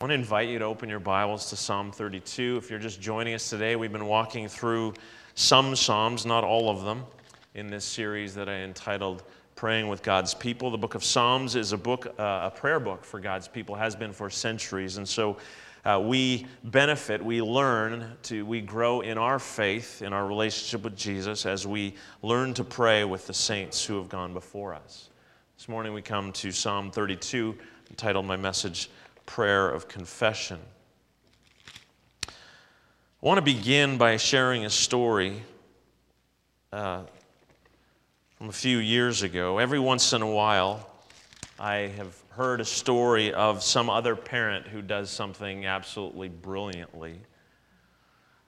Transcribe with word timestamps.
I 0.00 0.04
want 0.04 0.12
to 0.12 0.14
invite 0.14 0.48
you 0.48 0.58
to 0.58 0.64
open 0.64 0.88
your 0.88 0.98
Bibles 0.98 1.50
to 1.50 1.56
Psalm 1.56 1.92
32. 1.92 2.56
If 2.56 2.70
you're 2.70 2.78
just 2.78 3.02
joining 3.02 3.34
us 3.34 3.50
today, 3.50 3.76
we've 3.76 3.92
been 3.92 4.06
walking 4.06 4.48
through 4.48 4.94
some 5.34 5.76
Psalms, 5.76 6.24
not 6.24 6.42
all 6.42 6.70
of 6.70 6.86
them, 6.86 7.04
in 7.54 7.66
this 7.66 7.84
series 7.84 8.34
that 8.36 8.48
I 8.48 8.60
entitled 8.60 9.24
Praying 9.56 9.88
with 9.88 10.02
God's 10.02 10.32
People. 10.32 10.70
The 10.70 10.78
book 10.78 10.94
of 10.94 11.04
Psalms 11.04 11.54
is 11.54 11.72
a 11.72 11.76
book, 11.76 12.06
uh, 12.18 12.48
a 12.50 12.50
prayer 12.50 12.80
book 12.80 13.04
for 13.04 13.20
God's 13.20 13.46
people, 13.46 13.74
has 13.74 13.94
been 13.94 14.10
for 14.10 14.30
centuries. 14.30 14.96
And 14.96 15.06
so 15.06 15.36
uh, 15.84 16.00
we 16.02 16.46
benefit, 16.64 17.22
we 17.22 17.42
learn 17.42 18.16
to, 18.22 18.46
we 18.46 18.62
grow 18.62 19.02
in 19.02 19.18
our 19.18 19.38
faith, 19.38 20.00
in 20.00 20.14
our 20.14 20.26
relationship 20.26 20.82
with 20.82 20.96
Jesus, 20.96 21.44
as 21.44 21.66
we 21.66 21.94
learn 22.22 22.54
to 22.54 22.64
pray 22.64 23.04
with 23.04 23.26
the 23.26 23.34
saints 23.34 23.84
who 23.84 23.98
have 23.98 24.08
gone 24.08 24.32
before 24.32 24.72
us. 24.72 25.10
This 25.58 25.68
morning 25.68 25.92
we 25.92 26.00
come 26.00 26.32
to 26.32 26.52
Psalm 26.52 26.90
32, 26.90 27.54
entitled 27.90 28.24
my 28.24 28.36
message, 28.36 28.88
prayer 29.26 29.68
of 29.68 29.88
confession. 29.88 30.58
I 32.26 32.32
want 33.26 33.38
to 33.38 33.42
begin 33.42 33.98
by 33.98 34.16
sharing 34.16 34.64
a 34.64 34.70
story 34.70 35.42
uh, 36.72 37.02
from 38.36 38.48
a 38.48 38.52
few 38.52 38.78
years 38.78 39.22
ago. 39.22 39.58
Every 39.58 39.78
once 39.78 40.12
in 40.12 40.22
a 40.22 40.30
while, 40.30 40.88
I 41.58 41.92
have 41.96 42.16
heard 42.30 42.62
a 42.62 42.64
story 42.64 43.34
of 43.34 43.62
some 43.62 43.90
other 43.90 44.16
parent 44.16 44.66
who 44.66 44.80
does 44.80 45.10
something 45.10 45.66
absolutely 45.66 46.30
brilliantly. 46.30 47.18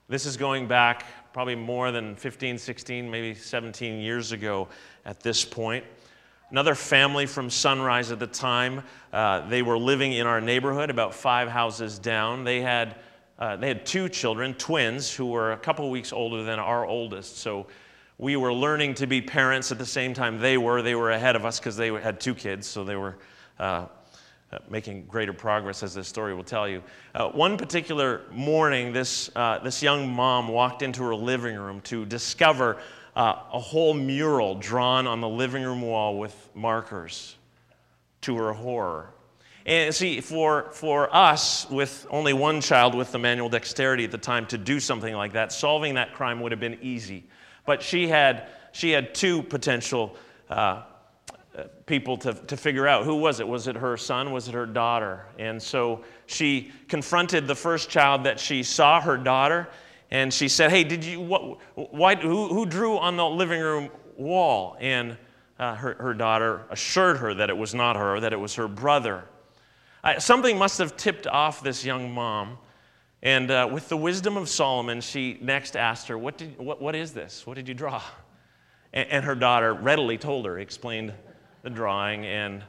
This 0.09 0.25
is 0.25 0.37
going 0.37 0.67
back 0.67 1.05
probably 1.33 1.55
more 1.55 1.91
than 1.91 2.17
15, 2.17 2.57
16, 2.59 3.11
maybe 3.11 3.35
17 3.35 4.01
years 4.01 4.33
ago 4.33 4.69
at 5.05 5.21
this 5.21 5.45
point. 5.45 5.85
Another 6.53 6.75
family 6.75 7.25
from 7.25 7.49
Sunrise 7.49 8.13
at 8.13 8.19
the 8.19 8.27
time, 8.27 8.83
uh, 9.11 9.49
they 9.49 9.63
were 9.63 9.79
living 9.79 10.13
in 10.13 10.27
our 10.27 10.39
neighborhood 10.39 10.91
about 10.91 11.15
five 11.15 11.49
houses 11.49 11.99
down. 11.99 12.45
They 12.45 12.61
had, 12.61 12.97
uh, 13.39 13.57
they 13.57 13.69
had 13.69 13.87
two 13.87 14.11
children, 14.11 14.53
twins, 14.53 15.11
who 15.11 15.25
were 15.25 15.53
a 15.53 15.57
couple 15.57 15.89
weeks 15.89 16.13
older 16.13 16.45
than 16.45 16.59
our 16.59 16.85
oldest. 16.85 17.39
So 17.39 17.69
we 18.19 18.37
were 18.37 18.53
learning 18.53 18.97
to 18.97 19.07
be 19.07 19.23
parents 19.23 19.73
at 19.73 19.79
the 19.79 19.87
same 19.87 20.13
time 20.13 20.41
they 20.41 20.59
were. 20.59 20.83
They 20.83 20.95
were 20.95 21.13
ahead 21.13 21.37
of 21.37 21.47
us 21.47 21.59
because 21.59 21.75
they 21.75 21.89
had 21.89 22.21
two 22.21 22.35
kids, 22.35 22.67
so 22.67 22.85
they 22.85 22.97
were 22.97 23.17
uh, 23.59 23.87
uh, 24.53 24.59
making 24.69 25.07
greater 25.07 25.33
progress, 25.33 25.83
as 25.83 25.95
this 25.95 26.07
story 26.07 26.35
will 26.35 26.45
tell 26.45 26.69
you. 26.69 26.83
Uh, 27.15 27.31
one 27.31 27.57
particular 27.57 28.25
morning, 28.31 28.93
this, 28.93 29.31
uh, 29.37 29.59
this 29.61 29.83
young 29.83 30.07
mom 30.07 30.49
walked 30.49 30.83
into 30.83 31.03
her 31.03 31.15
living 31.15 31.57
room 31.57 31.81
to 31.81 32.05
discover 32.05 32.77
uh, 33.15 33.35
a 33.53 33.61
whole 33.61 33.95
mural 33.95 34.55
drawn 34.55 35.07
on 35.07 35.21
the 35.21 35.29
living 35.29 35.63
room 35.63 35.83
wall 35.83 36.19
with 36.19 36.51
markers 36.55 37.37
to 38.23 38.37
her 38.37 38.53
horror. 38.53 39.13
And 39.65 39.95
see, 39.95 40.21
for, 40.21 40.71
for 40.73 41.15
us, 41.15 41.69
with 41.71 42.07
only 42.11 42.33
one 42.33 42.61
child 42.61 42.95
with 42.95 43.13
the 43.13 43.19
manual 43.19 43.49
dexterity 43.49 44.05
at 44.05 44.11
the 44.11 44.19
time 44.19 44.47
to 44.47 44.59
do 44.59 44.81
something 44.81 45.15
like 45.15 45.35
that, 45.35 45.53
solving 45.53 45.95
that 45.95 46.15
crime 46.15 46.41
would 46.41 46.51
have 46.51 46.61
been 46.61 46.79
easy. 46.83 47.25
But 47.65 47.81
she 47.83 48.09
had, 48.09 48.49
she 48.73 48.91
had 48.91 49.15
two 49.15 49.43
potential 49.43 50.17
uh, 50.51 50.83
people 51.87 52.17
to, 52.17 52.33
to 52.33 52.57
figure 52.57 52.89
out 52.89 53.05
who 53.05 53.17
was 53.17 53.39
it? 53.39 53.47
Was 53.47 53.69
it 53.69 53.77
her 53.77 53.97
son? 53.97 54.33
Was 54.33 54.49
it 54.49 54.55
her 54.55 54.67
daughter? 54.67 55.27
And 55.39 55.63
so 55.63 56.03
she 56.27 56.73
confronted 56.89 57.47
the 57.47 57.55
first 57.55 57.89
child 57.89 58.25
that 58.25 58.41
she 58.41 58.63
saw, 58.63 59.01
her 59.01 59.17
daughter, 59.17 59.69
and 60.13 60.33
she 60.33 60.47
said, 60.49 60.71
Hey, 60.71 60.85
did 60.85 61.03
you, 61.03 61.23
what, 61.23 61.59
why, 61.75 62.15
who, 62.17 62.49
who 62.49 62.67
drew 62.67 62.99
on 62.99 63.17
the 63.17 63.27
living 63.27 63.63
room 63.63 63.89
wall? 64.19 64.77
And 64.79 65.17
uh, 65.59 65.75
her, 65.75 65.95
her 65.95 66.13
daughter 66.13 66.67
assured 66.69 67.17
her 67.17 67.33
that 67.33 67.49
it 67.49 67.57
was 67.57 67.75
not 67.75 67.97
her, 67.97 68.21
that 68.21 68.35
it 68.35 68.39
was 68.39 68.55
her 68.57 68.69
brother. 68.69 69.25
Uh, 70.05 70.19
something 70.19 70.59
must 70.59 70.77
have 70.77 70.99
tipped 70.99 71.27
off 71.27 71.63
this 71.63 71.83
young 71.83 72.13
mom. 72.13 72.59
And 73.23 73.51
uh, 73.51 73.71
with 73.73 73.89
the 73.89 73.97
wisdom 73.97 74.37
of 74.37 74.51
Solomon, 74.51 75.01
she 75.01 75.39
next 75.41 75.77
asked 75.77 76.09
her, 76.09 76.19
what, 76.19 76.37
did, 76.37 76.59
what, 76.59 76.83
what 76.83 76.95
is 76.95 77.15
this? 77.15 77.47
What 77.47 77.55
did 77.55 77.67
you 77.67 77.75
draw? 77.75 78.03
And, 78.93 79.09
and 79.09 79.25
her 79.25 79.35
daughter 79.35 79.73
readily 79.73 80.19
told 80.19 80.45
her, 80.45 80.59
explained 80.59 81.15
the 81.63 81.71
drawing, 81.71 82.27
and, 82.27 82.63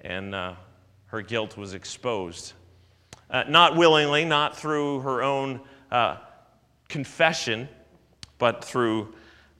and 0.00 0.34
uh, 0.34 0.54
her 1.08 1.20
guilt 1.20 1.58
was 1.58 1.74
exposed. 1.74 2.54
Uh, 3.28 3.44
not 3.46 3.76
willingly, 3.76 4.24
not 4.24 4.56
through 4.56 5.00
her 5.00 5.22
own 5.22 5.60
uh, 5.90 6.16
confession, 6.90 7.68
but 8.38 8.64
through 8.64 9.14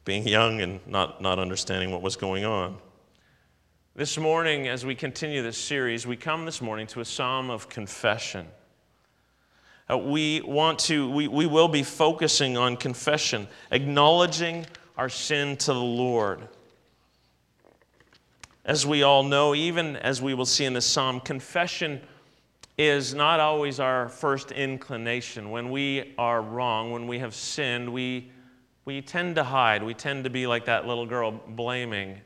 being 0.04 0.26
young 0.26 0.60
and 0.60 0.80
not, 0.86 1.22
not 1.22 1.38
understanding 1.38 1.90
what 1.90 2.02
was 2.02 2.16
going 2.16 2.44
on. 2.44 2.76
This 3.94 4.18
morning, 4.18 4.68
as 4.68 4.84
we 4.84 4.94
continue 4.94 5.42
this 5.42 5.58
series, 5.58 6.06
we 6.06 6.16
come 6.16 6.44
this 6.44 6.60
morning 6.60 6.86
to 6.88 7.00
a 7.00 7.04
psalm 7.04 7.48
of 7.48 7.68
confession. 7.68 8.46
Uh, 9.90 9.98
we 9.98 10.40
want 10.42 10.78
to, 10.80 11.10
we, 11.10 11.28
we 11.28 11.46
will 11.46 11.68
be 11.68 11.82
focusing 11.82 12.56
on 12.56 12.76
confession, 12.76 13.48
acknowledging 13.70 14.66
our 14.96 15.08
sin 15.08 15.56
to 15.56 15.72
the 15.72 15.80
Lord. 15.80 16.48
As 18.64 18.86
we 18.86 19.02
all 19.02 19.22
know, 19.22 19.54
even 19.54 19.96
as 19.96 20.20
we 20.20 20.34
will 20.34 20.46
see 20.46 20.64
in 20.64 20.74
this 20.74 20.86
psalm, 20.86 21.20
confession 21.20 22.00
is 22.80 23.12
not 23.12 23.40
always 23.40 23.78
our 23.78 24.08
first 24.08 24.52
inclination. 24.52 25.50
When 25.50 25.70
we 25.70 26.14
are 26.16 26.40
wrong, 26.40 26.92
when 26.92 27.06
we 27.06 27.18
have 27.18 27.34
sinned, 27.34 27.92
we, 27.92 28.32
we 28.86 29.02
tend 29.02 29.34
to 29.34 29.44
hide. 29.44 29.82
We 29.82 29.92
tend 29.92 30.24
to 30.24 30.30
be 30.30 30.46
like 30.46 30.64
that 30.64 30.86
little 30.86 31.04
girl, 31.04 31.30
blaming, 31.30 32.22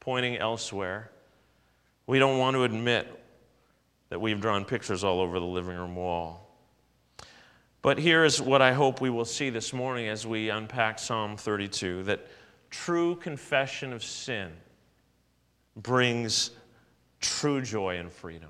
pointing 0.00 0.38
elsewhere. 0.38 1.10
We 2.06 2.18
don't 2.18 2.38
want 2.38 2.54
to 2.56 2.64
admit 2.64 3.06
that 4.08 4.18
we've 4.18 4.40
drawn 4.40 4.64
pictures 4.64 5.04
all 5.04 5.20
over 5.20 5.38
the 5.38 5.44
living 5.44 5.76
room 5.76 5.94
wall. 5.94 6.56
But 7.82 7.98
here 7.98 8.24
is 8.24 8.40
what 8.40 8.62
I 8.62 8.72
hope 8.72 9.02
we 9.02 9.10
will 9.10 9.26
see 9.26 9.50
this 9.50 9.74
morning 9.74 10.08
as 10.08 10.26
we 10.26 10.48
unpack 10.48 10.98
Psalm 10.98 11.36
32 11.36 12.04
that 12.04 12.26
true 12.70 13.14
confession 13.16 13.92
of 13.92 14.02
sin 14.02 14.52
brings 15.76 16.52
true 17.20 17.60
joy 17.60 17.98
and 17.98 18.10
freedom. 18.10 18.48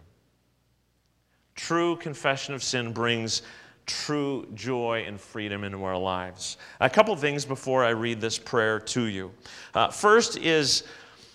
True 1.59 1.97
confession 1.97 2.55
of 2.55 2.63
sin 2.63 2.93
brings 2.93 3.43
true 3.85 4.47
joy 4.55 5.03
and 5.09 5.21
freedom 5.21 5.65
into 5.65 5.83
our 5.83 5.99
lives. 5.99 6.57
A 6.79 6.89
couple 6.89 7.17
things 7.17 7.45
before 7.45 7.85
I 7.85 7.89
read 7.89 8.21
this 8.21 8.39
prayer 8.39 8.79
to 8.79 9.03
you. 9.07 9.33
Uh, 9.75 9.89
first 9.89 10.39
is 10.39 10.85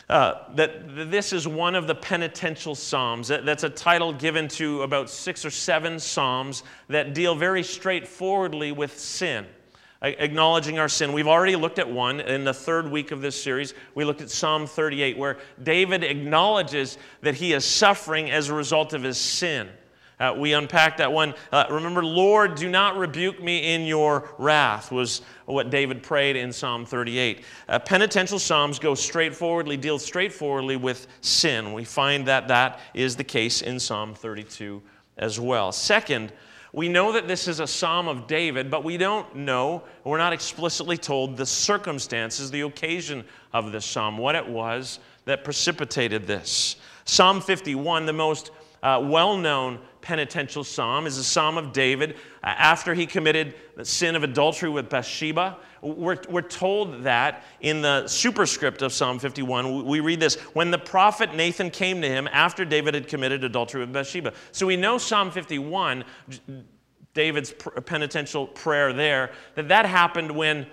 uh, 0.08 0.36
that 0.56 1.12
this 1.12 1.34
is 1.34 1.46
one 1.46 1.76
of 1.76 1.88
the 1.88 1.96
penitential 1.96 2.74
psalms. 2.74 3.28
That's 3.28 3.66
a 3.66 3.70
title 3.70 4.14
given 4.14 4.48
to 4.50 4.84
about 4.84 5.10
six 5.10 5.44
or 5.44 5.50
seven 5.50 6.00
psalms 6.00 6.64
that 6.88 7.14
deal 7.14 7.36
very 7.36 7.62
straightforwardly 7.62 8.72
with 8.72 8.98
sin 8.98 9.46
acknowledging 10.04 10.80
our 10.80 10.90
sin. 10.90 11.14
We've 11.14 11.28
already 11.28 11.56
looked 11.56 11.80
at 11.80 11.90
one 11.90 12.20
in 12.22 12.44
the 12.44 12.54
third 12.54 12.90
week 12.90 13.12
of 13.12 13.22
this 13.22 13.42
series. 13.42 13.74
We 13.96 14.04
looked 14.04 14.22
at 14.22 14.30
Psalm 14.30 14.68
38, 14.68 15.18
where 15.18 15.38
David 15.64 16.04
acknowledges 16.04 16.98
that 17.22 17.36
he 17.36 17.54
is 17.54 17.64
suffering 17.64 18.30
as 18.30 18.50
a 18.50 18.54
result 18.54 18.94
of 18.94 19.04
his 19.04 19.18
sin. 19.18 19.70
Uh, 20.24 20.34
we 20.34 20.54
unpacked 20.54 21.00
that 21.00 21.12
one. 21.12 21.34
Uh, 21.52 21.66
remember, 21.70 22.02
Lord, 22.02 22.56
do 22.56 22.70
not 22.70 22.98
rebuke 22.98 23.44
me 23.44 23.74
in 23.74 23.82
your 23.82 24.30
wrath, 24.38 24.90
was 24.90 25.22
what 25.48 25.70
David 25.70 26.02
prayed 26.02 26.38
in 26.38 26.54
Psalm 26.54 26.86
38. 26.86 27.44
Uh, 27.68 27.80
penitential 27.80 28.40
Psalms 28.40 28.80
go 28.80 28.96
straightforwardly, 28.96 29.76
deal 29.76 30.00
straightforwardly 30.00 30.78
with 30.78 31.08
sin. 31.20 31.74
We 31.74 31.84
find 31.84 32.26
that 32.28 32.48
that 32.48 32.80
is 32.94 33.18
the 33.18 33.24
case 33.26 33.62
in 33.62 33.82
Psalm 33.82 34.16
32 34.16 34.82
as 35.18 35.42
well. 35.42 35.74
Second, 35.74 36.32
we 36.72 36.88
know 36.88 37.12
that 37.12 37.28
this 37.28 37.50
is 37.50 37.60
a 37.60 37.68
psalm 37.68 38.08
of 38.08 38.26
David, 38.26 38.72
but 38.72 38.86
we 38.86 38.96
don't 38.96 39.36
know, 39.36 39.84
we're 40.06 40.18
not 40.18 40.32
explicitly 40.32 40.98
told 40.98 41.36
the 41.36 41.46
circumstances, 41.46 42.50
the 42.50 42.62
occasion 42.62 43.26
of 43.52 43.74
this 43.74 43.86
psalm, 43.86 44.18
what 44.18 44.36
it 44.36 44.48
was 44.48 45.00
that 45.26 45.44
precipitated 45.44 46.26
this. 46.26 46.78
Psalm 47.04 47.42
51, 47.42 48.06
the 48.06 48.14
most 48.14 48.52
uh, 48.82 49.02
well 49.04 49.36
known 49.36 49.80
penitential 50.04 50.64
psalm, 50.64 51.08
is 51.08 51.18
a 51.18 51.24
psalm 51.24 51.58
of 51.58 51.74
David 51.74 52.18
uh, 52.44 52.48
after 52.48 52.94
he 52.94 53.08
committed 53.08 53.56
the 53.76 53.86
sin 53.86 54.16
of 54.16 54.24
adultery 54.24 54.70
with 54.70 54.90
Bathsheba. 54.90 55.58
We're, 55.82 56.18
we're 56.30 56.42
told 56.42 57.04
that 57.04 57.44
in 57.62 57.82
the 57.82 58.08
superscript 58.08 58.84
of 58.84 58.94
Psalm 58.94 59.18
51. 59.18 59.86
We 59.86 60.02
read 60.02 60.20
this 60.20 60.36
when 60.54 60.70
the 60.70 60.78
prophet 60.78 61.34
Nathan 61.34 61.72
came 61.72 62.02
to 62.02 62.08
him 62.08 62.30
after 62.32 62.64
David 62.64 62.94
had 62.94 63.08
committed 63.08 63.44
adultery 63.44 63.82
with 63.82 63.92
Bathsheba. 63.92 64.34
So 64.52 64.68
we 64.68 64.78
know 64.78 64.98
Psalm 65.00 65.32
51, 65.32 66.04
David's 67.14 67.54
penitential 67.86 68.46
prayer 68.48 68.94
there, 68.94 69.32
that 69.56 69.70
that 69.70 69.86
happened 69.86 70.32
when 70.32 70.68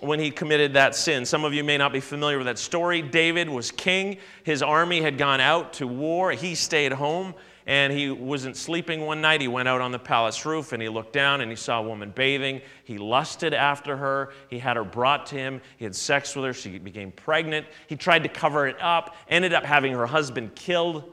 when 0.00 0.18
he 0.18 0.30
committed 0.30 0.74
that 0.74 0.94
sin. 0.94 1.24
Some 1.24 1.44
of 1.44 1.54
you 1.54 1.64
may 1.64 1.78
not 1.78 1.92
be 1.92 2.00
familiar 2.00 2.36
with 2.36 2.46
that 2.46 2.58
story. 2.58 3.00
David 3.00 3.48
was 3.48 3.70
king. 3.70 4.18
His 4.42 4.62
army 4.62 5.00
had 5.00 5.16
gone 5.16 5.40
out 5.40 5.74
to 5.74 5.86
war. 5.86 6.32
He 6.32 6.54
stayed 6.56 6.92
home 6.92 7.32
and 7.66 7.92
he 7.92 8.10
wasn't 8.10 8.56
sleeping 8.56 9.00
one 9.06 9.20
night. 9.22 9.40
He 9.40 9.48
went 9.48 9.68
out 9.68 9.80
on 9.80 9.90
the 9.90 9.98
palace 9.98 10.44
roof 10.44 10.72
and 10.72 10.82
he 10.82 10.88
looked 10.88 11.14
down 11.14 11.40
and 11.40 11.50
he 11.50 11.56
saw 11.56 11.80
a 11.80 11.82
woman 11.82 12.10
bathing. 12.14 12.60
He 12.84 12.98
lusted 12.98 13.54
after 13.54 13.96
her. 13.96 14.32
He 14.48 14.58
had 14.58 14.76
her 14.76 14.84
brought 14.84 15.26
to 15.26 15.36
him. 15.36 15.62
He 15.78 15.84
had 15.84 15.96
sex 15.96 16.36
with 16.36 16.44
her. 16.44 16.52
She 16.52 16.78
became 16.78 17.10
pregnant. 17.10 17.66
He 17.86 17.96
tried 17.96 18.22
to 18.24 18.28
cover 18.28 18.66
it 18.66 18.76
up, 18.82 19.16
ended 19.28 19.54
up 19.54 19.64
having 19.64 19.94
her 19.94 20.06
husband 20.06 20.54
killed. 20.54 21.10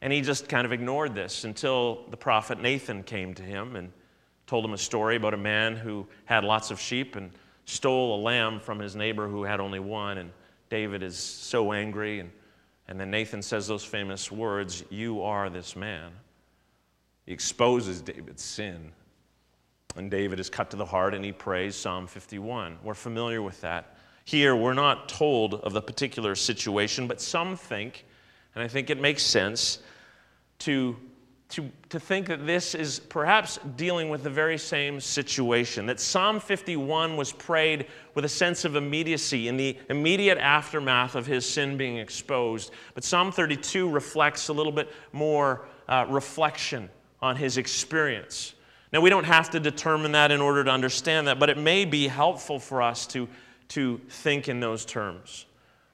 And 0.00 0.12
he 0.12 0.20
just 0.20 0.48
kind 0.48 0.64
of 0.64 0.72
ignored 0.72 1.14
this 1.14 1.44
until 1.44 2.06
the 2.10 2.16
prophet 2.16 2.60
Nathan 2.60 3.04
came 3.04 3.32
to 3.34 3.42
him 3.42 3.76
and 3.76 3.92
told 4.46 4.64
him 4.64 4.72
a 4.72 4.78
story 4.78 5.16
about 5.16 5.32
a 5.32 5.38
man 5.38 5.76
who 5.76 6.06
had 6.24 6.44
lots 6.44 6.70
of 6.70 6.80
sheep 6.80 7.14
and 7.14 7.30
stole 7.66 8.16
a 8.16 8.20
lamb 8.20 8.60
from 8.60 8.78
his 8.80 8.96
neighbor 8.96 9.28
who 9.28 9.44
had 9.44 9.60
only 9.60 9.80
one. 9.80 10.18
And 10.18 10.32
David 10.70 11.04
is 11.04 11.16
so 11.16 11.72
angry. 11.72 12.18
And, 12.18 12.30
and 12.88 13.00
then 13.00 13.10
Nathan 13.10 13.42
says 13.42 13.66
those 13.66 13.84
famous 13.84 14.30
words 14.30 14.84
You 14.90 15.22
are 15.22 15.50
this 15.50 15.74
man. 15.76 16.12
He 17.24 17.32
exposes 17.32 18.00
David's 18.00 18.42
sin. 18.42 18.92
And 19.96 20.10
David 20.10 20.38
is 20.38 20.50
cut 20.50 20.70
to 20.70 20.76
the 20.76 20.84
heart 20.84 21.14
and 21.14 21.24
he 21.24 21.32
prays 21.32 21.74
Psalm 21.74 22.06
51. 22.06 22.78
We're 22.82 22.94
familiar 22.94 23.42
with 23.42 23.60
that. 23.62 23.96
Here, 24.24 24.54
we're 24.54 24.74
not 24.74 25.08
told 25.08 25.54
of 25.54 25.72
the 25.72 25.80
particular 25.80 26.34
situation, 26.34 27.06
but 27.06 27.20
some 27.20 27.56
think, 27.56 28.04
and 28.54 28.62
I 28.62 28.68
think 28.68 28.90
it 28.90 29.00
makes 29.00 29.22
sense, 29.22 29.78
to, 30.60 30.96
to, 31.48 31.70
to 31.90 32.00
think 32.00 32.26
that 32.26 32.44
this 32.46 32.74
is 32.74 32.98
perhaps 32.98 33.58
dealing 33.76 34.08
with 34.08 34.24
the 34.24 34.30
very 34.30 34.58
same 34.58 35.00
situation. 35.00 35.86
That 35.86 36.00
Psalm 36.00 36.40
51 36.40 37.16
was 37.16 37.32
prayed 37.32 37.86
with 38.14 38.24
a 38.24 38.28
sense 38.28 38.64
of 38.64 38.74
immediacy 38.74 39.46
in 39.46 39.56
the 39.56 39.76
immediate 39.88 40.38
aftermath 40.38 41.14
of 41.14 41.26
his 41.26 41.48
sin 41.48 41.76
being 41.76 41.98
exposed. 41.98 42.72
But 42.94 43.04
Psalm 43.04 43.30
32 43.30 43.88
reflects 43.88 44.48
a 44.48 44.52
little 44.52 44.72
bit 44.72 44.92
more 45.12 45.66
uh, 45.88 46.06
reflection 46.08 46.90
on 47.22 47.36
his 47.36 47.58
experience. 47.58 48.54
Now, 48.92 49.00
we 49.00 49.10
don't 49.10 49.24
have 49.24 49.50
to 49.50 49.60
determine 49.60 50.12
that 50.12 50.32
in 50.32 50.40
order 50.40 50.64
to 50.64 50.70
understand 50.70 51.28
that, 51.28 51.38
but 51.38 51.48
it 51.48 51.58
may 51.58 51.84
be 51.84 52.08
helpful 52.08 52.58
for 52.58 52.82
us 52.82 53.06
to, 53.08 53.28
to 53.68 54.00
think 54.08 54.48
in 54.48 54.58
those 54.58 54.84
terms. 54.84 55.46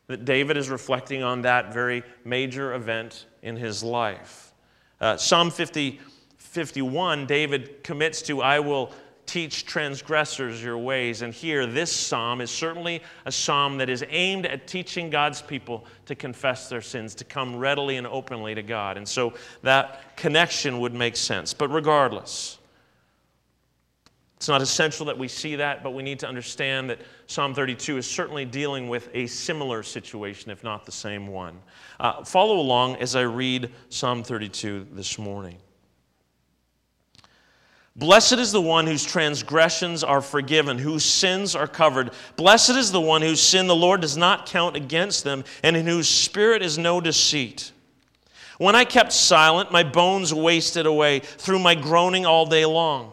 That 0.07 0.25
David 0.25 0.57
is 0.57 0.71
reflecting 0.71 1.23
on 1.23 1.43
that 1.43 1.75
very 1.75 2.05
major 2.25 2.75
event 2.75 3.27
in 3.43 3.57
his 3.57 3.83
life. 3.83 4.52
Uh, 5.03 5.17
Psalm 5.17 5.51
50, 5.51 5.99
51, 6.37 7.27
David 7.27 7.83
commits 7.83 8.23
to, 8.23 8.41
I 8.41 8.61
will 8.61 8.93
teach 9.27 9.67
transgressors 9.67 10.63
your 10.63 10.79
ways. 10.79 11.23
And 11.23 11.35
here, 11.35 11.67
this 11.67 11.91
psalm 11.91 12.41
is 12.41 12.53
certainly 12.53 13.03
a 13.27 13.33
psalm 13.33 13.79
that 13.79 13.91
is 13.91 14.05
aimed 14.09 14.47
at 14.47 14.69
teaching 14.69 15.11
God's 15.11 15.43
people 15.43 15.85
to 16.07 16.15
confess 16.15 16.69
their 16.69 16.81
sins, 16.81 17.17
to 17.17 17.25
come 17.25 17.57
readily 17.57 17.97
and 17.97 18.07
openly 18.07 18.55
to 18.55 18.63
God. 18.63 18.97
And 18.97 19.09
so 19.09 19.35
that 19.63 20.17
connection 20.17 20.79
would 20.79 20.95
make 20.95 21.17
sense. 21.17 21.53
But 21.53 21.71
regardless, 21.71 22.59
it's 24.43 24.49
not 24.49 24.61
essential 24.61 25.07
that 25.07 25.17
we 25.17 25.29
see 25.29 25.55
that, 25.55 25.85
but 25.85 25.93
we 25.93 26.03
need 26.03 26.19
to 26.19 26.27
understand 26.27 26.91
that 26.91 26.99
Psalm 27.29 27.55
32 27.55 27.99
is 27.99 28.11
certainly 28.11 28.45
dealing 28.45 28.89
with 28.89 29.09
a 29.15 29.29
similar 29.29 29.85
situation, 29.85 30.51
if 30.51 30.65
not 30.65 30.85
the 30.85 30.91
same 30.91 31.29
one. 31.29 31.61
Uh, 32.01 32.25
follow 32.25 32.59
along 32.59 32.97
as 32.97 33.15
I 33.15 33.21
read 33.21 33.71
Psalm 33.89 34.25
32 34.25 34.89
this 34.95 35.17
morning. 35.17 35.59
Blessed 37.95 38.33
is 38.33 38.51
the 38.51 38.61
one 38.61 38.85
whose 38.85 39.05
transgressions 39.05 40.03
are 40.03 40.21
forgiven, 40.21 40.77
whose 40.77 41.05
sins 41.05 41.55
are 41.55 41.69
covered. 41.69 42.11
Blessed 42.35 42.71
is 42.71 42.91
the 42.91 43.01
one 43.01 43.23
whose 43.23 43.41
sin 43.41 43.69
the 43.69 43.77
Lord 43.77 44.01
does 44.01 44.17
not 44.17 44.47
count 44.47 44.75
against 44.75 45.23
them, 45.23 45.45
and 45.63 45.77
in 45.77 45.87
whose 45.87 46.09
spirit 46.09 46.63
is 46.63 46.79
no 46.79 47.01
deceit. 47.01 47.71
When 48.59 48.75
I 48.75 48.87
kept 48.87 49.13
silent, 49.13 49.71
my 49.71 49.85
bones 49.85 50.35
wasted 50.35 50.85
away 50.85 51.21
through 51.21 51.61
my 51.61 51.77
groaning 51.77 52.27
all 52.27 52.45
day 52.45 52.65
long. 52.65 53.13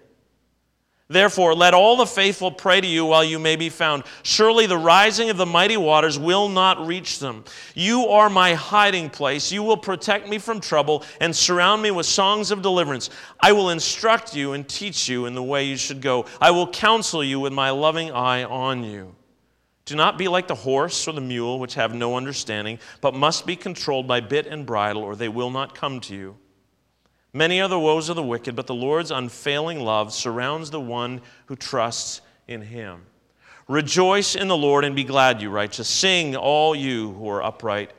Therefore, 1.11 1.53
let 1.53 1.73
all 1.73 1.97
the 1.97 2.05
faithful 2.05 2.51
pray 2.51 2.79
to 2.79 2.87
you 2.87 3.05
while 3.05 3.23
you 3.23 3.37
may 3.37 3.57
be 3.57 3.67
found. 3.67 4.03
Surely 4.23 4.65
the 4.65 4.77
rising 4.77 5.29
of 5.29 5.35
the 5.35 5.45
mighty 5.45 5.75
waters 5.75 6.17
will 6.17 6.47
not 6.47 6.87
reach 6.87 7.19
them. 7.19 7.43
You 7.75 8.07
are 8.07 8.29
my 8.29 8.53
hiding 8.53 9.09
place. 9.09 9.51
You 9.51 9.61
will 9.61 9.75
protect 9.75 10.29
me 10.29 10.37
from 10.37 10.61
trouble 10.61 11.03
and 11.19 11.35
surround 11.35 11.81
me 11.81 11.91
with 11.91 12.05
songs 12.05 12.49
of 12.49 12.61
deliverance. 12.61 13.09
I 13.41 13.51
will 13.51 13.71
instruct 13.71 14.33
you 14.33 14.53
and 14.53 14.65
teach 14.65 15.09
you 15.09 15.25
in 15.25 15.35
the 15.35 15.43
way 15.43 15.65
you 15.65 15.75
should 15.75 16.01
go. 16.01 16.27
I 16.39 16.51
will 16.51 16.67
counsel 16.67 17.21
you 17.21 17.41
with 17.41 17.51
my 17.51 17.71
loving 17.71 18.11
eye 18.11 18.45
on 18.45 18.85
you. 18.85 19.13
Do 19.83 19.97
not 19.97 20.17
be 20.17 20.29
like 20.29 20.47
the 20.47 20.55
horse 20.55 21.09
or 21.09 21.11
the 21.11 21.19
mule, 21.19 21.59
which 21.59 21.73
have 21.73 21.93
no 21.93 22.15
understanding, 22.15 22.79
but 23.01 23.13
must 23.13 23.45
be 23.45 23.57
controlled 23.57 24.07
by 24.07 24.21
bit 24.21 24.47
and 24.47 24.65
bridle, 24.65 25.03
or 25.03 25.17
they 25.17 25.27
will 25.27 25.49
not 25.49 25.75
come 25.75 25.99
to 26.01 26.15
you. 26.15 26.37
Many 27.33 27.61
are 27.61 27.69
the 27.69 27.79
woes 27.79 28.09
of 28.09 28.17
the 28.17 28.23
wicked, 28.23 28.55
but 28.55 28.67
the 28.67 28.75
Lord's 28.75 29.11
unfailing 29.11 29.79
love 29.79 30.13
surrounds 30.13 30.69
the 30.69 30.81
one 30.81 31.21
who 31.45 31.55
trusts 31.55 32.21
in 32.47 32.61
him. 32.61 33.05
Rejoice 33.67 34.35
in 34.35 34.49
the 34.49 34.57
Lord 34.57 34.83
and 34.83 34.95
be 34.95 35.05
glad, 35.05 35.41
you 35.41 35.49
righteous. 35.49 35.87
Sing, 35.87 36.35
all 36.35 36.75
you 36.75 37.13
who 37.13 37.29
are 37.29 37.41
upright 37.41 37.91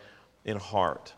in 0.45 0.59
heart. 0.59 1.15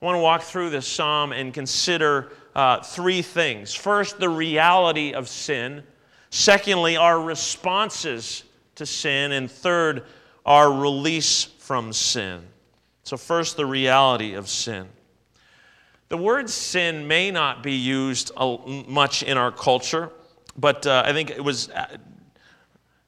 I 0.00 0.04
want 0.04 0.16
to 0.16 0.20
walk 0.20 0.42
through 0.42 0.70
this 0.70 0.86
psalm 0.86 1.32
and 1.32 1.52
consider 1.52 2.30
uh, 2.54 2.82
three 2.82 3.22
things. 3.22 3.74
First, 3.74 4.20
the 4.20 4.28
reality 4.28 5.12
of 5.12 5.28
sin. 5.28 5.82
Secondly, 6.30 6.96
our 6.96 7.20
responses 7.20 8.44
to 8.76 8.86
sin. 8.86 9.32
And 9.32 9.50
third, 9.50 10.04
our 10.46 10.72
release 10.72 11.44
from 11.44 11.92
sin. 11.92 12.42
So, 13.02 13.16
first, 13.16 13.56
the 13.56 13.66
reality 13.66 14.34
of 14.34 14.48
sin. 14.48 14.88
The 16.08 16.16
word 16.16 16.50
sin 16.50 17.08
may 17.08 17.30
not 17.30 17.62
be 17.62 17.72
used 17.72 18.30
much 18.36 19.22
in 19.22 19.38
our 19.38 19.50
culture, 19.50 20.10
but 20.56 20.86
uh, 20.86 21.02
I 21.04 21.12
think 21.12 21.30
it 21.30 21.42
was 21.42 21.70
uh, 21.70 21.96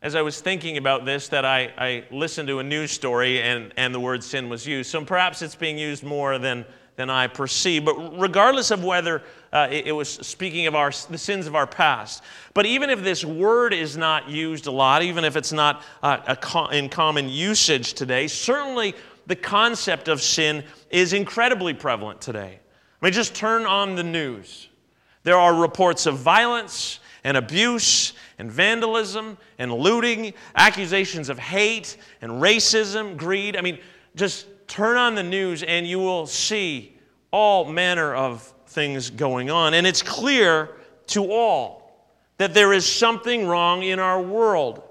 as 0.06 0.14
I 0.14 0.22
was 0.22 0.40
thinking 0.40 0.76
about 0.76 1.04
this 1.04 1.28
that 1.28 1.44
I, 1.44 1.72
I, 1.76 2.04
listened 2.12 2.48
to 2.48 2.60
a 2.60 2.62
news 2.62 2.92
story 2.92 3.42
and, 3.42 3.72
and 3.76 3.94
the 3.94 3.98
word 3.98 4.22
sin 4.22 4.48
was 4.48 4.64
used. 4.64 4.88
So 4.88 5.04
perhaps 5.04 5.42
it's 5.42 5.56
being 5.56 5.78
used 5.78 6.04
more 6.04 6.38
than, 6.38 6.64
than 6.94 7.10
I 7.10 7.26
perceive. 7.26 7.84
But 7.84 8.16
regardless 8.16 8.70
of 8.70 8.84
whether 8.84 9.22
uh, 9.52 9.66
it, 9.70 9.88
it, 9.88 9.92
was 9.92 10.08
speaking 10.08 10.68
of 10.68 10.76
our, 10.76 10.92
the 11.10 11.18
sins 11.18 11.48
of 11.48 11.56
our 11.56 11.66
past, 11.66 12.22
but 12.54 12.66
even 12.66 12.88
if 12.88 13.02
this 13.02 13.24
word 13.24 13.72
is 13.72 13.96
not 13.96 14.28
used 14.28 14.66
a 14.66 14.70
lot, 14.70 15.02
even 15.02 15.24
if 15.24 15.34
it's 15.34 15.52
not 15.52 15.82
uh, 16.04 16.36
co- 16.36 16.68
in 16.68 16.88
common 16.88 17.28
usage 17.28 17.94
today, 17.94 18.28
certainly 18.28 18.94
the 19.26 19.36
concept 19.36 20.06
of 20.06 20.22
sin 20.22 20.62
is 20.90 21.14
incredibly 21.14 21.74
prevalent 21.74 22.20
today. 22.20 22.60
Mean, 23.06 23.12
just 23.12 23.36
turn 23.36 23.66
on 23.66 23.94
the 23.94 24.02
news. 24.02 24.68
There 25.22 25.38
are 25.38 25.54
reports 25.54 26.06
of 26.06 26.18
violence 26.18 26.98
and 27.22 27.36
abuse 27.36 28.14
and 28.36 28.50
vandalism 28.50 29.38
and 29.60 29.72
looting, 29.72 30.34
accusations 30.56 31.28
of 31.28 31.38
hate 31.38 31.98
and 32.20 32.42
racism, 32.42 33.16
greed. 33.16 33.56
I 33.56 33.60
mean, 33.60 33.78
just 34.16 34.48
turn 34.66 34.96
on 34.96 35.14
the 35.14 35.22
news 35.22 35.62
and 35.62 35.86
you 35.86 36.00
will 36.00 36.26
see 36.26 36.96
all 37.30 37.64
manner 37.66 38.12
of 38.12 38.42
things 38.66 39.10
going 39.10 39.52
on. 39.52 39.74
And 39.74 39.86
it's 39.86 40.02
clear 40.02 40.70
to 41.06 41.30
all 41.30 42.08
that 42.38 42.54
there 42.54 42.72
is 42.72 42.84
something 42.84 43.46
wrong 43.46 43.84
in 43.84 44.00
our 44.00 44.20
world. 44.20 44.82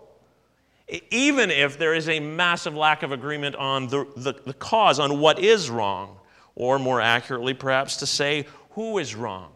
Even 1.12 1.52
if 1.52 1.78
there 1.78 1.94
is 1.94 2.08
a 2.08 2.22
massive 2.22 2.76
lack 2.76 3.04
of 3.04 3.12
agreement 3.12 3.58
on 3.58 3.88
the, 3.88 4.08
the, 4.16 4.36
the 4.46 4.54
cause, 4.54 5.00
on 5.00 5.20
what 5.20 5.38
is 5.38 5.70
wrong 5.70 6.18
or 6.56 6.80
more 6.80 7.02
accurately, 7.02 7.54
perhaps, 7.54 7.98
to 7.98 8.08
say 8.08 8.46
who 8.72 8.98
is 8.98 9.16
wrong. 9.16 9.52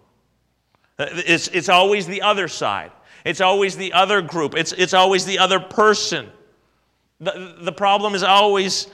Uh, 0.97 1.07
it's, 1.11 1.47
it's 1.49 1.69
always 1.69 2.07
the 2.07 2.21
other 2.21 2.47
side, 2.47 2.91
it's 3.25 3.41
always 3.41 3.75
the 3.77 3.93
other 3.93 4.21
group, 4.21 4.55
it's, 4.55 4.73
it's 4.73 4.93
always 4.93 5.25
the 5.25 5.39
other 5.39 5.59
person. 5.59 6.29
The, 7.21 7.55
the 7.59 7.71
problem 7.71 8.15
is 8.15 8.23
always 8.23 8.87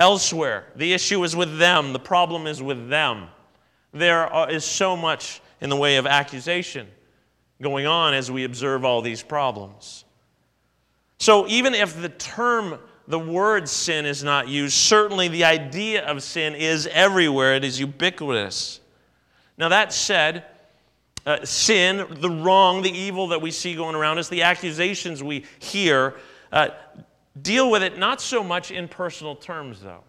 elsewhere. 0.00 0.66
The 0.76 0.92
issue 0.92 1.22
is 1.22 1.36
with 1.36 1.58
them, 1.58 1.92
the 1.92 2.00
problem 2.00 2.46
is 2.46 2.62
with 2.62 2.88
them. 2.88 3.28
There 3.92 4.28
is 4.50 4.64
so 4.64 4.96
much 4.96 5.40
in 5.60 5.70
the 5.70 5.76
way 5.76 5.96
of 5.96 6.06
accusation 6.06 6.86
going 7.60 7.86
on 7.86 8.14
as 8.14 8.30
we 8.30 8.44
observe 8.44 8.84
all 8.84 9.02
these 9.02 9.22
problems. 9.22 10.04
So, 11.18 11.48
even 11.48 11.74
if 11.74 12.00
the 12.00 12.10
term 12.10 12.78
the 13.08 13.18
word 13.18 13.68
sin 13.70 14.04
is 14.04 14.22
not 14.22 14.48
used, 14.48 14.76
certainly 14.76 15.28
the 15.28 15.44
idea 15.44 16.04
of 16.04 16.22
sin 16.22 16.54
is 16.54 16.86
everywhere, 16.92 17.54
it 17.54 17.64
is 17.64 17.80
ubiquitous. 17.80 18.80
Now, 19.56 19.70
that 19.70 19.94
said, 19.94 20.44
uh, 21.24 21.42
sin, 21.44 22.06
the 22.20 22.30
wrong, 22.30 22.82
the 22.82 22.90
evil 22.90 23.28
that 23.28 23.40
we 23.40 23.50
see 23.50 23.74
going 23.74 23.96
around 23.96 24.18
us, 24.18 24.28
the 24.28 24.42
accusations 24.42 25.22
we 25.22 25.46
hear, 25.58 26.16
uh, 26.52 26.68
deal 27.40 27.70
with 27.70 27.82
it 27.82 27.98
not 27.98 28.20
so 28.20 28.44
much 28.44 28.70
in 28.70 28.86
personal 28.86 29.34
terms, 29.34 29.80
though. 29.80 30.04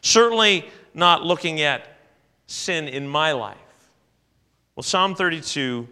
Certainly 0.00 0.70
not 0.94 1.24
looking 1.24 1.60
at 1.60 1.98
sin 2.46 2.86
in 2.86 3.06
my 3.08 3.32
life. 3.32 3.58
Well, 4.76 4.84
Psalm 4.84 5.16
32 5.16 5.88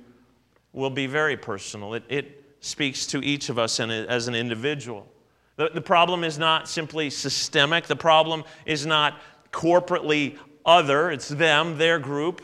will 0.73 0.91
be 0.91 1.09
very 1.09 1.37
personal. 1.37 1.95
It, 1.95 2.05
it 2.09 2.45
speaks 2.61 3.05
to 3.07 3.23
each 3.25 3.49
of 3.49 3.59
us 3.59 3.81
as 3.81 4.29
an 4.29 4.37
individual. 4.37 5.09
The, 5.57 5.71
the 5.73 5.81
problem 5.81 6.23
is 6.25 6.39
not 6.39 6.69
simply 6.69 7.11
systemic, 7.11 7.87
the 7.87 7.97
problem 7.97 8.45
is 8.65 8.87
not 8.87 9.21
corporately 9.53 10.39
other, 10.65 11.11
it's 11.11 11.29
them, 11.29 11.79
their 11.79 11.99
group, 11.99 12.43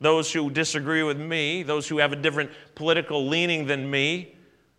those 0.00 0.32
who 0.32 0.50
disagree 0.50 1.02
with 1.02 1.18
me, 1.18 1.62
those 1.62 1.88
who 1.88 1.98
have 1.98 2.12
a 2.12 2.16
different 2.16 2.50
political 2.74 3.26
leaning 3.26 3.66
than 3.66 3.88
me. 3.90 4.34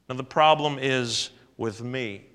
Now, 0.09 0.15
the 0.15 0.23
problem 0.23 0.77
is 0.79 1.31
with 1.57 1.81
me. 1.81 2.25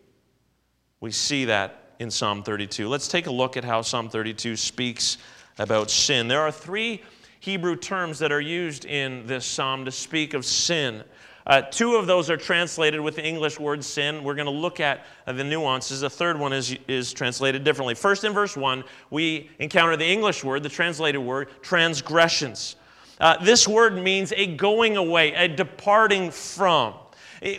We 1.00 1.12
see 1.12 1.45
that 1.45 1.95
in 1.99 2.11
Psalm 2.11 2.42
32. 2.42 2.88
Let's 2.88 3.09
take 3.09 3.26
a 3.26 3.30
look 3.30 3.57
at 3.57 3.64
how 3.64 3.83
Psalm 3.83 4.09
32 4.09 4.57
speaks 4.57 5.18
about 5.59 5.90
sin. 5.90 6.28
There 6.28 6.40
are 6.40 6.50
three 6.50 7.02
Hebrew 7.40 7.76
terms 7.76 8.18
that 8.18 8.33
are 8.33 8.40
used 8.40 8.85
in 8.85 9.26
this 9.26 9.45
psalm 9.45 9.85
to 9.85 9.92
speak 9.92 10.35
of 10.35 10.45
sin. 10.45 11.04
Uh, 11.49 11.62
two 11.62 11.97
of 11.97 12.07
those 12.07 12.28
are 12.28 12.37
translated 12.37 13.00
with 13.00 13.17
the 13.17 13.25
English 13.25 13.59
word 13.59 13.83
sin. 13.83 14.23
We're 14.23 14.35
going 14.35 14.47
to 14.47 14.52
look 14.52 14.81
at 14.81 15.07
uh, 15.26 15.33
the 15.33 15.45
nuances. 15.45 16.00
The 16.00 16.11
third 16.11 16.38
one 16.38 16.52
is, 16.52 16.76
is 16.87 17.14
translated 17.14 17.64
differently. 17.64 17.95
First, 17.95 18.25
in 18.25 18.33
verse 18.35 18.55
1, 18.55 18.85
we 19.11 19.50
encounter 19.59 19.97
the 19.97 20.07
English 20.07 20.45
word, 20.45 20.62
the 20.62 20.69
translated 20.69 21.23
word, 21.23 21.49
transgressions. 21.62 22.76
Uh, 23.19 23.43
this 23.43 23.67
word 23.67 23.97
means 23.97 24.33
a 24.37 24.47
going 24.47 24.99
away, 24.99 25.33
a 25.33 25.49
departing 25.49 26.31
from. 26.31 26.95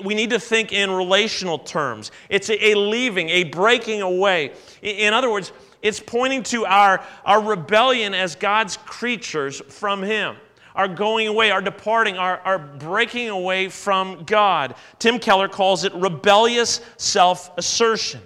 We 0.03 0.13
need 0.13 0.29
to 0.31 0.39
think 0.39 0.71
in 0.71 0.91
relational 0.91 1.57
terms. 1.57 2.11
It's 2.29 2.49
a 2.49 2.75
leaving, 2.75 3.29
a 3.29 3.45
breaking 3.45 4.01
away. 4.01 4.53
In 4.81 5.13
other 5.13 5.31
words, 5.31 5.51
it's 5.81 5.99
pointing 5.99 6.43
to 6.43 6.65
our, 6.65 7.03
our 7.25 7.41
rebellion 7.41 8.13
as 8.13 8.35
God's 8.35 8.77
creatures 8.77 9.61
from 9.69 10.03
Him, 10.03 10.35
our 10.79 10.87
going 10.87 11.27
away, 11.27 11.51
are 11.51 11.61
departing, 11.61 12.17
are, 12.17 12.39
our 12.45 12.57
breaking 12.57 13.27
away 13.27 13.67
from 13.67 14.23
God. 14.23 14.75
Tim 14.97 15.19
Keller 15.19 15.49
calls 15.49 15.83
it 15.83 15.93
rebellious 15.93 16.79
self 16.95 17.51
assertion. 17.57 18.21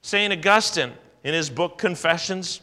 St. 0.00 0.32
Augustine, 0.32 0.92
in 1.24 1.34
his 1.34 1.50
book 1.50 1.76
Confessions, 1.76 2.60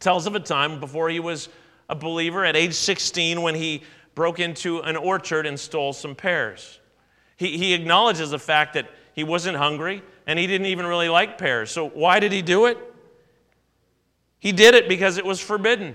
tells 0.00 0.26
of 0.26 0.34
a 0.34 0.40
time 0.40 0.80
before 0.80 1.08
he 1.08 1.20
was 1.20 1.50
a 1.88 1.94
believer 1.94 2.44
at 2.44 2.56
age 2.56 2.74
16 2.74 3.42
when 3.42 3.54
he 3.54 3.84
broke 4.16 4.40
into 4.40 4.80
an 4.80 4.96
orchard 4.96 5.46
and 5.46 5.58
stole 5.58 5.92
some 5.92 6.16
pears. 6.16 6.80
He, 7.36 7.56
he 7.58 7.74
acknowledges 7.74 8.32
the 8.32 8.40
fact 8.40 8.74
that 8.74 8.90
he 9.14 9.22
wasn't 9.22 9.56
hungry 9.56 10.02
and 10.26 10.36
he 10.36 10.48
didn't 10.48 10.66
even 10.66 10.84
really 10.84 11.08
like 11.08 11.38
pears. 11.38 11.70
So, 11.70 11.90
why 11.90 12.18
did 12.18 12.32
he 12.32 12.42
do 12.42 12.66
it? 12.66 12.76
He 14.40 14.50
did 14.50 14.74
it 14.74 14.88
because 14.88 15.16
it 15.16 15.24
was 15.24 15.38
forbidden. 15.38 15.94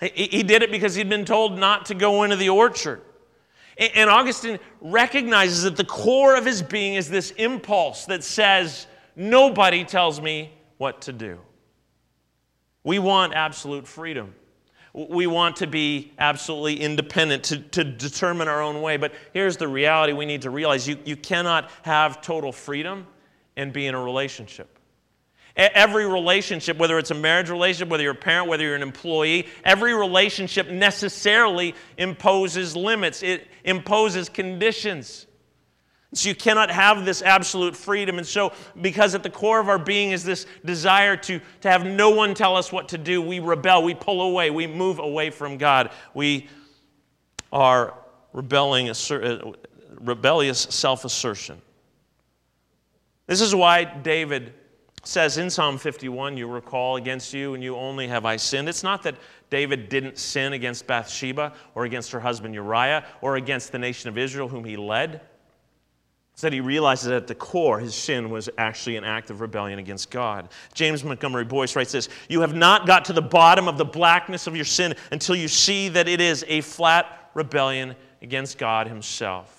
He, 0.00 0.42
did 0.42 0.62
it 0.62 0.70
because 0.70 0.94
he'd 0.94 1.08
been 1.08 1.24
told 1.24 1.58
not 1.58 1.86
to 1.86 1.94
go 1.94 2.22
into 2.22 2.36
the 2.36 2.50
orchard. 2.50 3.02
And, 3.76 3.90
and 3.94 4.10
Augustine 4.10 4.58
recognizes 4.80 5.64
that 5.64 5.76
the 5.76 5.84
core 5.84 6.36
of 6.36 6.44
his 6.44 6.62
being 6.62 6.94
is 6.94 7.08
this 7.08 7.32
impulse 7.32 8.06
that 8.06 8.22
says, 8.22 8.86
Nobody 9.16 9.84
tells 9.84 10.20
me 10.20 10.52
what 10.76 11.02
to 11.02 11.12
do. 11.12 11.40
We 12.84 13.00
want 13.00 13.34
absolute 13.34 13.86
freedom. 13.86 14.34
We 14.94 15.26
want 15.26 15.56
to 15.56 15.66
be 15.66 16.12
absolutely 16.18 16.80
independent, 16.80 17.44
to, 17.44 17.58
to 17.58 17.84
determine 17.84 18.46
our 18.46 18.62
own 18.62 18.80
way. 18.80 18.96
But 18.96 19.12
here's 19.32 19.56
the 19.56 19.68
reality 19.68 20.12
we 20.12 20.24
need 20.24 20.42
to 20.42 20.50
realize 20.50 20.86
you, 20.86 20.96
you 21.04 21.16
cannot 21.16 21.70
have 21.82 22.22
total 22.22 22.52
freedom 22.52 23.06
and 23.56 23.72
be 23.72 23.86
in 23.86 23.94
a 23.94 24.02
relationship. 24.02 24.77
Every 25.58 26.06
relationship, 26.06 26.76
whether 26.76 26.98
it's 26.98 27.10
a 27.10 27.16
marriage 27.16 27.50
relationship, 27.50 27.88
whether 27.88 28.04
you're 28.04 28.12
a 28.12 28.14
parent, 28.14 28.48
whether 28.48 28.62
you're 28.62 28.76
an 28.76 28.82
employee, 28.82 29.48
every 29.64 29.92
relationship 29.92 30.70
necessarily 30.70 31.74
imposes 31.96 32.76
limits, 32.76 33.24
it 33.24 33.48
imposes 33.64 34.28
conditions. 34.28 35.26
So 36.14 36.28
you 36.28 36.36
cannot 36.36 36.70
have 36.70 37.04
this 37.04 37.22
absolute 37.22 37.76
freedom. 37.76 38.18
And 38.18 38.26
so, 38.26 38.52
because 38.80 39.16
at 39.16 39.24
the 39.24 39.30
core 39.30 39.58
of 39.58 39.68
our 39.68 39.80
being 39.80 40.12
is 40.12 40.22
this 40.22 40.46
desire 40.64 41.16
to, 41.16 41.40
to 41.62 41.70
have 41.70 41.84
no 41.84 42.10
one 42.10 42.34
tell 42.34 42.56
us 42.56 42.72
what 42.72 42.90
to 42.90 42.98
do, 42.98 43.20
we 43.20 43.40
rebel, 43.40 43.82
we 43.82 43.94
pull 43.94 44.22
away, 44.22 44.50
we 44.50 44.68
move 44.68 45.00
away 45.00 45.30
from 45.30 45.58
God. 45.58 45.90
We 46.14 46.48
are 47.52 47.94
rebelling, 48.32 48.90
uh, 48.90 49.52
rebellious 50.00 50.60
self 50.60 51.04
assertion. 51.04 51.60
This 53.26 53.40
is 53.40 53.54
why 53.54 53.84
David 53.84 54.54
says 55.08 55.38
in 55.38 55.48
Psalm 55.48 55.78
51, 55.78 56.36
you 56.36 56.46
recall, 56.46 56.96
against 56.96 57.32
you 57.32 57.54
and 57.54 57.64
you 57.64 57.76
only 57.76 58.06
have 58.08 58.26
I 58.26 58.36
sinned. 58.36 58.68
It's 58.68 58.82
not 58.82 59.02
that 59.04 59.14
David 59.48 59.88
didn't 59.88 60.18
sin 60.18 60.52
against 60.52 60.86
Bathsheba 60.86 61.54
or 61.74 61.86
against 61.86 62.12
her 62.12 62.20
husband 62.20 62.54
Uriah 62.54 63.06
or 63.22 63.36
against 63.36 63.72
the 63.72 63.78
nation 63.78 64.10
of 64.10 64.18
Israel 64.18 64.48
whom 64.48 64.64
he 64.64 64.76
led. 64.76 65.22
Instead, 66.34 66.52
he 66.52 66.60
realizes 66.60 67.06
that 67.06 67.16
at 67.16 67.26
the 67.26 67.34
core, 67.34 67.80
his 67.80 67.94
sin 67.94 68.28
was 68.28 68.50
actually 68.58 68.96
an 68.96 69.04
act 69.04 69.30
of 69.30 69.40
rebellion 69.40 69.78
against 69.78 70.10
God. 70.10 70.50
James 70.74 71.02
Montgomery 71.02 71.44
Boice 71.44 71.74
writes 71.74 71.90
this 71.90 72.08
You 72.28 72.42
have 72.42 72.54
not 72.54 72.86
got 72.86 73.06
to 73.06 73.12
the 73.12 73.22
bottom 73.22 73.66
of 73.66 73.78
the 73.78 73.84
blackness 73.84 74.46
of 74.46 74.54
your 74.54 74.64
sin 74.64 74.94
until 75.10 75.34
you 75.34 75.48
see 75.48 75.88
that 75.88 76.06
it 76.06 76.20
is 76.20 76.44
a 76.46 76.60
flat 76.60 77.30
rebellion 77.34 77.96
against 78.20 78.58
God 78.58 78.86
Himself. 78.86 79.57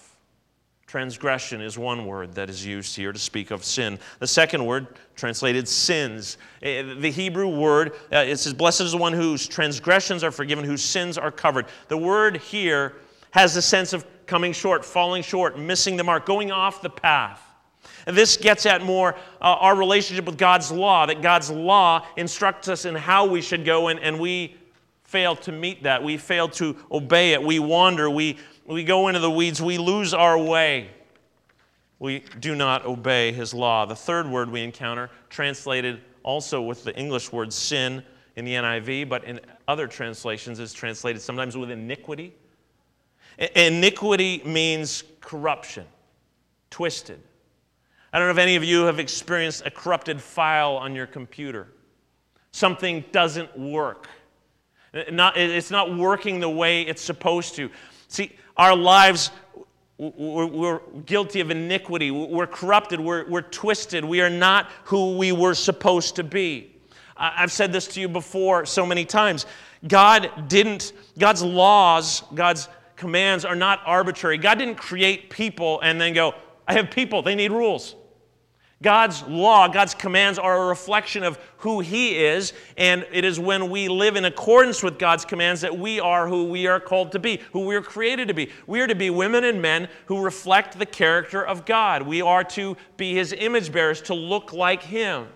Transgression 0.90 1.62
is 1.62 1.78
one 1.78 2.08
word 2.08 2.34
that 2.34 2.50
is 2.50 2.66
used 2.66 2.96
here 2.96 3.12
to 3.12 3.20
speak 3.20 3.52
of 3.52 3.64
sin. 3.64 4.00
The 4.18 4.26
second 4.26 4.66
word, 4.66 4.88
translated 5.16 5.68
sins. 5.68 6.40
Eh, 6.64 6.96
the 6.96 7.12
Hebrew 7.12 7.48
word, 7.48 7.92
uh, 8.12 8.24
it 8.26 8.38
says, 8.38 8.56
Blessed 8.56 8.82
is 8.82 8.94
the 8.94 8.98
one 8.98 9.14
whose 9.14 9.48
transgressions 9.48 10.24
are 10.24 10.32
forgiven, 10.32 10.66
whose 10.66 10.84
sins 10.84 11.16
are 11.16 11.30
covered. 11.30 11.68
The 11.90 11.98
word 11.98 12.38
here 12.38 12.96
has 13.30 13.54
the 13.54 13.62
sense 13.62 13.94
of 13.94 14.04
coming 14.26 14.52
short, 14.52 14.84
falling 14.84 15.22
short, 15.22 15.60
missing 15.60 15.96
the 15.96 16.04
mark, 16.04 16.26
going 16.26 16.52
off 16.52 16.82
the 16.82 16.90
path. 16.90 17.40
And 18.08 18.18
this 18.18 18.36
gets 18.36 18.66
at 18.66 18.84
more 18.84 19.14
uh, 19.14 19.58
our 19.60 19.76
relationship 19.76 20.26
with 20.26 20.40
God's 20.40 20.72
law, 20.72 21.06
that 21.06 21.22
God's 21.22 21.52
law 21.52 22.04
instructs 22.18 22.68
us 22.68 22.86
in 22.86 22.96
how 22.96 23.28
we 23.28 23.44
should 23.44 23.64
go, 23.64 23.90
and, 23.90 24.00
and 24.00 24.20
we 24.20 24.56
fail 25.04 25.36
to 25.36 25.52
meet 25.52 25.84
that. 25.84 26.04
We 26.04 26.18
fail 26.18 26.48
to 26.50 26.76
obey 26.92 27.34
it. 27.34 27.42
We 27.42 27.60
wander. 27.60 28.10
We, 28.10 28.38
we 28.70 28.84
go 28.84 29.08
into 29.08 29.20
the 29.20 29.32
weeds. 29.32 29.62
We 29.62 29.78
lose 29.78 30.14
our 30.14 30.38
way. 30.38 30.92
We 32.00 32.24
do 32.40 32.56
not 32.56 32.86
obey 32.86 33.32
His 33.32 33.54
law. 33.54 33.86
The 33.86 33.96
third 33.96 34.28
word 34.30 34.50
we 34.50 34.64
encounter, 34.64 35.10
translated 35.30 36.02
also 36.24 36.62
with 36.62 36.84
the 36.84 36.96
English 36.98 37.32
word 37.32 37.52
sin 37.52 38.04
in 38.36 38.46
the 38.46 38.54
NIV, 38.54 39.10
but 39.10 39.26
in 39.26 39.40
other 39.68 39.88
translations, 39.88 40.60
is 40.60 40.72
translated 40.72 41.22
sometimes 41.22 41.58
with 41.58 41.72
iniquity 41.72 42.34
Iniquity 43.40 44.42
means 44.44 45.04
corruption, 45.22 45.86
twisted. 46.70 47.22
I 48.12 48.20
don't 48.20 48.28
know 48.28 48.32
if 48.32 48.38
any 48.38 48.58
of 48.58 48.66
you 48.66 48.84
have 48.84 49.00
experienced 49.00 49.66
a 49.66 49.72
corrupted 49.72 50.22
file 50.22 50.76
on 50.76 50.94
your 50.94 51.08
computer. 51.08 51.68
Something 52.52 53.06
doesn't 53.14 53.58
work. 53.58 54.10
it's 54.94 55.72
not 55.72 55.96
working 55.96 56.42
the 56.42 56.50
way 56.50 56.82
it's 56.82 57.02
supposed 57.02 57.56
to. 57.56 57.70
See, 58.10 58.36
our 58.60 58.76
lives, 58.76 59.32
we're, 59.98 60.82
guilty 61.06 61.40
of 61.40 61.50
iniquity. 61.50 62.12
We're 62.12 62.46
corrupted. 62.46 63.00
We're, 63.00 63.28
we're 63.28 63.42
twisted. 63.42 64.04
We 64.04 64.20
are 64.20 64.30
not 64.30 64.70
who 64.84 65.18
we 65.18 65.32
were 65.32 65.54
supposed 65.54 66.18
to 66.18 66.26
be. 66.26 66.76
I've 67.16 67.54
said 67.54 67.72
this 67.72 67.88
to 67.88 68.02
you 68.02 68.10
before 68.10 68.66
so 68.66 68.86
many 68.86 69.06
times. 69.06 69.46
God 69.88 70.50
didn't, 70.50 70.92
God's 71.18 71.42
laws, 71.42 72.24
God's 72.36 72.68
commands 72.98 73.46
are 73.46 73.56
not 73.56 73.80
arbitrary. 73.86 74.38
God 74.38 74.60
didn't 74.60 74.76
create 74.76 75.30
people 75.30 75.80
and 75.80 76.00
then 76.00 76.14
go, 76.14 76.36
I 76.68 76.74
have 76.74 76.92
people, 76.92 77.22
they 77.22 77.36
need 77.36 77.52
rules. 77.52 77.96
God's 78.82 79.24
law, 79.24 79.68
God's 79.68 79.94
commands 79.94 80.40
are 80.40 80.64
a 80.64 80.68
reflection 80.68 81.24
of 81.24 81.38
who 81.58 81.82
He 81.82 82.18
is, 82.18 82.54
and 82.78 83.06
it 83.12 83.26
is 83.26 83.38
when 83.38 83.70
we 83.70 83.90
live 83.90 84.16
in 84.16 84.24
accordance 84.24 84.82
with 84.82 84.98
God's 84.98 85.26
commands 85.26 85.60
that 85.62 85.78
we 85.78 86.00
are 86.00 86.30
who 86.30 86.46
we 86.46 86.66
are 86.66 86.80
called 86.80 87.12
to 87.12 87.20
be, 87.20 87.42
who 87.52 87.66
we 87.66 87.76
are 87.76 87.82
created 87.82 88.30
to 88.30 88.34
be. 88.34 88.50
We 88.68 88.80
are 88.80 88.88
to 88.88 88.96
be 88.96 89.10
women 89.10 89.44
and 89.44 89.62
men 89.62 89.90
who 90.06 90.22
reflect 90.22 90.80
the 90.80 90.86
character 90.86 91.46
of 91.46 91.66
God. 91.66 92.04
We 92.04 92.22
are 92.22 92.44
to 92.46 92.78
be 92.96 93.14
His 93.14 93.34
image 93.34 93.70
bearers, 93.72 94.02
to 94.04 94.14
look 94.14 94.54
like 94.54 94.82
Him. 94.82 95.28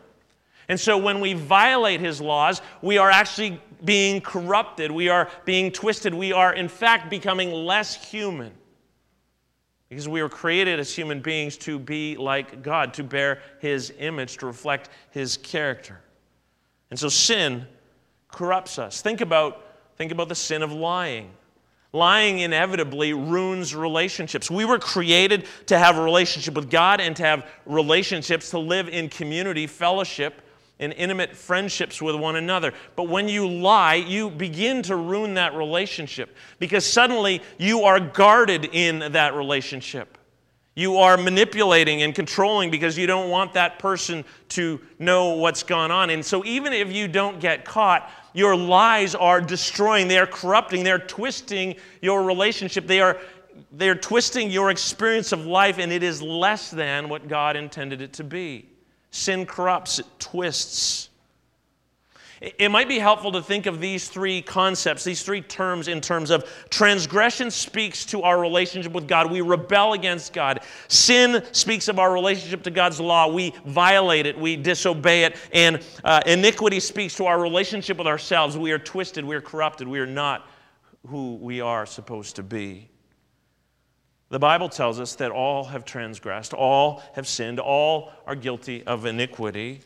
And 0.69 0.79
so 0.79 0.97
when 0.97 1.19
we 1.19 1.33
violate 1.33 1.99
His 1.99 2.21
laws, 2.21 2.61
we 2.81 2.97
are 2.97 3.11
actually 3.11 3.61
being 3.83 4.21
corrupted, 4.21 4.89
we 4.89 5.09
are 5.09 5.29
being 5.43 5.69
twisted, 5.69 6.13
we 6.13 6.31
are 6.31 6.53
in 6.53 6.69
fact 6.69 7.09
becoming 7.09 7.51
less 7.51 7.93
human. 8.09 8.53
Because 9.93 10.09
we 10.09 10.23
were 10.23 10.29
created 10.29 10.79
as 10.79 10.91
human 10.91 11.19
beings 11.19 11.55
to 11.57 11.77
be 11.77 12.17
like 12.17 12.63
God, 12.63 12.95
to 12.95 13.03
bear 13.03 13.43
His 13.59 13.93
image, 13.99 14.37
to 14.37 14.47
reflect 14.47 14.89
His 15.11 15.37
character. 15.37 16.01
And 16.89 16.97
so 16.97 17.09
sin 17.09 17.67
corrupts 18.27 18.79
us. 18.79 19.03
Think 19.03 19.21
about, 19.21 19.63
think 19.95 20.11
about 20.11 20.29
the 20.29 20.35
sin 20.35 20.63
of 20.63 20.71
lying. 20.71 21.29
Lying 21.91 22.39
inevitably 22.39 23.13
ruins 23.13 23.75
relationships. 23.75 24.49
We 24.49 24.65
were 24.65 24.79
created 24.79 25.45
to 25.67 25.77
have 25.77 25.99
a 25.99 26.01
relationship 26.01 26.55
with 26.55 26.71
God 26.71 26.99
and 26.99 27.15
to 27.17 27.23
have 27.23 27.47
relationships, 27.67 28.49
to 28.49 28.57
live 28.57 28.89
in 28.89 29.09
community, 29.09 29.67
fellowship, 29.67 30.41
and 30.79 30.91
intimate 30.93 31.35
friendships 31.35 32.01
with 32.01 32.15
one 32.15 32.35
another. 32.35 32.73
But 32.95 33.07
when 33.07 33.27
you 33.27 33.47
lie, 33.47 33.95
you 33.95 34.29
begin 34.29 34.81
to 34.83 34.95
ruin 34.95 35.35
that 35.35 35.53
relationship 35.53 36.35
because 36.59 36.85
suddenly 36.85 37.41
you 37.57 37.83
are 37.83 37.99
guarded 37.99 38.65
in 38.73 39.11
that 39.13 39.35
relationship. 39.35 40.17
You 40.75 40.97
are 40.97 41.17
manipulating 41.17 42.01
and 42.01 42.15
controlling 42.15 42.71
because 42.71 42.97
you 42.97 43.05
don't 43.05 43.29
want 43.29 43.53
that 43.53 43.77
person 43.77 44.25
to 44.49 44.81
know 44.97 45.35
what's 45.35 45.61
gone 45.61 45.91
on. 45.91 46.09
And 46.09 46.25
so, 46.25 46.43
even 46.45 46.73
if 46.73 46.91
you 46.91 47.07
don't 47.07 47.39
get 47.39 47.63
caught, 47.63 48.09
your 48.33 48.55
lies 48.55 49.13
are 49.13 49.39
destroying, 49.39 50.07
they 50.07 50.17
are 50.17 50.25
corrupting, 50.25 50.83
they're 50.83 50.97
twisting 50.97 51.75
your 52.01 52.23
relationship, 52.23 52.87
they 52.87 53.01
are, 53.01 53.19
they're 53.71 53.93
twisting 53.93 54.49
your 54.49 54.71
experience 54.71 55.31
of 55.31 55.45
life, 55.45 55.77
and 55.77 55.91
it 55.91 56.01
is 56.01 56.23
less 56.23 56.71
than 56.71 57.07
what 57.07 57.27
God 57.27 57.55
intended 57.55 58.01
it 58.01 58.13
to 58.13 58.23
be. 58.23 58.72
Sin 59.13 59.45
corrupts, 59.45 59.99
it 59.99 60.07
twists. 60.17 61.09
It 62.41 62.71
might 62.71 62.87
be 62.87 62.97
helpful 62.97 63.31
to 63.33 63.43
think 63.43 63.67
of 63.67 63.79
these 63.79 64.09
three 64.09 64.41
concepts, 64.41 65.03
these 65.03 65.21
three 65.21 65.39
terms, 65.39 65.87
in 65.87 66.01
terms 66.01 66.31
of 66.31 66.49
transgression 66.71 67.51
speaks 67.51 68.05
to 68.07 68.23
our 68.23 68.41
relationship 68.41 68.91
with 68.91 69.07
God. 69.07 69.31
We 69.31 69.41
rebel 69.41 69.93
against 69.93 70.33
God. 70.33 70.61
Sin 70.87 71.43
speaks 71.51 71.87
of 71.89 71.99
our 71.99 72.11
relationship 72.11 72.63
to 72.63 72.71
God's 72.71 72.99
law. 72.99 73.31
We 73.31 73.53
violate 73.67 74.25
it, 74.25 74.35
we 74.35 74.55
disobey 74.55 75.25
it. 75.25 75.37
And 75.53 75.85
uh, 76.03 76.21
iniquity 76.25 76.79
speaks 76.79 77.15
to 77.17 77.27
our 77.27 77.39
relationship 77.39 77.99
with 77.99 78.07
ourselves. 78.07 78.57
We 78.57 78.71
are 78.71 78.79
twisted, 78.79 79.23
we 79.23 79.35
are 79.35 79.41
corrupted, 79.41 79.87
we 79.87 79.99
are 79.99 80.07
not 80.07 80.47
who 81.05 81.35
we 81.35 81.61
are 81.61 81.85
supposed 81.85 82.35
to 82.37 82.43
be. 82.43 82.89
The 84.33 84.39
Bible 84.39 84.67
tells 84.67 84.99
us 84.99 85.13
that 85.17 85.29
all 85.29 85.63
have 85.65 85.85
transgressed, 85.85 86.55
all 86.55 87.03
have 87.13 87.27
sinned, 87.27 87.59
all 87.59 88.11
are 88.25 88.33
guilty 88.33 88.81
of 88.87 89.05
iniquity. 89.05 89.81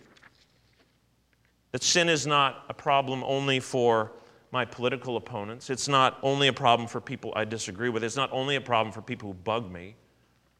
That 1.74 1.84
sin 1.84 2.08
is 2.08 2.25
not 2.25 2.63
a 2.70 2.74
problem 2.74 3.25
only 3.25 3.60
for 3.60 4.13
my 4.54 4.63
political 4.63 5.18
opponents. 5.18 5.70
It's 5.70 5.89
not 5.89 6.18
only 6.24 6.48
a 6.48 6.54
problem 6.54 6.88
for 6.88 7.01
people 7.01 7.34
I 7.36 7.44
disagree 7.44 7.89
with. 7.89 8.06
It's 8.06 8.16
not 8.16 8.32
only 8.32 8.56
a 8.56 8.62
problem 8.62 8.94
for 8.94 9.01
people 9.01 9.27
who 9.27 9.34
bug 9.34 9.70
me, 9.70 9.96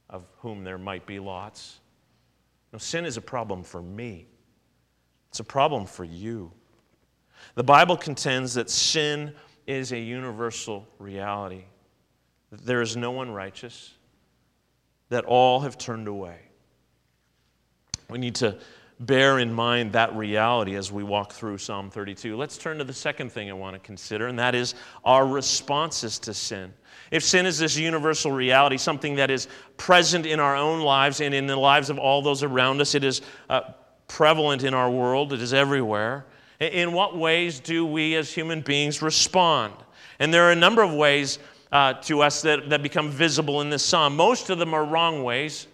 of 0.10 0.26
whom 0.40 0.66
there 0.66 0.78
might 0.78 1.06
be 1.06 1.18
lots. 1.20 1.80
No, 2.74 2.80
sin 2.80 3.06
is 3.06 3.16
a 3.16 3.22
problem 3.22 3.64
for 3.64 3.82
me, 3.82 4.28
it's 5.30 5.40
a 5.40 5.46
problem 5.46 5.86
for 5.86 6.04
you. 6.04 6.52
The 7.56 7.64
Bible 7.64 7.96
contends 7.96 8.54
that 8.56 8.70
sin 8.70 9.34
is 9.66 9.94
a 9.94 9.98
universal 9.98 10.86
reality, 11.00 11.64
that 12.52 12.66
there 12.66 12.82
is 12.82 12.96
no 12.96 13.12
one 13.12 13.32
righteous, 13.32 13.94
that 15.10 15.26
all 15.26 15.62
have 15.62 15.78
turned 15.78 16.08
away. 16.08 16.40
We 18.10 18.18
need 18.18 18.36
to 18.36 18.58
bear 19.00 19.40
in 19.40 19.54
mind 19.54 19.92
that 19.94 20.16
reality 20.16 20.76
as 20.76 20.92
we 20.92 21.04
walk 21.04 21.32
through 21.32 21.58
Psalm 21.58 21.90
32. 21.90 22.36
Let's 22.36 22.58
turn 22.58 22.78
to 22.80 22.84
the 22.84 22.94
second 22.94 23.32
thing 23.32 23.50
I 23.50 23.54
want 23.54 23.76
to 23.76 23.80
consider, 23.80 24.28
and 24.28 24.40
that 24.40 24.56
is 24.56 24.76
our 25.06 25.28
responses 25.28 26.18
to 26.20 26.34
sin. 26.34 26.74
If 27.12 27.24
sin 27.24 27.46
is 27.46 27.60
this 27.60 27.78
universal 27.78 28.32
reality, 28.32 28.78
something 28.78 29.16
that 29.16 29.30
is 29.30 29.48
present 29.78 30.26
in 30.26 30.40
our 30.40 30.56
own 30.56 30.82
lives 30.82 31.22
and 31.22 31.34
in 31.34 31.48
the 31.48 31.56
lives 31.56 31.90
of 31.90 32.00
all 32.00 32.22
those 32.22 32.44
around 32.44 32.82
us, 32.82 32.96
it 32.96 33.04
is 33.04 33.22
uh, 33.50 33.62
prevalent 34.08 34.64
in 34.64 34.74
our 34.74 34.90
world, 34.90 35.32
it 35.32 35.42
is 35.42 35.54
everywhere. 35.54 36.26
In 36.60 36.92
what 36.92 37.16
ways 37.16 37.60
do 37.60 37.86
we 37.86 38.16
as 38.16 38.34
human 38.34 38.62
beings 38.62 39.02
respond? 39.02 39.74
And 40.20 40.34
there 40.34 40.44
are 40.44 40.52
a 40.52 40.56
number 40.56 40.82
of 40.82 40.92
ways 40.92 41.38
uh, 41.72 41.94
to 41.94 42.22
us 42.22 42.42
that, 42.42 42.70
that 42.70 42.82
become 42.82 43.10
visible 43.10 43.62
in 43.62 43.70
this 43.70 43.84
psalm. 43.84 44.16
Most 44.16 44.50
of 44.50 44.60
them 44.60 44.74
are 44.74 44.86
wrong 44.86 45.24
ways 45.24 45.68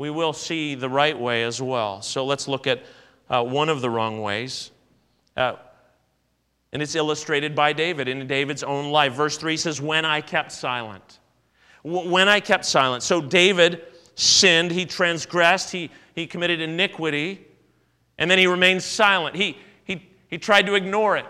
we 0.00 0.08
will 0.08 0.32
see 0.32 0.74
the 0.74 0.88
right 0.88 1.18
way 1.18 1.42
as 1.42 1.60
well. 1.60 2.00
So 2.00 2.24
let's 2.24 2.48
look 2.48 2.66
at 2.66 2.82
uh, 3.28 3.44
one 3.44 3.68
of 3.68 3.82
the 3.82 3.90
wrong 3.90 4.22
ways. 4.22 4.70
Uh, 5.36 5.56
and 6.72 6.80
it's 6.80 6.94
illustrated 6.94 7.54
by 7.54 7.74
David 7.74 8.08
in 8.08 8.26
David's 8.26 8.62
own 8.62 8.90
life. 8.90 9.12
Verse 9.12 9.36
3 9.36 9.58
says, 9.58 9.78
When 9.78 10.06
I 10.06 10.22
kept 10.22 10.52
silent. 10.52 11.18
When 11.82 12.30
I 12.30 12.40
kept 12.40 12.64
silent. 12.64 13.02
So 13.02 13.20
David 13.20 13.82
sinned, 14.14 14.70
he 14.70 14.86
transgressed, 14.86 15.70
he, 15.70 15.90
he 16.14 16.26
committed 16.26 16.62
iniquity, 16.62 17.46
and 18.16 18.30
then 18.30 18.38
he 18.38 18.46
remained 18.46 18.82
silent. 18.82 19.36
He, 19.36 19.58
he, 19.84 20.08
he 20.28 20.38
tried 20.38 20.64
to 20.64 20.76
ignore 20.76 21.18
it, 21.18 21.26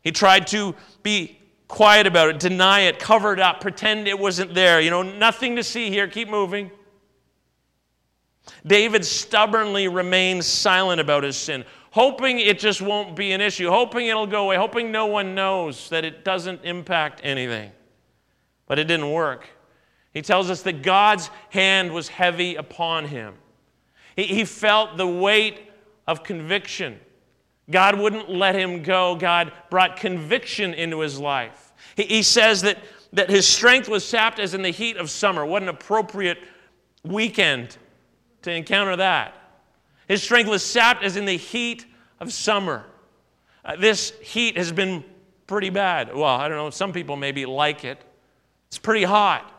he 0.00 0.10
tried 0.10 0.46
to 0.46 0.74
be 1.02 1.38
quiet 1.68 2.06
about 2.06 2.30
it, 2.30 2.38
deny 2.38 2.80
it, 2.80 2.98
cover 2.98 3.32
it 3.32 3.40
up, 3.40 3.60
pretend 3.60 4.08
it 4.08 4.18
wasn't 4.18 4.54
there. 4.54 4.80
You 4.80 4.90
know, 4.90 5.02
nothing 5.02 5.56
to 5.56 5.64
see 5.64 5.90
here, 5.90 6.06
keep 6.06 6.28
moving. 6.28 6.70
David 8.66 9.04
stubbornly 9.04 9.88
remains 9.88 10.46
silent 10.46 11.00
about 11.00 11.24
his 11.24 11.36
sin, 11.36 11.64
hoping 11.90 12.38
it 12.40 12.58
just 12.58 12.80
won't 12.80 13.16
be 13.16 13.32
an 13.32 13.40
issue, 13.40 13.68
hoping 13.70 14.06
it'll 14.06 14.26
go 14.26 14.44
away, 14.44 14.56
hoping 14.56 14.92
no 14.92 15.06
one 15.06 15.34
knows 15.34 15.88
that 15.90 16.04
it 16.04 16.24
doesn't 16.24 16.64
impact 16.64 17.20
anything. 17.24 17.72
But 18.66 18.78
it 18.78 18.84
didn't 18.84 19.10
work. 19.10 19.48
He 20.12 20.22
tells 20.22 20.50
us 20.50 20.62
that 20.62 20.82
God's 20.82 21.30
hand 21.50 21.92
was 21.92 22.08
heavy 22.08 22.56
upon 22.56 23.06
him. 23.06 23.34
He, 24.16 24.24
he 24.24 24.44
felt 24.44 24.96
the 24.96 25.06
weight 25.06 25.70
of 26.06 26.24
conviction. 26.24 26.98
God 27.70 27.98
wouldn't 27.98 28.30
let 28.30 28.54
him 28.54 28.82
go. 28.82 29.16
God 29.16 29.52
brought 29.70 29.96
conviction 29.96 30.72
into 30.74 31.00
his 31.00 31.18
life. 31.18 31.72
He, 31.96 32.04
he 32.04 32.22
says 32.22 32.62
that, 32.62 32.78
that 33.12 33.28
his 33.28 33.46
strength 33.46 33.88
was 33.88 34.04
sapped 34.04 34.38
as 34.38 34.54
in 34.54 34.62
the 34.62 34.70
heat 34.70 34.96
of 34.96 35.10
summer. 35.10 35.44
What 35.44 35.62
an 35.62 35.68
appropriate 35.68 36.38
weekend 37.02 37.76
to 38.42 38.52
encounter 38.52 38.96
that. 38.96 39.34
His 40.06 40.22
strength 40.22 40.48
was 40.48 40.64
sapped 40.64 41.02
as 41.02 41.16
in 41.16 41.24
the 41.24 41.36
heat 41.36 41.86
of 42.20 42.32
summer. 42.32 42.84
Uh, 43.64 43.76
this 43.76 44.12
heat 44.22 44.56
has 44.56 44.70
been 44.70 45.04
pretty 45.48 45.70
bad. 45.70 46.14
Well, 46.14 46.24
I 46.24 46.48
don't 46.48 46.56
know, 46.56 46.70
some 46.70 46.92
people 46.92 47.16
maybe 47.16 47.46
like 47.46 47.84
it. 47.84 48.00
It's 48.68 48.78
pretty 48.78 49.04
hot. 49.04 49.52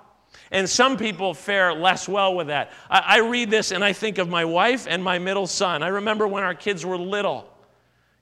And 0.51 0.69
some 0.69 0.95
people 0.95 1.33
fare 1.33 1.73
less 1.73 2.07
well 2.07 2.35
with 2.35 2.47
that. 2.47 2.71
I, 2.89 2.99
I 2.99 3.17
read 3.19 3.49
this 3.49 3.71
and 3.71 3.83
I 3.83 3.91
think 3.91 4.17
of 4.17 4.29
my 4.29 4.45
wife 4.45 4.87
and 4.89 5.03
my 5.03 5.19
middle 5.19 5.47
son. 5.47 5.83
I 5.83 5.87
remember 5.87 6.27
when 6.27 6.43
our 6.43 6.55
kids 6.55 6.85
were 6.85 6.97
little. 6.97 7.49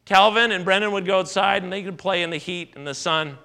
Calvin 0.05 0.51
and 0.51 0.63
Brendan 0.63 0.91
would 0.91 1.05
go 1.05 1.19
outside 1.19 1.63
and 1.63 1.73
they 1.73 1.83
could 1.83 1.97
play 1.97 2.21
in 2.21 2.29
the 2.29 2.37
heat 2.37 2.73
and 2.75 2.85
the 2.85 2.93
sun. 2.93 3.37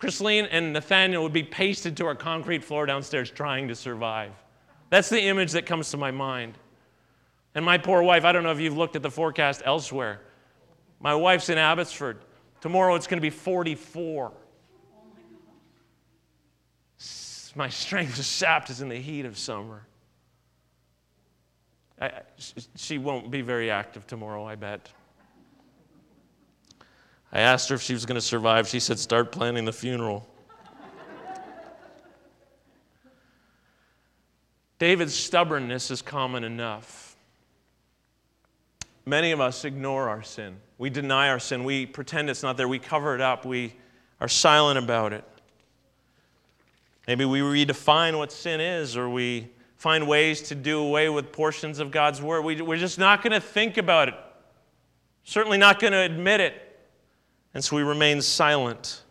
Chrisleen 0.00 0.46
and 0.50 0.72
Nathaniel 0.72 1.22
would 1.22 1.32
be 1.32 1.42
pasted 1.42 1.96
to 1.96 2.06
our 2.06 2.14
concrete 2.14 2.62
floor 2.62 2.86
downstairs 2.86 3.30
trying 3.30 3.68
to 3.68 3.74
survive. 3.74 4.32
That's 4.90 5.08
the 5.08 5.20
image 5.20 5.52
that 5.52 5.66
comes 5.66 5.90
to 5.90 5.96
my 5.96 6.10
mind. 6.10 6.54
And 7.54 7.64
my 7.64 7.78
poor 7.78 8.02
wife, 8.02 8.24
I 8.24 8.32
don't 8.32 8.42
know 8.44 8.52
if 8.52 8.60
you've 8.60 8.76
looked 8.76 8.96
at 8.96 9.02
the 9.02 9.10
forecast 9.10 9.62
elsewhere. 9.64 10.20
My 11.00 11.14
wife's 11.14 11.48
in 11.48 11.58
Abbotsford. 11.58 12.18
Tomorrow 12.60 12.94
it's 12.94 13.06
going 13.06 13.18
to 13.18 13.22
be 13.22 13.30
44. 13.30 14.32
My 17.54 17.68
strength 17.68 18.18
is 18.18 18.26
sapped 18.26 18.70
as 18.70 18.82
in 18.82 18.88
the 18.88 18.98
heat 18.98 19.24
of 19.24 19.36
summer. 19.36 19.86
I, 22.00 22.12
she 22.76 22.98
won't 22.98 23.30
be 23.30 23.40
very 23.40 23.70
active 23.70 24.06
tomorrow, 24.06 24.46
I 24.46 24.54
bet. 24.54 24.88
I 27.32 27.40
asked 27.40 27.68
her 27.68 27.74
if 27.74 27.82
she 27.82 27.92
was 27.92 28.06
going 28.06 28.14
to 28.16 28.20
survive. 28.20 28.68
She 28.68 28.80
said, 28.80 28.98
Start 28.98 29.32
planning 29.32 29.64
the 29.64 29.72
funeral. 29.72 30.26
David's 34.78 35.14
stubbornness 35.14 35.90
is 35.90 36.02
common 36.02 36.44
enough. 36.44 37.16
Many 39.04 39.32
of 39.32 39.40
us 39.40 39.64
ignore 39.64 40.08
our 40.08 40.22
sin. 40.22 40.56
We 40.76 40.90
deny 40.90 41.30
our 41.30 41.40
sin. 41.40 41.64
We 41.64 41.86
pretend 41.86 42.30
it's 42.30 42.42
not 42.42 42.56
there. 42.56 42.68
We 42.68 42.78
cover 42.78 43.14
it 43.14 43.20
up. 43.20 43.44
We 43.44 43.74
are 44.20 44.28
silent 44.28 44.78
about 44.78 45.12
it. 45.12 45.24
Maybe 47.06 47.24
we 47.24 47.40
redefine 47.40 48.18
what 48.18 48.30
sin 48.30 48.60
is, 48.60 48.96
or 48.96 49.08
we 49.08 49.48
find 49.76 50.06
ways 50.06 50.42
to 50.42 50.54
do 50.54 50.80
away 50.80 51.08
with 51.08 51.32
portions 51.32 51.78
of 51.78 51.90
God's 51.90 52.20
word. 52.20 52.42
We, 52.42 52.60
are 52.60 52.76
just 52.76 52.98
not 52.98 53.22
going 53.22 53.32
to 53.32 53.40
think 53.40 53.78
about 53.78 54.08
it, 54.08 54.14
certainly 55.24 55.56
not 55.56 55.80
going 55.80 55.94
to 55.94 56.00
admit 56.00 56.40
it. 56.40 56.67
And 57.54 57.64
so 57.64 57.76
we 57.76 57.82
remain 57.82 58.22
silent. 58.22 59.02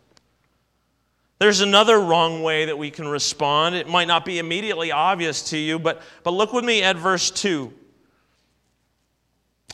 There's 1.39 1.61
another 1.61 1.99
wrong 1.99 2.41
way 2.41 2.65
that 2.65 2.77
we 2.77 2.89
can 2.89 3.07
respond. 3.07 3.75
It 3.75 3.87
might 3.87 4.07
not 4.07 4.25
be 4.25 4.39
immediately 4.39 4.91
obvious 4.91 5.49
to 5.49 5.57
you, 5.57 5.77
but, 5.77 6.01
but 6.23 6.31
look 6.31 6.51
with 6.51 6.65
me 6.65 6.81
at 6.81 6.97
verse 6.97 7.29
2. 7.29 7.71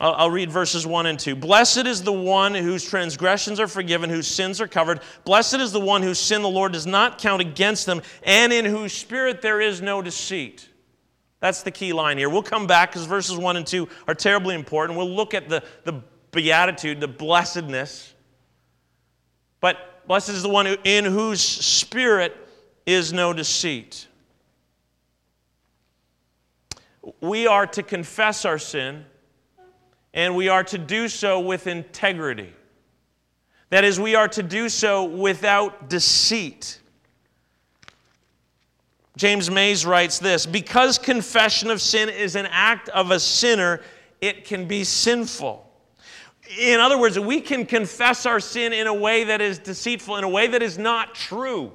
I'll, 0.01 0.13
I'll 0.13 0.31
read 0.31 0.51
verses 0.51 0.85
1 0.85 1.05
and 1.05 1.19
2. 1.19 1.35
Blessed 1.35 1.85
is 1.85 2.03
the 2.03 2.11
one 2.11 2.53
whose 2.53 2.83
transgressions 2.83 3.59
are 3.59 3.67
forgiven, 3.67 4.09
whose 4.09 4.27
sins 4.27 4.59
are 4.59 4.67
covered. 4.67 4.99
Blessed 5.23 5.55
is 5.55 5.71
the 5.71 5.79
one 5.79 6.01
whose 6.01 6.19
sin 6.19 6.41
the 6.41 6.49
Lord 6.49 6.73
does 6.73 6.87
not 6.87 7.17
count 7.19 7.41
against 7.41 7.85
them, 7.85 8.01
and 8.23 8.51
in 8.51 8.65
whose 8.65 8.91
spirit 8.91 9.41
there 9.41 9.61
is 9.61 9.81
no 9.81 10.01
deceit. 10.01 10.67
That's 11.39 11.63
the 11.63 11.71
key 11.71 11.93
line 11.93 12.17
here. 12.17 12.29
We'll 12.29 12.43
come 12.43 12.67
back 12.67 12.91
because 12.91 13.05
verses 13.05 13.37
1 13.37 13.57
and 13.57 13.67
2 13.67 13.87
are 14.07 14.15
terribly 14.15 14.55
important. 14.55 14.97
We'll 14.97 15.13
look 15.13 15.33
at 15.33 15.47
the, 15.47 15.63
the 15.83 16.01
beatitude, 16.31 16.99
the 16.99 17.07
blessedness. 17.07 18.12
But 19.63 20.05
Blessed 20.07 20.27
is 20.27 20.43
the 20.43 20.49
one 20.49 20.65
who, 20.65 20.75
in 20.83 21.05
whose 21.05 21.39
spirit 21.39 22.35
is 22.85 23.13
no 23.13 23.31
deceit. 23.31 24.07
We 27.21 27.47
are 27.47 27.65
to 27.67 27.81
confess 27.81 28.43
our 28.43 28.57
sin, 28.57 29.05
and 30.13 30.35
we 30.35 30.49
are 30.49 30.65
to 30.65 30.77
do 30.77 31.07
so 31.07 31.39
with 31.39 31.67
integrity. 31.67 32.51
That 33.69 33.85
is, 33.85 34.01
we 34.01 34.15
are 34.15 34.27
to 34.27 34.43
do 34.43 34.67
so 34.67 35.05
without 35.05 35.89
deceit. 35.89 36.81
James 39.15 39.49
Mays 39.49 39.85
writes 39.85 40.19
this 40.19 40.45
Because 40.45 40.97
confession 40.97 41.71
of 41.71 41.79
sin 41.79 42.09
is 42.09 42.35
an 42.35 42.47
act 42.47 42.89
of 42.89 43.11
a 43.11 43.19
sinner, 43.19 43.79
it 44.19 44.43
can 44.43 44.67
be 44.67 44.83
sinful. 44.83 45.72
In 46.59 46.79
other 46.79 46.97
words, 46.97 47.17
we 47.17 47.41
can 47.41 47.65
confess 47.65 48.25
our 48.25 48.39
sin 48.39 48.73
in 48.73 48.87
a 48.87 48.93
way 48.93 49.23
that 49.25 49.41
is 49.41 49.59
deceitful, 49.59 50.17
in 50.17 50.23
a 50.23 50.29
way 50.29 50.47
that 50.47 50.61
is 50.61 50.77
not 50.77 51.15
true. 51.15 51.71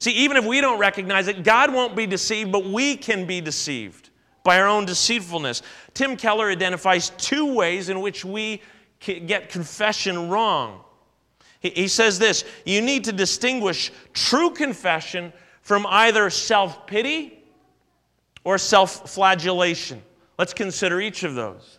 See, 0.00 0.12
even 0.12 0.36
if 0.36 0.44
we 0.44 0.60
don't 0.60 0.78
recognize 0.78 1.28
it, 1.28 1.44
God 1.44 1.72
won't 1.72 1.94
be 1.94 2.06
deceived, 2.06 2.50
but 2.52 2.64
we 2.64 2.96
can 2.96 3.26
be 3.26 3.40
deceived 3.40 4.10
by 4.42 4.60
our 4.60 4.68
own 4.68 4.84
deceitfulness. 4.84 5.62
Tim 5.94 6.16
Keller 6.16 6.50
identifies 6.50 7.10
two 7.10 7.54
ways 7.54 7.88
in 7.88 8.00
which 8.00 8.24
we 8.24 8.60
get 8.98 9.48
confession 9.48 10.28
wrong. 10.28 10.80
He 11.60 11.88
says 11.88 12.18
this 12.18 12.44
you 12.66 12.82
need 12.82 13.04
to 13.04 13.12
distinguish 13.12 13.90
true 14.12 14.50
confession 14.50 15.32
from 15.62 15.86
either 15.88 16.28
self 16.28 16.86
pity 16.86 17.42
or 18.44 18.58
self 18.58 19.10
flagellation. 19.10 20.02
Let's 20.38 20.52
consider 20.52 21.00
each 21.00 21.22
of 21.22 21.34
those. 21.34 21.78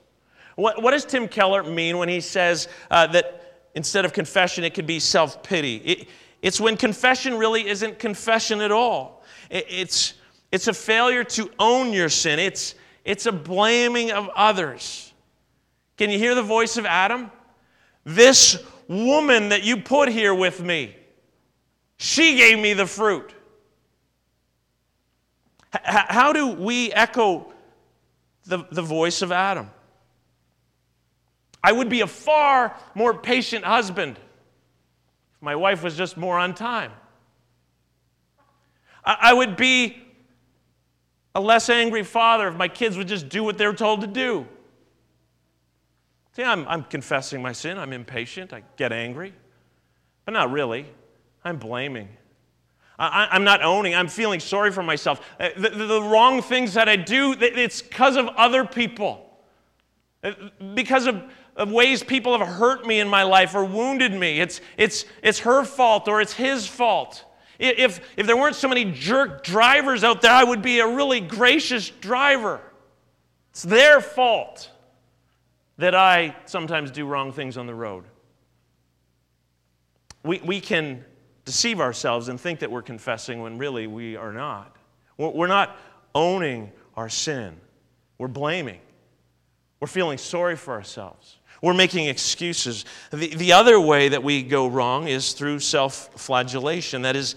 What, 0.56 0.82
what, 0.82 0.92
does 0.92 1.06
Tim 1.06 1.28
Keller 1.28 1.64
mean 1.64 1.98
when 1.98 2.10
he 2.10 2.22
says 2.22 2.68
uh, 2.90 3.08
that 3.08 3.68
instead 3.76 4.06
of 4.06 4.14
confession, 4.14 4.64
it 4.64 4.74
could 4.74 4.88
be 4.88 5.00
self 5.00 5.44
pity? 5.44 5.78
It, 5.78 6.08
it's 6.42 6.62
when 6.62 6.78
confession 6.78 7.38
really 7.38 7.68
isn't 7.68 8.00
confession 8.00 8.62
at 8.62 8.72
all. 8.72 9.24
It, 9.50 9.66
it's, 9.70 10.14
it's 10.52 10.68
a 10.68 10.74
failure 10.74 11.24
to 11.24 11.52
own 11.60 11.92
your 11.92 12.10
sin, 12.10 12.40
it's, 12.40 12.76
it's 13.04 13.26
a 13.26 13.32
blaming 13.32 14.12
of 14.12 14.30
others. 14.36 15.14
Can 15.98 16.10
you 16.10 16.18
hear 16.18 16.36
the 16.36 16.44
voice 16.44 16.78
of 16.78 16.86
Adam? 16.86 17.32
This 18.04 18.58
woman 18.88 19.50
that 19.50 19.64
you 19.64 19.78
put 19.78 20.10
here 20.10 20.34
with 20.34 20.62
me, 20.62 20.96
she 21.98 22.38
gave 22.38 22.60
me 22.60 22.74
the 22.74 22.86
fruit. 22.86 23.34
H- 25.74 25.82
how 25.84 26.34
do 26.34 26.48
we 26.48 26.92
echo 26.92 27.52
the, 28.46 28.66
the 28.72 28.82
voice 28.82 29.22
of 29.22 29.32
Adam? 29.32 29.72
I 31.66 31.72
would 31.72 31.90
be 31.90 32.02
a 32.02 32.08
far 32.08 32.78
more 32.94 33.12
patient 33.12 33.66
husband 33.66 34.20
if 35.34 35.42
my 35.42 35.56
wife 35.56 35.82
was 35.82 35.98
just 35.98 36.16
more 36.16 36.38
on 36.38 36.54
time. 36.54 36.92
I, 39.04 39.34
would 39.34 39.56
be 39.58 39.98
a 41.34 41.42
less 41.42 41.68
angry 41.70 42.04
father 42.04 42.48
if 42.50 42.56
my 42.56 42.68
kids 42.68 42.98
would 42.98 43.08
just 43.08 43.30
do 43.30 43.44
what 43.44 43.58
they're 43.58 43.74
told 43.74 44.02
to 44.02 44.08
do. 44.08 44.46
See, 46.36 46.44
I'm, 46.44 46.68
I'm 46.68 46.84
confessing 46.84 47.42
my 47.42 47.52
sin. 47.52 47.80
I'm 47.80 47.94
impatient. 47.94 48.54
I 48.54 48.62
get 48.78 48.92
angry. 48.92 49.34
But 50.26 50.34
not 50.34 50.52
really. 50.52 50.86
I'm 51.44 51.58
blaming. 51.58 52.10
I, 53.00 53.36
am 53.36 53.44
not 53.44 53.64
owning. 53.64 53.96
I'm 53.96 54.08
feeling 54.08 54.40
sorry 54.40 54.72
for 54.72 54.84
myself. 54.84 55.20
Uh, 55.40 55.50
the, 55.58 55.70
the, 55.70 55.86
the 55.86 56.02
wrong 56.04 56.44
things 56.44 56.76
that 56.76 56.88
I 56.88 56.96
do, 56.96 57.36
it's 57.40 57.82
because 57.82 58.18
of 58.18 58.28
other 58.30 58.66
people. 58.66 59.26
Uh, 60.24 60.32
because 60.74 61.06
of 61.06 61.24
of 61.56 61.72
ways 61.72 62.04
people 62.04 62.38
have 62.38 62.48
hurt 62.48 62.86
me 62.86 63.00
in 63.00 63.08
my 63.08 63.24
life 63.24 63.56
or 63.56 63.64
wounded 63.64 64.14
me. 64.14 64.42
It's, 64.42 64.62
it's, 64.78 65.06
it's 65.24 65.40
her 65.40 65.64
fault 65.64 66.08
or 66.08 66.22
it's 66.22 66.34
his 66.34 66.68
fault. 66.68 67.24
If, 67.58 68.02
if 68.18 68.28
there 68.28 68.36
weren't 68.36 68.56
so 68.56 68.68
many 68.68 68.86
jerk 68.86 69.44
drivers 69.44 70.04
out 70.04 70.22
there, 70.22 70.32
I 70.32 70.44
would 70.44 70.62
be 70.62 70.80
a 70.80 70.88
really 70.88 71.22
gracious 71.22 71.90
driver. 71.90 72.60
It's 73.52 73.64
their 73.64 74.02
fault 74.02 74.70
that 75.78 75.96
I 75.96 76.36
sometimes 76.46 76.92
do 76.92 77.06
wrong 77.06 77.32
things 77.32 77.58
on 77.58 77.68
the 77.68 77.76
road. 77.76 78.04
We, 80.24 80.40
we 80.40 80.60
can 80.60 81.06
deceive 81.46 81.80
ourselves 81.80 82.28
and 82.28 82.40
think 82.40 82.60
that 82.60 82.72
we're 82.72 82.82
confessing 82.82 83.42
when 83.42 83.58
really 83.58 83.88
we 83.88 84.16
are 84.16 84.34
not. 84.34 84.76
We're 85.18 85.48
not 85.48 85.78
owning 86.14 86.72
our 86.96 87.10
sin, 87.10 87.56
we're 88.18 88.28
blaming, 88.28 88.80
we're 89.80 89.88
feeling 89.88 90.18
sorry 90.18 90.56
for 90.56 90.74
ourselves. 90.74 91.38
We're 91.62 91.74
making 91.74 92.08
excuses. 92.08 92.86
The, 93.12 93.36
the 93.36 93.54
other 93.54 93.80
way 93.80 94.10
that 94.10 94.24
we 94.24 94.44
go 94.44 94.68
wrong 94.68 95.08
is 95.08 95.34
through 95.34 95.60
self 95.60 96.10
flagellation, 96.16 97.04
that 97.04 97.16
is, 97.16 97.36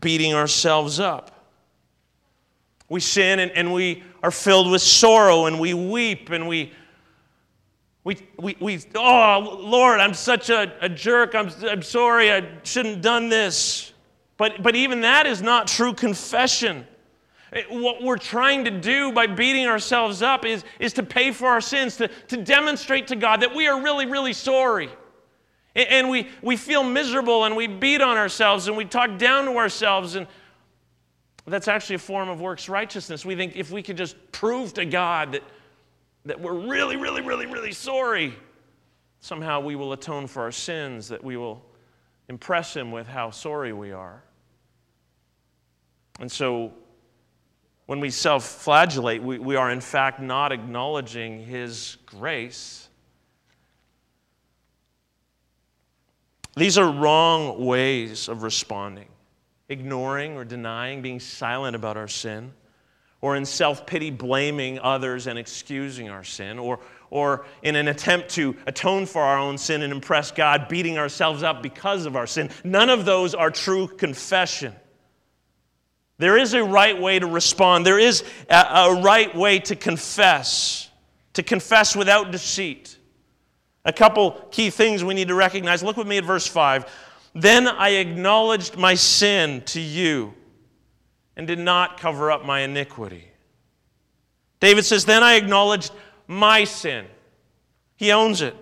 beating 0.00 0.34
ourselves 0.34 1.00
up. 1.00 1.48
We 2.88 3.00
sin 3.00 3.38
and, 3.38 3.50
and 3.52 3.72
we 3.72 4.02
are 4.22 4.30
filled 4.30 4.70
with 4.70 4.82
sorrow 4.82 5.46
and 5.46 5.58
we 5.58 5.74
weep 5.74 6.30
and 6.30 6.48
we, 6.48 6.72
we, 8.02 8.16
we, 8.38 8.56
we 8.60 8.80
oh, 8.94 9.58
Lord, 9.60 10.00
I'm 10.00 10.14
such 10.14 10.50
a, 10.50 10.72
a 10.80 10.88
jerk. 10.88 11.34
I'm, 11.34 11.50
I'm 11.62 11.82
sorry. 11.82 12.32
I 12.32 12.46
shouldn't 12.62 12.96
have 12.96 13.02
done 13.02 13.28
this. 13.28 13.92
But, 14.36 14.62
but 14.62 14.74
even 14.74 15.02
that 15.02 15.26
is 15.26 15.42
not 15.42 15.68
true 15.68 15.92
confession. 15.92 16.86
Eh, 17.52 17.62
what 17.70 18.02
we're 18.02 18.16
trying 18.16 18.64
to 18.64 18.70
do 18.70 19.12
by 19.12 19.26
beating 19.26 19.66
ourselves 19.66 20.22
up 20.22 20.44
is, 20.44 20.64
is 20.78 20.92
to 20.94 21.02
pay 21.02 21.32
for 21.32 21.48
our 21.48 21.60
sins, 21.60 21.96
to, 21.96 22.08
to 22.28 22.36
demonstrate 22.36 23.08
to 23.08 23.16
God 23.16 23.40
that 23.42 23.54
we 23.54 23.66
are 23.66 23.80
really, 23.82 24.06
really 24.06 24.32
sorry. 24.32 24.90
And 25.74 26.08
we, 26.08 26.28
we 26.42 26.56
feel 26.56 26.82
miserable 26.82 27.44
and 27.44 27.54
we 27.54 27.66
beat 27.66 28.00
on 28.00 28.16
ourselves 28.16 28.66
and 28.66 28.76
we 28.76 28.84
talk 28.84 29.18
down 29.18 29.44
to 29.44 29.56
ourselves. 29.56 30.16
And 30.16 30.26
that's 31.46 31.68
actually 31.68 31.96
a 31.96 32.00
form 32.00 32.28
of 32.28 32.40
works 32.40 32.68
righteousness. 32.68 33.24
We 33.24 33.36
think 33.36 33.56
if 33.56 33.70
we 33.70 33.82
could 33.82 33.96
just 33.96 34.16
prove 34.32 34.74
to 34.74 34.84
God 34.84 35.32
that, 35.32 35.42
that 36.24 36.40
we're 36.40 36.68
really, 36.68 36.96
really, 36.96 37.22
really, 37.22 37.46
really 37.46 37.72
sorry, 37.72 38.34
somehow 39.20 39.60
we 39.60 39.76
will 39.76 39.92
atone 39.92 40.26
for 40.26 40.42
our 40.42 40.52
sins, 40.52 41.08
that 41.08 41.22
we 41.22 41.36
will 41.36 41.64
impress 42.28 42.74
Him 42.74 42.90
with 42.90 43.06
how 43.06 43.30
sorry 43.30 43.72
we 43.72 43.92
are. 43.92 44.22
And 46.18 46.30
so 46.30 46.72
when 47.90 47.98
we 47.98 48.10
self 48.10 48.44
flagellate, 48.44 49.20
we, 49.20 49.40
we 49.40 49.56
are 49.56 49.68
in 49.68 49.80
fact 49.80 50.20
not 50.20 50.52
acknowledging 50.52 51.44
His 51.44 51.96
grace. 52.06 52.88
These 56.54 56.78
are 56.78 56.88
wrong 56.88 57.66
ways 57.66 58.28
of 58.28 58.44
responding 58.44 59.08
ignoring 59.68 60.36
or 60.36 60.44
denying, 60.44 61.02
being 61.02 61.18
silent 61.18 61.74
about 61.74 61.96
our 61.96 62.06
sin, 62.06 62.52
or 63.20 63.34
in 63.34 63.44
self 63.44 63.86
pity, 63.86 64.12
blaming 64.12 64.78
others 64.78 65.26
and 65.26 65.36
excusing 65.36 66.10
our 66.10 66.22
sin, 66.22 66.60
or, 66.60 66.78
or 67.10 67.44
in 67.60 67.74
an 67.74 67.88
attempt 67.88 68.28
to 68.28 68.54
atone 68.68 69.04
for 69.04 69.20
our 69.20 69.38
own 69.38 69.58
sin 69.58 69.82
and 69.82 69.92
impress 69.92 70.30
God, 70.30 70.68
beating 70.68 70.96
ourselves 70.96 71.42
up 71.42 71.60
because 71.60 72.06
of 72.06 72.14
our 72.14 72.28
sin. 72.28 72.50
None 72.62 72.88
of 72.88 73.04
those 73.04 73.34
are 73.34 73.50
true 73.50 73.88
confession. 73.88 74.76
There 76.20 76.36
is 76.36 76.52
a 76.52 76.62
right 76.62 77.00
way 77.00 77.18
to 77.18 77.26
respond. 77.26 77.86
There 77.86 77.98
is 77.98 78.24
a, 78.50 78.54
a, 78.54 79.00
right 79.00 79.34
way 79.34 79.58
to 79.60 79.74
confess, 79.74 80.90
to 81.32 81.42
confess 81.42 81.96
without 81.96 82.30
deceit. 82.30 82.98
A 83.86 83.92
couple 83.92 84.32
key 84.50 84.68
things 84.68 85.02
we 85.02 85.14
need 85.14 85.28
to 85.28 85.34
recognize. 85.34 85.82
Look 85.82 85.96
with 85.96 86.06
me 86.06 86.18
at 86.18 86.24
verse 86.24 86.46
5. 86.46 86.84
Then 87.34 87.66
I 87.66 87.92
acknowledged 87.92 88.76
my 88.76 88.96
sin 88.96 89.62
to 89.68 89.80
you 89.80 90.34
and 91.36 91.46
did 91.46 91.58
not 91.58 91.98
cover 91.98 92.30
up 92.30 92.44
my 92.44 92.60
iniquity. 92.60 93.28
David 94.60 94.84
says, 94.84 95.06
Then 95.06 95.22
I 95.22 95.36
acknowledged 95.36 95.90
my 96.26 96.64
sin. 96.64 97.06
He 97.96 98.12
owns 98.12 98.42
it. 98.42 98.54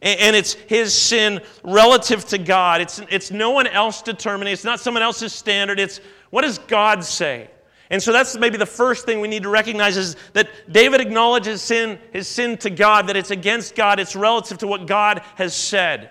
And 0.00 0.36
it's 0.36 0.52
his 0.52 0.94
sin 0.94 1.40
relative 1.64 2.24
to 2.26 2.38
God. 2.38 2.80
It's, 2.80 3.00
it's 3.10 3.30
no 3.30 3.50
one 3.50 3.66
else 3.66 4.00
determining, 4.00 4.52
it's 4.52 4.64
not 4.64 4.80
someone 4.80 5.02
else's 5.02 5.32
standard. 5.32 5.80
It's 5.80 6.00
what 6.30 6.42
does 6.42 6.58
God 6.58 7.04
say? 7.04 7.50
And 7.90 8.02
so 8.02 8.12
that's 8.12 8.36
maybe 8.36 8.58
the 8.58 8.66
first 8.66 9.06
thing 9.06 9.20
we 9.20 9.28
need 9.28 9.44
to 9.44 9.48
recognize 9.48 9.96
is 9.96 10.16
that 10.34 10.48
David 10.70 11.00
acknowledges 11.00 11.62
sin, 11.62 11.98
his 12.12 12.28
sin 12.28 12.58
to 12.58 12.70
God, 12.70 13.06
that 13.08 13.16
it's 13.16 13.30
against 13.30 13.74
God, 13.74 13.98
it's 13.98 14.14
relative 14.14 14.58
to 14.58 14.66
what 14.66 14.86
God 14.86 15.22
has 15.36 15.56
said. 15.56 16.10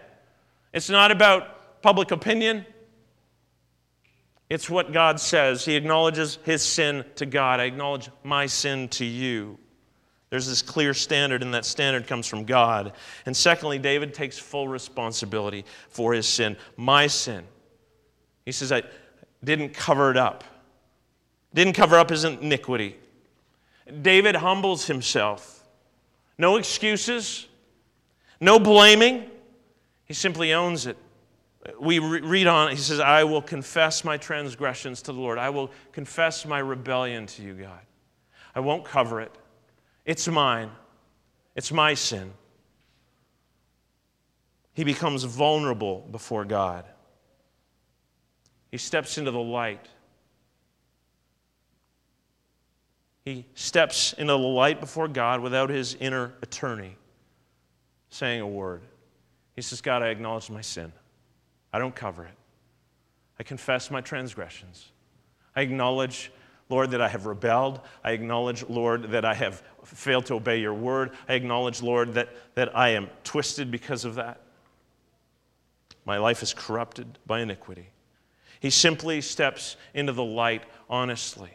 It's 0.73 0.89
not 0.89 1.11
about 1.11 1.81
public 1.81 2.11
opinion. 2.11 2.65
It's 4.49 4.69
what 4.69 4.91
God 4.91 5.19
says. 5.19 5.65
He 5.65 5.75
acknowledges 5.75 6.39
his 6.43 6.63
sin 6.63 7.05
to 7.15 7.25
God. 7.25 7.59
I 7.59 7.65
acknowledge 7.65 8.09
my 8.23 8.47
sin 8.47 8.87
to 8.89 9.05
you. 9.05 9.59
There's 10.29 10.47
this 10.47 10.61
clear 10.61 10.93
standard, 10.93 11.41
and 11.41 11.53
that 11.53 11.65
standard 11.65 12.05
comes 12.05 12.27
from 12.27 12.43
God. 12.43 12.93
And 13.25 13.35
secondly, 13.35 13.79
David 13.79 14.13
takes 14.13 14.37
full 14.37 14.67
responsibility 14.67 15.63
for 15.89 16.13
his 16.13 16.27
sin, 16.27 16.57
my 16.75 17.07
sin. 17.07 17.45
He 18.45 18.51
says, 18.51 18.71
I, 18.71 18.83
didn't 19.43 19.73
cover 19.73 20.11
it 20.11 20.17
up, 20.17 20.43
didn't 21.53 21.73
cover 21.73 21.97
up 21.97 22.09
his 22.09 22.23
iniquity. 22.23 22.97
David 24.01 24.35
humbles 24.35 24.87
himself. 24.87 25.63
No 26.37 26.57
excuses, 26.57 27.47
no 28.39 28.59
blaming. 28.59 29.29
He 30.05 30.13
simply 30.13 30.53
owns 30.53 30.85
it. 30.85 30.97
We 31.79 31.99
read 31.99 32.47
on, 32.47 32.71
he 32.71 32.77
says, 32.77 32.99
I 32.99 33.23
will 33.23 33.41
confess 33.41 34.03
my 34.03 34.17
transgressions 34.17 35.01
to 35.03 35.11
the 35.11 35.19
Lord. 35.19 35.37
I 35.37 35.49
will 35.49 35.71
confess 35.91 36.45
my 36.45 36.59
rebellion 36.59 37.25
to 37.27 37.43
you, 37.43 37.53
God. 37.53 37.79
I 38.55 38.59
won't 38.59 38.85
cover 38.85 39.19
it. 39.21 39.31
It's 40.07 40.27
mine, 40.27 40.71
it's 41.55 41.71
my 41.71 41.93
sin. 41.93 42.33
He 44.73 44.83
becomes 44.83 45.23
vulnerable 45.23 46.07
before 46.11 46.45
God. 46.45 46.85
He 48.71 48.79
steps 48.79 49.19
into 49.19 49.29
the 49.29 49.39
light. 49.39 49.87
he 53.27 53.45
steps 53.55 54.13
into 54.13 54.31
the 54.31 54.37
light 54.37 54.79
before 54.79 55.09
God 55.09 55.41
without 55.41 55.69
his 55.69 55.95
inner 55.95 56.31
attorney 56.41 56.95
saying 58.09 58.39
a 58.39 58.47
word. 58.47 58.83
He 59.53 59.61
says, 59.61 59.81
God, 59.81 60.01
I 60.01 60.07
acknowledge 60.07 60.49
my 60.49 60.61
sin. 60.61 60.93
I 61.73 61.79
don't 61.79 61.93
cover 61.93 62.23
it. 62.23 62.37
I 63.37 63.43
confess 63.43 63.91
my 63.91 63.99
transgressions. 63.99 64.93
I 65.57 65.61
acknowledge, 65.61 66.31
Lord, 66.69 66.91
that 66.91 67.01
I 67.01 67.07
have 67.07 67.25
rebelled. 67.25 67.79
I 68.03 68.11
acknowledge, 68.11 68.67
Lord, 68.67 69.11
that 69.11 69.23
I 69.23 69.33
have 69.33 69.63
failed 69.83 70.25
to 70.27 70.33
obey 70.35 70.59
your 70.59 70.73
word. 70.73 71.11
I 71.27 71.33
acknowledge, 71.33 71.81
Lord, 71.81 72.15
that, 72.15 72.29
that 72.55 72.75
I 72.75 72.89
am 72.89 73.09
twisted 73.23 73.71
because 73.71 74.03
of 74.03 74.15
that. 74.15 74.41
My 76.05 76.17
life 76.17 76.43
is 76.43 76.53
corrupted 76.53 77.19
by 77.25 77.41
iniquity. 77.41 77.89
He 78.59 78.69
simply 78.69 79.21
steps 79.21 79.77
into 79.93 80.13
the 80.13 80.23
light 80.23 80.63
honestly. 80.89 81.51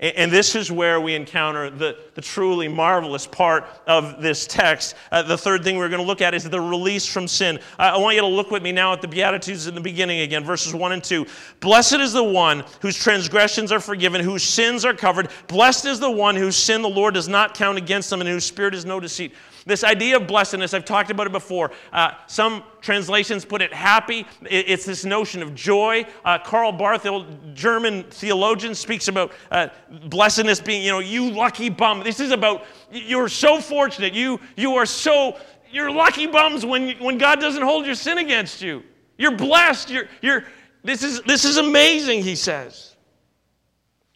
And 0.00 0.30
this 0.30 0.56
is 0.56 0.72
where 0.72 1.00
we 1.00 1.14
encounter 1.14 1.70
the, 1.70 1.96
the 2.14 2.20
truly 2.20 2.66
marvelous 2.66 3.26
part 3.26 3.64
of 3.86 4.20
this 4.20 4.46
text. 4.46 4.96
Uh, 5.12 5.22
the 5.22 5.38
third 5.38 5.62
thing 5.62 5.76
we're 5.76 5.88
going 5.88 6.00
to 6.00 6.06
look 6.06 6.20
at 6.20 6.34
is 6.34 6.42
the 6.44 6.60
release 6.60 7.06
from 7.06 7.28
sin. 7.28 7.60
I, 7.78 7.90
I 7.90 7.96
want 7.98 8.16
you 8.16 8.22
to 8.22 8.26
look 8.26 8.50
with 8.50 8.62
me 8.62 8.72
now 8.72 8.92
at 8.92 9.00
the 9.00 9.08
Beatitudes 9.08 9.68
in 9.68 9.74
the 9.74 9.80
beginning 9.80 10.20
again, 10.20 10.42
verses 10.42 10.74
1 10.74 10.92
and 10.92 11.02
2. 11.02 11.26
Blessed 11.60 11.94
is 11.94 12.12
the 12.12 12.24
one 12.24 12.64
whose 12.80 12.96
transgressions 12.96 13.70
are 13.70 13.80
forgiven, 13.80 14.20
whose 14.20 14.42
sins 14.42 14.84
are 14.84 14.94
covered. 14.94 15.28
Blessed 15.46 15.84
is 15.84 16.00
the 16.00 16.10
one 16.10 16.34
whose 16.34 16.56
sin 16.56 16.82
the 16.82 16.88
Lord 16.88 17.14
does 17.14 17.28
not 17.28 17.54
count 17.54 17.78
against 17.78 18.10
them, 18.10 18.20
and 18.20 18.28
whose 18.28 18.44
spirit 18.44 18.74
is 18.74 18.84
no 18.84 18.98
deceit. 18.98 19.32
This 19.66 19.82
idea 19.82 20.16
of 20.16 20.26
blessedness, 20.26 20.74
I've 20.74 20.84
talked 20.84 21.10
about 21.10 21.26
it 21.26 21.32
before. 21.32 21.70
Uh, 21.92 22.12
some 22.26 22.62
translations 22.82 23.44
put 23.46 23.62
it 23.62 23.72
happy. 23.72 24.26
it's 24.42 24.84
this 24.84 25.04
notion 25.04 25.42
of 25.42 25.54
joy. 25.54 26.06
Uh, 26.24 26.38
Karl 26.38 26.70
Barth, 26.70 27.06
German 27.54 28.04
theologian, 28.04 28.74
speaks 28.74 29.08
about 29.08 29.32
uh, 29.50 29.68
blessedness 30.08 30.60
being, 30.60 30.82
you 30.82 30.90
know, 30.90 30.98
you 30.98 31.30
lucky 31.30 31.70
bum. 31.70 32.02
This 32.04 32.20
is 32.20 32.30
about 32.30 32.66
you're 32.92 33.28
so 33.28 33.60
fortunate. 33.60 34.12
You, 34.12 34.38
you 34.56 34.74
are 34.74 34.86
so, 34.86 35.38
you're 35.70 35.90
lucky 35.90 36.26
bums 36.26 36.66
when, 36.66 36.98
when 36.98 37.16
God 37.16 37.40
doesn't 37.40 37.62
hold 37.62 37.86
your 37.86 37.94
sin 37.94 38.18
against 38.18 38.60
you. 38.60 38.82
You're 39.16 39.36
blessed. 39.36 39.88
You're, 39.88 40.08
you're, 40.20 40.44
this, 40.82 41.02
is, 41.02 41.22
this 41.22 41.46
is 41.46 41.56
amazing, 41.56 42.22
he 42.22 42.36
says. 42.36 42.93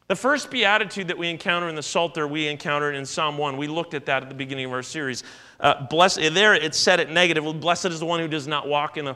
The 0.09 0.17
first 0.17 0.51
beatitude 0.51 1.09
that 1.09 1.19
we 1.19 1.29
encounter 1.29 1.69
in 1.69 1.75
the 1.75 1.83
Psalter, 1.83 2.27
we 2.27 2.49
encountered 2.49 2.95
in 2.95 3.05
Psalm 3.05 3.37
1. 3.37 3.59
We 3.59 3.69
looked 3.69 3.93
at 3.93 4.07
that 4.07 4.23
at 4.23 4.31
the 4.31 4.35
beginning 4.35 4.65
of 4.65 4.73
our 4.73 4.83
series. 4.83 5.23
Uh, 5.61 5.87
blessed, 5.87 6.21
there 6.33 6.55
it 6.55 6.75
said 6.75 6.99
it 6.99 7.11
negatively. 7.11 7.53
Blessed 7.53 7.87
is 7.87 8.01
the 8.01 8.07
one 8.07 8.19
who 8.19 8.27
does 8.27 8.47
not 8.47 8.67
walk 8.67 8.97
in 8.97 9.05
the, 9.05 9.15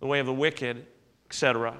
the 0.00 0.06
way 0.08 0.18
of 0.18 0.26
the 0.26 0.34
wicked, 0.34 0.84
etc. 1.30 1.76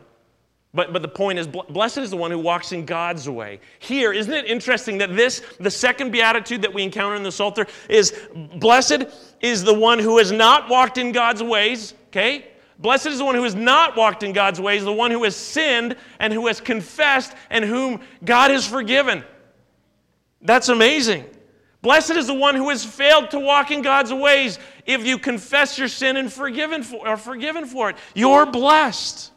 But, 0.72 0.92
but 0.92 1.02
the 1.02 1.08
point 1.08 1.40
is, 1.40 1.48
blessed 1.48 1.98
is 1.98 2.10
the 2.10 2.16
one 2.16 2.30
who 2.30 2.38
walks 2.38 2.70
in 2.70 2.86
God's 2.86 3.28
way. 3.28 3.58
Here, 3.80 4.12
isn't 4.12 4.32
it 4.32 4.46
interesting 4.46 4.98
that 4.98 5.16
this, 5.16 5.42
the 5.58 5.70
second 5.70 6.12
beatitude 6.12 6.62
that 6.62 6.72
we 6.72 6.84
encounter 6.84 7.16
in 7.16 7.24
the 7.24 7.32
Psalter, 7.32 7.66
is 7.88 8.16
blessed 8.56 9.06
is 9.40 9.64
the 9.64 9.74
one 9.74 9.98
who 9.98 10.18
has 10.18 10.30
not 10.30 10.68
walked 10.68 10.98
in 10.98 11.10
God's 11.10 11.42
ways, 11.42 11.94
okay? 12.08 12.46
Blessed 12.78 13.06
is 13.06 13.18
the 13.18 13.24
one 13.24 13.34
who 13.34 13.44
has 13.44 13.54
not 13.54 13.96
walked 13.96 14.22
in 14.22 14.32
God's 14.32 14.60
ways, 14.60 14.84
the 14.84 14.92
one 14.92 15.10
who 15.10 15.22
has 15.24 15.36
sinned 15.36 15.96
and 16.18 16.32
who 16.32 16.46
has 16.48 16.60
confessed 16.60 17.32
and 17.50 17.64
whom 17.64 18.00
God 18.24 18.50
has 18.50 18.66
forgiven. 18.66 19.24
That's 20.42 20.68
amazing. 20.68 21.24
Blessed 21.82 22.12
is 22.12 22.26
the 22.26 22.34
one 22.34 22.54
who 22.54 22.70
has 22.70 22.84
failed 22.84 23.30
to 23.30 23.38
walk 23.38 23.70
in 23.70 23.82
God's 23.82 24.12
ways. 24.12 24.58
If 24.86 25.06
you 25.06 25.18
confess 25.18 25.78
your 25.78 25.88
sin 25.88 26.16
and 26.16 26.32
forgiven 26.32 26.82
for, 26.82 27.06
are 27.06 27.16
forgiven 27.16 27.66
for 27.66 27.90
it, 27.90 27.96
you're 28.14 28.46
blessed. 28.46 29.30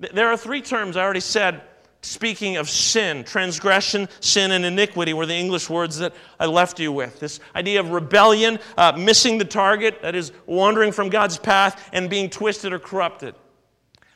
There 0.00 0.28
are 0.28 0.36
three 0.36 0.62
terms 0.62 0.96
I 0.96 1.02
already 1.02 1.20
said 1.20 1.62
speaking 2.02 2.56
of 2.56 2.68
sin, 2.68 3.24
transgression, 3.24 4.08
sin, 4.20 4.52
and 4.52 4.64
iniquity 4.64 5.12
were 5.12 5.26
the 5.26 5.34
English 5.34 5.68
words 5.68 5.98
that 5.98 6.14
I 6.38 6.46
left 6.46 6.80
you 6.80 6.92
with. 6.92 7.20
This 7.20 7.40
idea 7.54 7.80
of 7.80 7.90
rebellion, 7.90 8.58
uh, 8.76 8.92
missing 8.96 9.38
the 9.38 9.44
target, 9.44 10.02
that 10.02 10.14
is, 10.14 10.32
wandering 10.46 10.92
from 10.92 11.08
God's 11.08 11.38
path, 11.38 11.90
and 11.92 12.08
being 12.08 12.30
twisted 12.30 12.72
or 12.72 12.78
corrupted. 12.78 13.34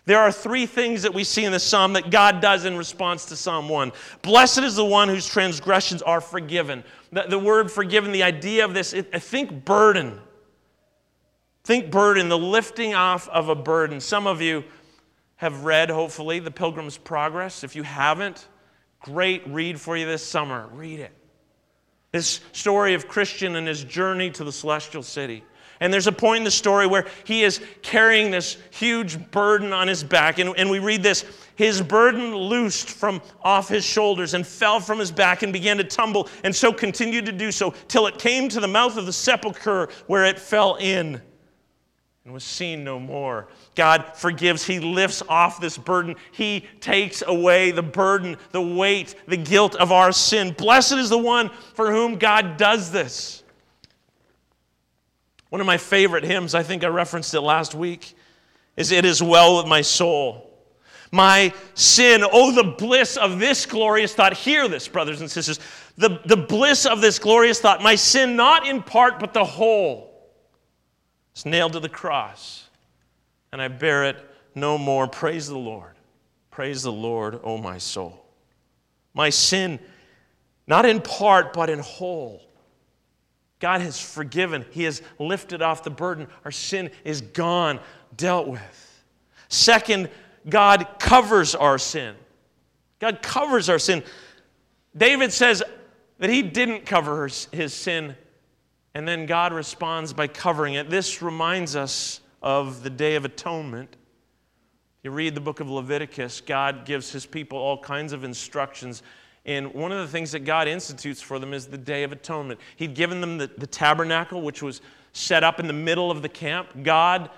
There 0.06 0.18
are 0.18 0.30
three 0.30 0.66
things 0.66 1.02
that 1.02 1.14
we 1.14 1.24
see 1.24 1.44
in 1.44 1.52
the 1.52 1.60
psalm 1.60 1.94
that 1.94 2.10
God 2.10 2.40
does 2.42 2.66
in 2.66 2.76
response 2.76 3.24
to 3.26 3.36
Psalm 3.36 3.70
1. 3.70 3.92
Blessed 4.20 4.58
is 4.58 4.76
the 4.76 4.84
one 4.84 5.08
whose 5.08 5.26
transgressions 5.26 6.02
are 6.02 6.20
forgiven. 6.20 6.84
The, 7.10 7.22
the 7.22 7.38
word 7.38 7.70
forgiven, 7.70 8.12
the 8.12 8.22
idea 8.22 8.66
of 8.66 8.74
this, 8.74 8.92
it, 8.92 9.08
I 9.14 9.18
think 9.18 9.64
burden. 9.64 10.20
Think 11.64 11.90
burden, 11.90 12.28
the 12.28 12.36
lifting 12.36 12.94
off 12.94 13.28
of 13.30 13.48
a 13.48 13.54
burden. 13.54 13.98
Some 13.98 14.26
of 14.26 14.42
you 14.42 14.64
have 15.36 15.64
read, 15.64 15.90
hopefully, 15.90 16.38
The 16.38 16.50
Pilgrim's 16.50 16.96
Progress. 16.96 17.64
If 17.64 17.76
you 17.76 17.82
haven't, 17.82 18.46
great 19.00 19.46
read 19.46 19.80
for 19.80 19.96
you 19.96 20.06
this 20.06 20.24
summer. 20.26 20.68
Read 20.72 21.00
it. 21.00 21.12
This 22.12 22.40
story 22.52 22.94
of 22.94 23.08
Christian 23.08 23.56
and 23.56 23.66
his 23.66 23.82
journey 23.82 24.30
to 24.30 24.44
the 24.44 24.52
celestial 24.52 25.02
city. 25.02 25.44
And 25.80 25.92
there's 25.92 26.06
a 26.06 26.12
point 26.12 26.38
in 26.38 26.44
the 26.44 26.50
story 26.50 26.86
where 26.86 27.06
he 27.24 27.42
is 27.42 27.60
carrying 27.82 28.30
this 28.30 28.56
huge 28.70 29.30
burden 29.32 29.72
on 29.72 29.88
his 29.88 30.04
back. 30.04 30.38
And, 30.38 30.54
and 30.56 30.70
we 30.70 30.78
read 30.78 31.02
this 31.02 31.24
His 31.56 31.82
burden 31.82 32.34
loosed 32.34 32.88
from 32.88 33.20
off 33.42 33.68
his 33.68 33.84
shoulders 33.84 34.34
and 34.34 34.46
fell 34.46 34.78
from 34.78 35.00
his 35.00 35.10
back 35.10 35.42
and 35.42 35.52
began 35.52 35.76
to 35.78 35.84
tumble, 35.84 36.28
and 36.44 36.54
so 36.54 36.72
continued 36.72 37.26
to 37.26 37.32
do 37.32 37.50
so 37.50 37.74
till 37.88 38.06
it 38.06 38.18
came 38.18 38.48
to 38.50 38.60
the 38.60 38.68
mouth 38.68 38.96
of 38.96 39.06
the 39.06 39.12
sepulchre 39.12 39.88
where 40.06 40.24
it 40.24 40.38
fell 40.38 40.76
in 40.76 41.20
and 42.24 42.32
was 42.32 42.44
seen 42.44 42.84
no 42.84 42.98
more. 42.98 43.48
God 43.74 44.16
forgives. 44.16 44.64
He 44.64 44.80
lifts 44.80 45.22
off 45.28 45.60
this 45.60 45.76
burden. 45.76 46.16
He 46.32 46.66
takes 46.80 47.22
away 47.26 47.70
the 47.70 47.82
burden, 47.82 48.38
the 48.50 48.62
weight, 48.62 49.14
the 49.26 49.36
guilt 49.36 49.74
of 49.74 49.92
our 49.92 50.10
sin. 50.10 50.52
Blessed 50.52 50.92
is 50.92 51.10
the 51.10 51.18
one 51.18 51.50
for 51.74 51.92
whom 51.92 52.16
God 52.16 52.56
does 52.56 52.90
this. 52.90 53.42
One 55.50 55.60
of 55.60 55.66
my 55.66 55.76
favorite 55.76 56.24
hymns, 56.24 56.54
I 56.54 56.62
think 56.62 56.82
I 56.82 56.88
referenced 56.88 57.34
it 57.34 57.42
last 57.42 57.74
week, 57.74 58.14
is 58.76 58.90
It 58.90 59.04
Is 59.04 59.22
Well 59.22 59.58
with 59.58 59.66
My 59.66 59.82
Soul. 59.82 60.50
My 61.12 61.52
sin, 61.74 62.24
oh, 62.32 62.50
the 62.52 62.64
bliss 62.64 63.16
of 63.16 63.38
this 63.38 63.66
glorious 63.66 64.14
thought. 64.14 64.32
Hear 64.32 64.66
this, 64.66 64.88
brothers 64.88 65.20
and 65.20 65.30
sisters. 65.30 65.60
The, 65.96 66.20
the 66.24 66.36
bliss 66.36 66.86
of 66.86 67.00
this 67.00 67.20
glorious 67.20 67.60
thought. 67.60 67.82
My 67.82 67.94
sin, 67.94 68.34
not 68.34 68.66
in 68.66 68.82
part, 68.82 69.20
but 69.20 69.32
the 69.32 69.44
whole 69.44 70.13
it's 71.34 71.44
nailed 71.44 71.72
to 71.72 71.80
the 71.80 71.88
cross, 71.88 72.68
and 73.50 73.60
I 73.60 73.66
bear 73.66 74.04
it 74.04 74.24
no 74.54 74.78
more. 74.78 75.08
Praise 75.08 75.48
the 75.48 75.58
Lord. 75.58 75.90
Praise 76.52 76.84
the 76.84 76.92
Lord, 76.92 77.40
O 77.42 77.58
my 77.58 77.76
soul. 77.76 78.24
My 79.14 79.30
sin, 79.30 79.80
not 80.68 80.86
in 80.86 81.00
part, 81.00 81.52
but 81.52 81.68
in 81.68 81.80
whole. 81.80 82.40
God 83.58 83.80
has 83.80 84.00
forgiven, 84.00 84.64
He 84.70 84.84
has 84.84 85.02
lifted 85.18 85.60
off 85.60 85.82
the 85.82 85.90
burden. 85.90 86.28
Our 86.44 86.52
sin 86.52 86.92
is 87.02 87.20
gone, 87.20 87.80
dealt 88.16 88.46
with. 88.46 89.04
Second, 89.48 90.10
God 90.48 90.86
covers 91.00 91.56
our 91.56 91.78
sin. 91.78 92.14
God 93.00 93.22
covers 93.22 93.68
our 93.68 93.80
sin. 93.80 94.04
David 94.96 95.32
says 95.32 95.64
that 96.18 96.30
he 96.30 96.42
didn't 96.42 96.86
cover 96.86 97.28
his 97.50 97.74
sin 97.74 98.14
and 98.94 99.06
then 99.06 99.26
God 99.26 99.52
responds 99.52 100.12
by 100.12 100.28
covering 100.28 100.74
it. 100.74 100.88
This 100.88 101.20
reminds 101.20 101.74
us 101.74 102.20
of 102.42 102.82
the 102.82 102.90
Day 102.90 103.16
of 103.16 103.24
Atonement. 103.24 103.96
You 105.02 105.10
read 105.10 105.34
the 105.34 105.40
book 105.40 105.60
of 105.60 105.68
Leviticus, 105.68 106.40
God 106.40 106.86
gives 106.86 107.10
his 107.10 107.26
people 107.26 107.58
all 107.58 107.78
kinds 107.78 108.12
of 108.12 108.24
instructions. 108.24 109.02
And 109.46 109.74
one 109.74 109.92
of 109.92 109.98
the 109.98 110.08
things 110.08 110.32
that 110.32 110.40
God 110.40 110.68
institutes 110.68 111.20
for 111.20 111.38
them 111.38 111.52
is 111.52 111.66
the 111.66 111.76
Day 111.76 112.02
of 112.02 112.12
Atonement. 112.12 112.60
He'd 112.76 112.94
given 112.94 113.20
them 113.20 113.36
the, 113.36 113.50
the 113.58 113.66
tabernacle, 113.66 114.40
which 114.40 114.62
was 114.62 114.80
set 115.12 115.44
up 115.44 115.60
in 115.60 115.66
the 115.66 115.74
middle 115.74 116.10
of 116.10 116.22
the 116.22 116.28
camp. 116.28 116.68
God 116.82 117.28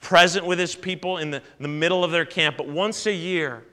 present 0.00 0.44
with 0.44 0.58
his 0.58 0.74
people 0.74 1.16
in 1.16 1.30
the, 1.30 1.42
the 1.58 1.68
middle 1.68 2.04
of 2.04 2.10
their 2.10 2.26
camp. 2.26 2.58
But 2.58 2.68
once 2.68 3.06
a 3.06 3.12
year, 3.12 3.64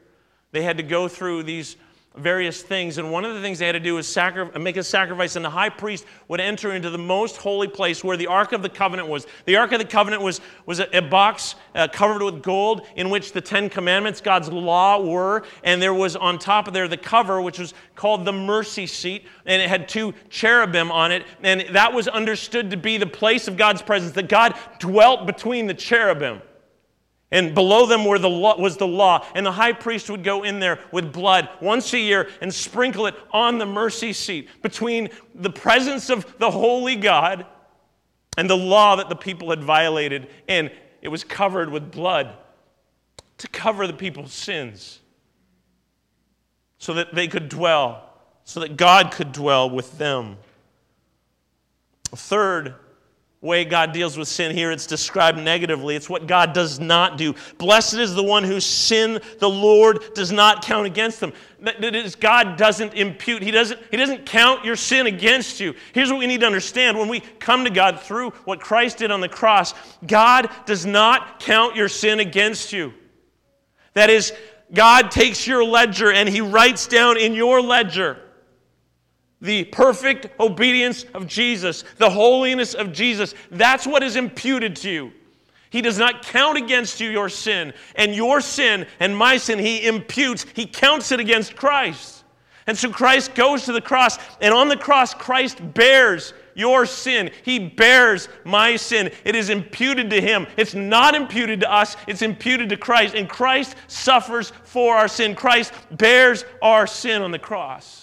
they 0.51 0.61
had 0.61 0.77
to 0.77 0.83
go 0.83 1.09
through 1.09 1.43
these 1.43 1.75
various 2.17 2.61
things. 2.61 2.97
And 2.97 3.11
one 3.11 3.25
of 3.25 3.33
the 3.33 3.41
things 3.41 3.59
they 3.59 3.65
had 3.65 3.73
to 3.73 3.79
do 3.79 3.95
was 3.95 4.07
sacri- 4.07 4.47
make 4.59 4.77
a 4.77 4.83
sacrifice, 4.83 5.35
and 5.35 5.43
the 5.43 5.49
high 5.49 5.69
priest 5.69 6.05
would 6.27 6.39
enter 6.39 6.73
into 6.73 6.89
the 6.89 6.97
most 6.97 7.37
holy 7.37 7.67
place 7.67 8.03
where 8.03 8.17
the 8.17 8.27
Ark 8.27 8.51
of 8.51 8.61
the 8.61 8.69
Covenant 8.69 9.07
was. 9.07 9.25
The 9.45 9.55
Ark 9.55 9.71
of 9.71 9.79
the 9.79 9.85
Covenant 9.85 10.21
was, 10.21 10.41
was 10.65 10.79
a, 10.79 10.97
a 10.97 11.01
box 11.01 11.55
uh, 11.75 11.87
covered 11.87 12.21
with 12.21 12.43
gold 12.43 12.85
in 12.95 13.09
which 13.09 13.31
the 13.31 13.41
Ten 13.41 13.69
Commandments, 13.69 14.21
God's 14.21 14.49
law, 14.49 15.01
were. 15.01 15.43
And 15.63 15.81
there 15.81 15.93
was 15.93 16.15
on 16.15 16.39
top 16.39 16.67
of 16.67 16.73
there 16.73 16.87
the 16.87 16.97
cover, 16.97 17.41
which 17.41 17.59
was 17.59 17.73
called 17.95 18.25
the 18.25 18.33
mercy 18.33 18.87
seat, 18.87 19.25
and 19.45 19.61
it 19.61 19.69
had 19.69 19.87
two 19.89 20.13
cherubim 20.29 20.91
on 20.91 21.11
it. 21.11 21.25
And 21.41 21.65
that 21.71 21.93
was 21.93 22.07
understood 22.07 22.71
to 22.71 22.77
be 22.77 22.97
the 22.97 23.07
place 23.07 23.47
of 23.47 23.57
God's 23.57 23.81
presence, 23.81 24.13
that 24.13 24.29
God 24.29 24.55
dwelt 24.79 25.25
between 25.25 25.67
the 25.67 25.73
cherubim. 25.73 26.41
And 27.33 27.53
below 27.53 27.85
them 27.85 28.05
the 28.19 28.29
law, 28.29 28.57
was 28.57 28.77
the 28.77 28.87
law. 28.87 29.25
And 29.35 29.45
the 29.45 29.51
high 29.51 29.73
priest 29.73 30.09
would 30.09 30.23
go 30.23 30.43
in 30.43 30.59
there 30.59 30.79
with 30.93 31.11
blood 31.11 31.49
once 31.59 31.91
a 31.93 31.99
year 31.99 32.29
and 32.39 32.53
sprinkle 32.53 33.07
it 33.07 33.15
on 33.31 33.57
the 33.57 33.65
mercy 33.65 34.13
seat 34.13 34.47
between 34.61 35.09
the 35.35 35.49
presence 35.49 36.09
of 36.09 36.37
the 36.37 36.51
holy 36.51 36.95
God 36.95 37.45
and 38.37 38.49
the 38.49 38.55
law 38.55 38.95
that 38.95 39.09
the 39.09 39.15
people 39.15 39.49
had 39.49 39.63
violated. 39.63 40.29
And 40.47 40.71
it 41.01 41.09
was 41.09 41.25
covered 41.25 41.69
with 41.69 41.91
blood 41.91 42.37
to 43.39 43.47
cover 43.49 43.87
the 43.87 43.93
people's 43.93 44.31
sins. 44.31 45.01
so 46.83 46.93
that 46.93 47.15
they 47.15 47.29
could 47.29 47.47
dwell, 47.47 48.09
so 48.43 48.59
that 48.59 48.75
God 48.75 49.11
could 49.13 49.31
dwell 49.31 49.69
with 49.69 49.97
them. 49.97 50.35
Third, 52.13 52.75
way 53.43 53.65
God 53.65 53.91
deals 53.91 54.17
with 54.17 54.29
sin 54.29 54.55
here, 54.55 54.71
it's 54.71 54.87
described 54.87 55.37
negatively. 55.37 55.97
It's 55.97 56.09
what 56.09 56.27
God 56.27 56.53
does 56.53 56.79
not 56.79 57.17
do. 57.17 57.35
Blessed 57.57 57.95
is 57.95 58.15
the 58.15 58.23
one 58.23 58.43
whose 58.45 58.65
sin 58.65 59.19
the 59.39 59.49
Lord 59.49 59.99
does 60.15 60.31
not 60.31 60.63
count 60.63 60.87
against 60.87 61.19
them. 61.19 61.33
That 61.59 61.93
is, 61.93 62.15
God 62.15 62.57
doesn't 62.57 62.93
impute, 62.93 63.43
he 63.43 63.51
doesn't, 63.51 63.79
he 63.91 63.97
doesn't 63.97 64.25
count 64.25 64.63
your 64.63 64.77
sin 64.77 65.07
against 65.07 65.59
you. 65.59 65.75
Here's 65.93 66.09
what 66.09 66.19
we 66.19 66.27
need 66.27 66.39
to 66.39 66.45
understand 66.45 66.97
when 66.97 67.09
we 67.09 67.19
come 67.19 67.65
to 67.65 67.69
God 67.69 67.99
through 67.99 68.31
what 68.45 68.61
Christ 68.61 68.97
did 68.99 69.11
on 69.11 69.19
the 69.19 69.29
cross 69.29 69.73
God 70.07 70.49
does 70.65 70.85
not 70.85 71.41
count 71.41 71.75
your 71.75 71.89
sin 71.89 72.21
against 72.21 72.71
you. 72.71 72.93
That 73.93 74.09
is, 74.09 74.33
God 74.73 75.11
takes 75.11 75.45
your 75.45 75.65
ledger 75.65 76.11
and 76.11 76.29
he 76.29 76.39
writes 76.39 76.87
down 76.87 77.17
in 77.17 77.33
your 77.33 77.61
ledger 77.61 78.22
the 79.43 79.65
perfect 79.65 80.27
obedience 80.39 81.03
of 81.13 81.27
Jesus, 81.27 81.83
the 81.97 82.09
holiness 82.09 82.73
of 82.73 82.93
Jesus. 82.93 83.35
That's 83.51 83.85
what 83.85 84.01
is 84.01 84.15
imputed 84.15 84.75
to 84.77 84.89
you. 84.89 85.11
He 85.69 85.81
does 85.81 85.97
not 85.97 86.23
count 86.23 86.57
against 86.57 87.01
you 87.01 87.09
your 87.09 87.29
sin, 87.29 87.73
and 87.95 88.15
your 88.15 88.39
sin 88.39 88.87
and 88.99 89.15
my 89.15 89.37
sin, 89.37 89.59
He 89.59 89.85
imputes, 89.85 90.45
He 90.55 90.65
counts 90.65 91.11
it 91.11 91.19
against 91.19 91.55
Christ. 91.55 92.23
And 92.67 92.77
so 92.77 92.89
Christ 92.89 93.35
goes 93.35 93.65
to 93.65 93.73
the 93.73 93.81
cross, 93.81 94.17
and 94.39 94.53
on 94.53 94.69
the 94.69 94.77
cross, 94.77 95.13
Christ 95.13 95.59
bears 95.73 96.33
your 96.55 96.85
sin. 96.85 97.29
He 97.43 97.59
bears 97.59 98.29
my 98.45 98.77
sin. 98.77 99.11
It 99.25 99.35
is 99.35 99.49
imputed 99.49 100.09
to 100.11 100.21
Him. 100.21 100.47
It's 100.55 100.73
not 100.73 101.15
imputed 101.15 101.59
to 101.61 101.73
us, 101.73 101.97
it's 102.07 102.21
imputed 102.21 102.69
to 102.69 102.77
Christ. 102.77 103.15
And 103.15 103.27
Christ 103.27 103.75
suffers 103.87 104.53
for 104.63 104.95
our 104.95 105.09
sin. 105.09 105.35
Christ 105.35 105.73
bears 105.91 106.45
our 106.61 106.87
sin 106.87 107.21
on 107.21 107.31
the 107.31 107.39
cross 107.39 108.02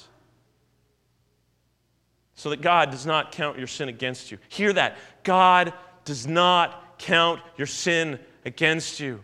so 2.40 2.48
that 2.48 2.62
God 2.62 2.90
does 2.90 3.05
not 3.05 3.33
count 3.33 3.59
your 3.59 3.66
sin 3.66 3.90
against 3.90 4.31
you. 4.31 4.38
Hear 4.48 4.72
that. 4.72 4.96
God 5.24 5.74
does 6.07 6.26
not 6.26 6.96
count 6.96 7.42
your 7.59 7.66
sin 7.66 8.18
against 8.46 8.98
you. 8.98 9.20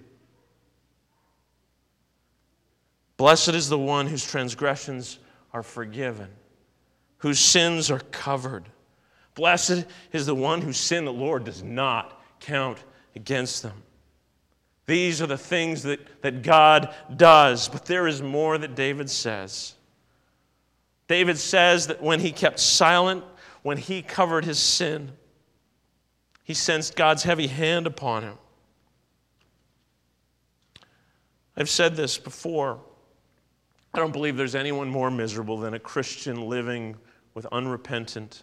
Blessed 3.17 3.55
is 3.55 3.71
the 3.71 3.79
one 3.79 4.07
whose 4.07 4.23
transgressions 4.23 5.19
are 5.55 5.63
forgiven, 5.63 6.29
whose 7.17 7.39
sins 7.39 7.91
are 7.91 8.01
covered. 8.01 8.69
Blessed 9.35 9.87
is 10.13 10.27
the 10.27 10.35
one 10.35 10.61
whose 10.61 10.77
sin 10.77 11.07
the 11.07 11.13
Lord 11.13 11.45
does 11.45 11.63
not 11.63 12.21
count 12.41 12.77
against 13.15 13.63
them. 13.63 13.83
These 14.85 15.23
are 15.23 15.27
the 15.27 15.39
things 15.39 15.85
that, 15.85 16.21
that 16.21 16.43
God 16.43 16.95
does, 17.17 17.71
but 17.71 17.87
there 17.87 18.07
is 18.07 18.21
more 18.21 18.59
that 18.59 18.75
David 18.75 19.09
says. 19.09 19.76
David 21.09 21.39
says 21.39 21.87
that 21.87 22.03
when 22.03 22.21
he 22.21 22.33
kept 22.33 22.59
silent, 22.59 23.25
when 23.63 23.79
he 23.79 24.03
covered 24.03 24.45
his 24.45 24.59
sin, 24.59 25.13
he 26.43 26.55
sensed 26.55 26.97
God's 26.97 27.23
heavy 27.23 27.47
hand 27.47 27.87
upon 27.87 28.23
him. 28.23 28.39
I've 31.57 31.71
said 31.71 31.97
this 31.97 32.19
before. 32.19 32.81
I 33.95 33.99
don't 33.99 34.13
believe 34.13 34.37
there's 34.37 34.55
anyone 34.55 34.89
more 34.89 35.11
miserable 35.11 35.57
than 35.57 35.75
a 35.75 35.79
Christian 35.79 36.49
living 36.49 36.97
with 37.35 37.47
unrepentant, 37.47 38.43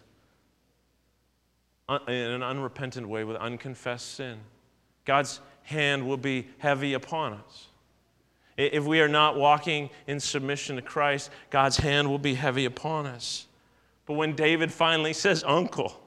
in 1.88 2.12
an 2.12 2.42
unrepentant 2.42 3.08
way, 3.08 3.24
with 3.24 3.36
unconfessed 3.36 4.14
sin. 4.14 4.40
God's 5.04 5.40
hand 5.62 6.06
will 6.06 6.16
be 6.16 6.48
heavy 6.58 6.94
upon 6.94 7.34
us. 7.34 7.68
If 8.56 8.84
we 8.84 9.00
are 9.00 9.08
not 9.08 9.36
walking 9.36 9.90
in 10.06 10.20
submission 10.20 10.76
to 10.76 10.82
Christ, 10.82 11.30
God's 11.50 11.76
hand 11.76 12.08
will 12.08 12.18
be 12.18 12.34
heavy 12.34 12.64
upon 12.64 13.06
us. 13.06 13.46
But 14.06 14.14
when 14.14 14.36
David 14.36 14.72
finally 14.72 15.12
says, 15.12 15.42
Uncle, 15.44 16.00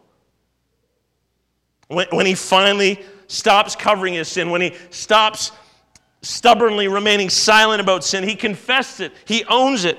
when, 1.88 2.08
when 2.12 2.26
he 2.26 2.36
finally 2.36 3.04
stops 3.28 3.76
covering 3.76 4.14
his 4.14 4.28
sin, 4.28 4.50
when 4.50 4.62
he 4.62 4.76
stops 4.90 5.52
stubbornly 6.22 6.88
remaining 6.88 7.30
silent 7.30 7.82
about 7.82 8.04
sin, 8.04 8.24
he 8.24 8.36
confessed 8.36 9.02
it, 9.02 9.12
he 9.26 9.44
owns 9.46 9.86
it. 9.86 9.98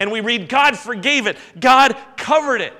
And 0.00 0.12
we 0.12 0.20
read, 0.20 0.48
God 0.48 0.76
forgave 0.76 1.26
it, 1.26 1.36
God 1.58 1.96
covered 2.16 2.60
it. 2.60 2.74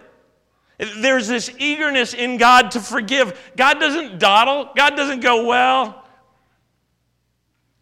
There's 0.78 1.26
this 1.26 1.50
eagerness 1.58 2.14
in 2.14 2.36
God 2.36 2.70
to 2.72 2.80
forgive. 2.80 3.52
God 3.56 3.80
doesn't 3.80 4.20
dawdle, 4.20 4.70
God 4.76 4.96
doesn't 4.96 5.20
go, 5.20 5.46
Well, 5.46 5.97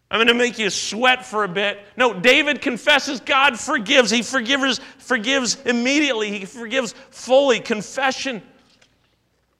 I'm 0.09 0.19
going 0.19 0.27
to 0.27 0.33
make 0.33 0.57
you 0.57 0.69
sweat 0.69 1.25
for 1.25 1.43
a 1.43 1.49
bit. 1.49 1.79
No, 1.97 2.13
David 2.13 2.61
confesses, 2.61 3.19
God 3.19 3.59
forgives. 3.59 4.09
He 4.09 4.21
forgives, 4.21 4.79
forgives 4.99 5.57
immediately, 5.65 6.39
he 6.39 6.45
forgives 6.45 6.93
fully. 7.09 7.59
Confession 7.59 8.41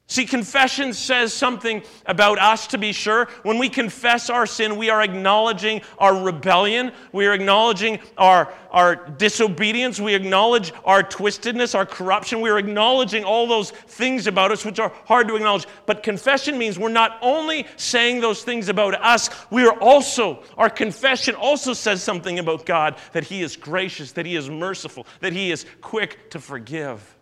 See, 0.10 0.26
confession 0.26 0.94
says 0.94 1.34
something 1.34 1.84
about 2.06 2.40
us 2.40 2.68
to 2.68 2.78
be 2.78 2.94
sure. 2.94 3.26
When 3.44 3.58
we 3.58 3.68
confess 3.68 4.30
our 4.30 4.46
sin, 4.46 4.78
we 4.78 4.90
are 4.90 5.02
acknowledging 5.02 5.82
our 5.98 6.24
rebellion. 6.24 6.94
We 7.12 7.28
are 7.28 7.34
acknowledging 7.34 8.00
our, 8.18 8.54
our 8.72 8.96
disobedience. 8.96 10.00
We 10.00 10.16
acknowledge 10.16 10.72
our 10.86 11.04
twistedness, 11.04 11.76
our 11.76 11.86
corruption. 11.86 12.40
We 12.40 12.50
are 12.50 12.58
acknowledging 12.58 13.26
all 13.26 13.48
those 13.48 13.72
things 13.72 14.28
about 14.28 14.54
us 14.54 14.64
which 14.64 14.80
are 14.80 14.94
hard 15.04 15.28
to 15.28 15.36
acknowledge. 15.36 15.68
But 15.86 16.04
confession 16.04 16.58
means 16.58 16.80
we're 16.80 16.88
not 16.88 17.18
only 17.22 17.68
saying 17.76 18.22
those 18.22 18.44
things 18.44 18.70
about 18.70 18.94
us, 19.04 19.30
we 19.52 19.68
are 19.68 19.78
also, 19.82 20.42
our 20.58 20.70
confession 20.70 21.36
also 21.36 21.74
says 21.74 22.02
something 22.02 22.40
about 22.40 22.66
God 22.66 22.96
that 23.12 23.26
He 23.26 23.42
is 23.42 23.58
gracious, 23.58 24.14
that 24.14 24.26
He 24.26 24.38
is 24.38 24.50
merciful, 24.50 25.06
that 25.20 25.34
He 25.34 25.52
is 25.52 25.66
quick 25.82 26.30
to 26.30 26.40
forgive. 26.40 27.17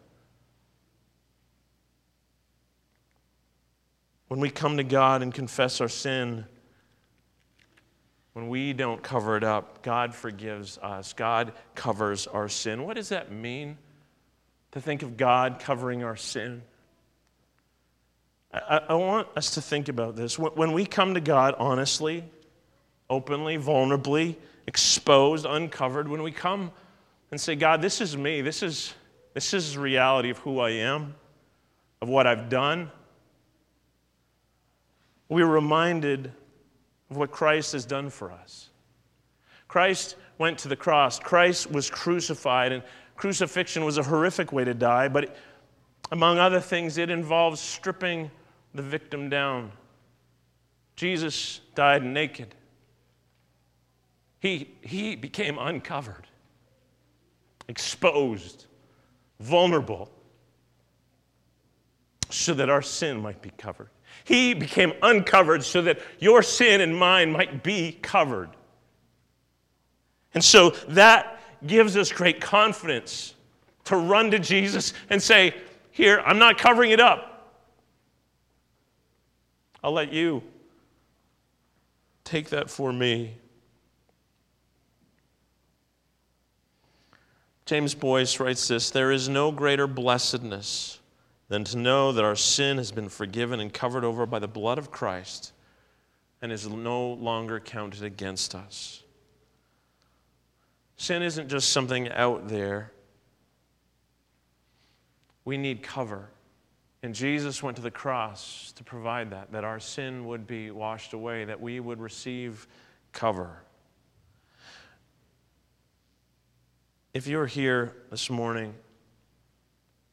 When 4.27 4.39
we 4.39 4.49
come 4.49 4.77
to 4.77 4.83
God 4.83 5.21
and 5.21 5.33
confess 5.33 5.81
our 5.81 5.89
sin, 5.89 6.45
when 8.33 8.49
we 8.49 8.73
don't 8.73 9.01
cover 9.01 9.37
it 9.37 9.43
up, 9.43 9.81
God 9.81 10.13
forgives 10.13 10.77
us. 10.79 11.13
God 11.13 11.53
covers 11.73 12.27
our 12.27 12.49
sin. 12.49 12.83
What 12.83 12.95
does 12.95 13.09
that 13.09 13.31
mean 13.31 13.77
to 14.71 14.81
think 14.81 15.03
of 15.03 15.15
God 15.15 15.59
covering 15.59 16.03
our 16.03 16.15
sin? 16.15 16.61
I, 18.53 18.81
I, 18.89 18.93
want 18.95 19.27
us 19.37 19.51
to 19.51 19.61
think 19.61 19.89
about 19.89 20.15
this. 20.15 20.39
When 20.39 20.73
we 20.73 20.85
come 20.85 21.13
to 21.13 21.21
God 21.21 21.55
honestly, 21.57 22.23
openly, 23.09 23.57
vulnerably, 23.57 24.35
exposed, 24.67 25.45
uncovered, 25.45 26.07
when 26.07 26.23
we 26.23 26.31
come 26.31 26.71
and 27.31 27.39
say, 27.39 27.55
God, 27.55 27.81
this 27.81 28.01
is 28.01 28.17
me, 28.17 28.41
this 28.41 28.63
is, 28.63 28.93
this 29.33 29.53
is 29.53 29.77
reality 29.77 30.29
of 30.29 30.39
who 30.39 30.59
I 30.59 30.71
am, 30.71 31.15
of 32.01 32.09
what 32.09 32.27
I've 32.27 32.49
done, 32.49 32.91
we're 35.29 35.45
reminded 35.47 36.31
of 37.09 37.17
what 37.17 37.31
Christ 37.31 37.73
has 37.73 37.85
done 37.85 38.09
for 38.09 38.31
us. 38.31 38.69
Christ 39.67 40.15
went 40.37 40.57
to 40.59 40.67
the 40.67 40.75
cross, 40.75 41.19
Christ 41.19 41.71
was 41.71 41.89
crucified, 41.89 42.71
and 42.71 42.83
crucifixion 43.15 43.85
was 43.85 43.97
a 43.97 44.03
horrific 44.03 44.51
way 44.51 44.63
to 44.63 44.73
die, 44.73 45.07
but 45.07 45.35
among 46.11 46.37
other 46.37 46.59
things, 46.59 46.97
it 46.97 47.09
involves 47.09 47.59
stripping 47.59 48.29
the 48.73 48.81
victim 48.81 49.29
down. 49.29 49.71
Jesus 50.95 51.61
died 51.73 52.03
naked. 52.03 52.53
He, 54.39 54.75
he 54.81 55.15
became 55.15 55.57
uncovered, 55.57 56.27
exposed, 57.67 58.67
vulnerable, 59.39 60.11
so 62.29 62.53
that 62.53 62.69
our 62.69 62.81
sin 62.81 63.21
might 63.21 63.41
be 63.41 63.49
covered. 63.57 63.89
He 64.25 64.55
became 64.55 64.93
uncovered 65.03 65.63
so 65.63 65.83
that 65.83 65.99
your 66.17 66.41
sin 66.41 66.81
and 66.81 66.97
mine 66.97 67.31
might 67.31 67.61
be 67.61 67.91
covered. 68.01 68.49
And 70.33 70.43
so 70.43 70.71
that 70.89 71.39
gives 71.65 71.95
us 71.95 72.11
great 72.11 72.41
confidence 72.41 73.35
to 73.85 73.95
run 73.95 74.31
to 74.31 74.39
Jesus 74.39 74.93
and 75.11 75.21
say, 75.21 75.53
Here, 75.91 76.23
I'm 76.25 76.39
not 76.39 76.57
covering 76.57 76.89
it 76.89 76.99
up. 76.99 77.53
I'll 79.83 79.93
let 79.93 80.11
you 80.11 80.41
take 82.23 82.49
that 82.49 82.71
for 82.71 82.91
me. 82.91 83.35
James 87.67 87.93
Boice 87.93 88.39
writes 88.39 88.67
this 88.67 88.89
There 88.89 89.11
is 89.11 89.29
no 89.29 89.51
greater 89.51 89.85
blessedness 89.85 90.97
than 91.47 91.63
to 91.63 91.77
know 91.77 92.11
that 92.11 92.23
our 92.23 92.35
sin 92.35 92.77
has 92.77 92.91
been 92.91 93.09
forgiven 93.09 93.59
and 93.59 93.73
covered 93.73 94.03
over 94.03 94.25
by 94.25 94.39
the 94.39 94.47
blood 94.47 94.77
of 94.77 94.91
Christ 94.91 95.53
and 96.41 96.51
is 96.51 96.67
no 96.67 97.13
longer 97.13 97.59
counted 97.59 98.03
against 98.03 98.55
us. 98.55 99.03
Sin 100.97 101.21
isn't 101.21 101.49
just 101.49 101.69
something 101.69 102.09
out 102.11 102.47
there. 102.47 102.91
We 105.43 105.57
need 105.57 105.83
cover. 105.83 106.29
And 107.03 107.13
Jesus 107.13 107.61
went 107.61 107.77
to 107.77 107.83
the 107.83 107.91
cross 107.91 108.73
to 108.77 108.83
provide 108.83 109.29
that, 109.29 109.51
that 109.51 109.63
our 109.63 109.79
sin 109.79 110.25
would 110.25 110.47
be 110.47 110.71
washed 110.71 111.13
away, 111.13 111.45
that 111.45 111.61
we 111.61 111.79
would 111.79 111.99
receive 111.99 112.67
cover. 113.11 113.61
If 117.13 117.27
you're 117.27 117.45
here 117.45 117.93
this 118.09 118.29
morning, 118.29 118.73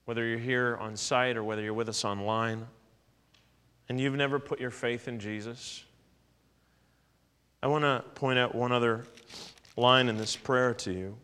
whether 0.05 0.25
you're 0.25 0.39
here 0.39 0.77
on 0.81 0.97
site 0.97 1.37
or 1.37 1.45
whether 1.45 1.63
you're 1.63 1.75
with 1.75 1.89
us 1.89 2.05
online, 2.05 2.67
and 3.89 4.01
you've 4.01 4.15
never 4.15 4.39
put 4.39 4.61
your 4.61 4.71
faith 4.71 5.09
in 5.09 5.19
Jesus, 5.19 5.85
I 7.63 7.69
want 7.69 7.85
to 7.85 8.05
point 8.15 8.39
out 8.39 8.55
one 8.55 8.73
other 8.73 9.05
line 9.77 10.09
in 10.09 10.17
this 10.17 10.35
prayer 10.35 10.75
to 10.75 10.93
you. 10.93 11.17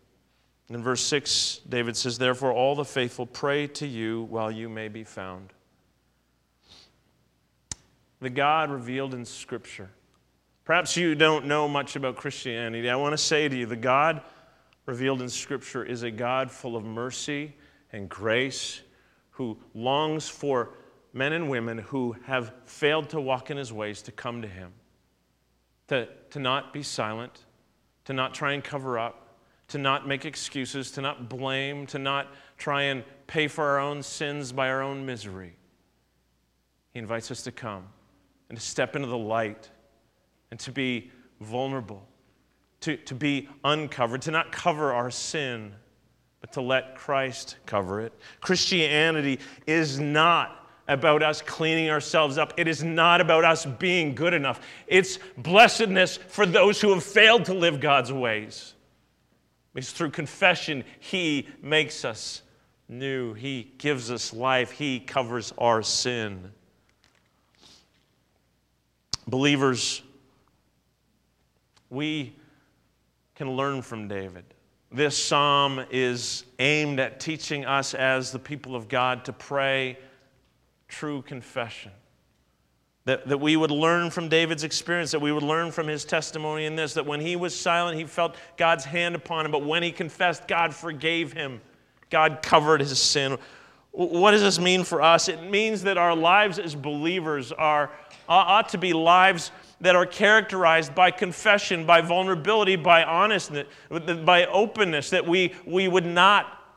In 0.71 0.83
verse 0.83 1.03
6, 1.03 1.61
David 1.69 1.97
says, 1.97 2.19
Therefore, 2.19 2.53
all 2.53 2.75
the 2.75 2.85
faithful 2.85 3.27
pray 3.27 3.67
to 3.69 3.87
you 3.87 4.23
while 4.25 4.51
you 4.51 4.69
may 4.69 4.89
be 4.89 5.03
found. 5.03 5.53
The 8.21 8.31
God 8.31 8.71
revealed 8.71 9.15
in 9.15 9.25
Scripture. 9.25 9.91
Perhaps 10.65 10.97
you 10.97 11.15
don't 11.15 11.47
know 11.47 11.67
much 11.67 11.97
about 11.97 12.17
Christianity. 12.17 12.91
I 12.91 12.97
want 12.97 13.15
to 13.15 13.19
say 13.19 13.49
to 13.49 13.57
you, 13.57 13.65
the 13.65 13.77
God 13.77 14.21
revealed 14.85 15.23
in 15.23 15.29
Scripture 15.31 15.83
is 15.85 16.03
a 16.03 16.11
God 16.11 16.51
full 16.51 16.77
of 16.77 16.85
mercy 16.85 17.55
and 17.93 18.09
grace 18.09 18.81
who 19.31 19.59
longs 19.75 20.29
for 20.29 20.71
men 21.13 21.33
and 21.33 21.49
women 21.49 21.79
who 21.79 22.17
have 22.27 22.53
failed 22.67 23.09
to 23.11 23.21
walk 23.21 23.51
in 23.51 23.57
his 23.57 23.73
ways 23.73 24.03
to 24.03 24.13
come 24.13 24.43
to 24.43 24.49
him, 24.49 24.73
to, 25.89 26.09
to 26.31 26.39
not 26.39 26.73
be 26.73 26.83
silent, 26.83 27.45
to 28.05 28.13
not 28.13 28.35
try 28.35 28.53
and 28.53 28.63
cover 28.63 28.99
up 28.99 29.29
to 29.69 29.79
not 29.79 30.09
make 30.09 30.25
excuses, 30.25 30.91
to 30.93 31.01
not 31.01 31.29
blame, 31.29 31.87
to 31.87 31.99
not 31.99 32.29
try 32.57 32.83
and 32.85 33.05
pay 33.27 33.47
for 33.47 33.65
our 33.65 33.79
own 33.79 34.03
sins 34.03 34.51
by 34.51 34.69
our 34.69 34.83
own 34.83 35.05
misery. 35.05 35.55
He 36.93 36.99
invites 36.99 37.31
us 37.31 37.43
to 37.43 37.53
come 37.53 37.87
and 38.49 38.59
to 38.59 38.65
step 38.65 38.97
into 38.97 39.09
the 39.09 39.19
light 39.19 39.71
and 40.51 40.59
to 40.61 40.73
be 40.73 41.11
vulnerable, 41.41 42.07
to, 42.81 42.97
to 42.97 43.15
be 43.15 43.49
uncovered, 43.63 44.23
to 44.23 44.31
not 44.31 44.51
cover 44.51 44.95
our 44.95 45.11
sin, 45.11 45.75
but 46.41 46.53
to 46.53 46.61
let 46.61 46.97
Christ 46.97 47.57
cover 47.67 48.01
it. 48.01 48.13
Christianity 48.41 49.41
is 49.67 49.99
not 49.99 50.67
about 50.87 51.23
us 51.23 51.43
cleaning 51.43 51.91
ourselves 51.91 52.39
up. 52.39 52.55
It 52.57 52.67
is 52.67 52.83
not 52.83 53.21
about 53.21 53.45
us 53.45 53.67
being 53.67 54.15
good 54.15 54.33
enough. 54.33 54.61
It's 54.87 55.19
blessedness 55.37 56.17
for 56.17 56.47
those 56.47 56.81
who 56.81 56.91
have 56.95 57.05
failed 57.05 57.45
to 57.47 57.55
live 57.55 57.81
God's 57.81 58.13
ways. 58.13 58.75
It's 59.75 59.93
through 59.93 60.11
confession 60.11 60.85
He 60.99 61.49
makes 61.63 62.05
us 62.05 62.43
new. 62.89 63.35
He 63.35 63.73
gives 63.79 64.11
us 64.11 64.33
life. 64.33 64.71
He 64.71 64.99
covers 64.99 65.53
our 65.59 65.83
sin. 65.83 66.53
Believers, 69.27 70.03
we 71.91 72.35
can 73.35 73.51
learn 73.53 73.83
from 73.83 74.09
David. 74.09 74.45
This 74.91 75.23
psalm 75.23 75.85
is 75.91 76.45
aimed 76.59 76.99
at 76.99 77.21
teaching 77.21 77.67
us 77.67 77.93
as 77.93 78.33
the 78.33 78.39
people 78.39 78.75
of 78.75 78.89
God 78.89 79.27
to 79.27 79.33
pray 79.33 79.99
true 80.89 81.21
confession. 81.21 81.93
That, 83.05 83.29
that 83.29 83.39
we 83.39 83.57
would 83.57 83.71
learn 83.71 84.11
from 84.11 84.29
David's 84.29 84.65
experience, 84.65 85.11
that 85.11 85.21
we 85.21 85.33
would 85.33 85.43
learn 85.43 85.73
from 85.73 85.89
his 85.89 86.05
testimony 86.05 86.65
in 86.65 86.77
this, 86.77 86.95
that 86.95 87.07
when 87.07 87.21
he 87.21 87.37
was 87.37 87.59
silent, 87.59 87.99
he 87.99 88.05
felt 88.05 88.37
God's 88.57 88.85
hand 88.85 89.15
upon 89.15 89.47
him, 89.47 89.53
but 89.53 89.65
when 89.65 89.83
he 89.83 89.93
confessed, 89.93 90.49
God 90.49 90.75
forgave 90.75 91.33
him. 91.33 91.61
God 92.11 92.41
covered 92.43 92.81
his 92.81 93.01
sin. 93.01 93.39
What 93.93 94.31
does 94.31 94.43
this 94.43 94.59
mean 94.59 94.85
for 94.85 95.03
us? 95.03 95.29
It 95.29 95.43
means 95.51 95.83
that 95.83 95.99
our 95.99 96.15
lives 96.15 96.59
as 96.59 96.75
believers 96.75 97.53
are, 97.53 97.91
ought 98.29 98.71
to 98.71 98.79
be 98.79 98.93
lives 98.93 99.51
that 99.81 99.95
are 99.95 100.07
characterized 100.07 100.95
by 100.95 101.11
confession, 101.11 101.87
by 101.87 102.01
vulnerability, 102.01 102.77
by 102.77 103.05
honesty, 103.05 103.65
by 104.25 104.47
openness, 104.47 105.11
that 105.11 105.27
we, 105.27 105.55
we 105.65 105.89
would 105.89 106.07
not 106.07 106.68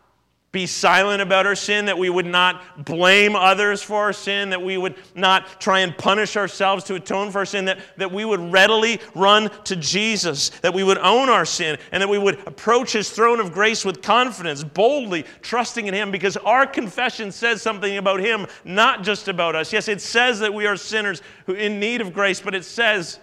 be 0.52 0.68
silent 0.68 1.22
about 1.22 1.46
our 1.46 1.56
sin, 1.56 1.86
that 1.86 1.98
we 1.98 2.10
would 2.10 2.26
not 2.26 2.84
blame 2.84 3.38
others 3.38 3.82
for 3.82 3.98
our 3.98 4.12
sin, 4.12 4.50
that 4.50 4.62
we 4.62 4.78
would 4.78 4.96
not 5.16 5.62
try 5.62 5.80
and 5.80 5.98
punish 5.98 6.36
ourselves 6.36 6.84
to 6.84 6.96
atone 6.96 7.32
for 7.32 7.40
our 7.40 7.46
sin, 7.46 7.66
that, 7.66 7.80
that 7.96 8.12
we 8.12 8.26
would 8.26 8.52
readily 8.52 9.00
run 9.16 9.50
to 9.64 9.78
Jesus, 9.78 10.50
that 10.62 10.74
we 10.74 10.84
would 10.84 10.98
own 10.98 11.30
our 11.30 11.46
sin, 11.46 11.78
and 11.94 12.02
that 12.02 12.10
we 12.10 12.18
would 12.18 12.46
approach 12.46 12.92
his 12.92 13.10
throne 13.10 13.40
of 13.40 13.54
grace 13.54 13.86
with 13.86 14.02
confidence, 14.02 14.62
boldly 14.62 15.24
trusting 15.42 15.88
in 15.88 15.94
him, 15.94 16.12
because 16.12 16.36
our 16.38 16.68
confession 16.68 17.32
says 17.32 17.62
something 17.62 17.96
about 17.96 18.20
him, 18.20 18.46
not 18.66 19.04
just 19.04 19.30
about 19.30 19.56
us. 19.56 19.72
Yes, 19.72 19.88
it 19.88 20.02
says 20.02 20.40
that 20.42 20.54
we 20.54 20.66
are 20.66 20.76
sinners 20.76 21.22
who 21.46 21.54
in 21.54 21.80
need 21.80 22.02
of 22.02 22.12
grace, 22.12 22.42
but 22.42 22.54
it 22.54 22.66
says 22.66 23.20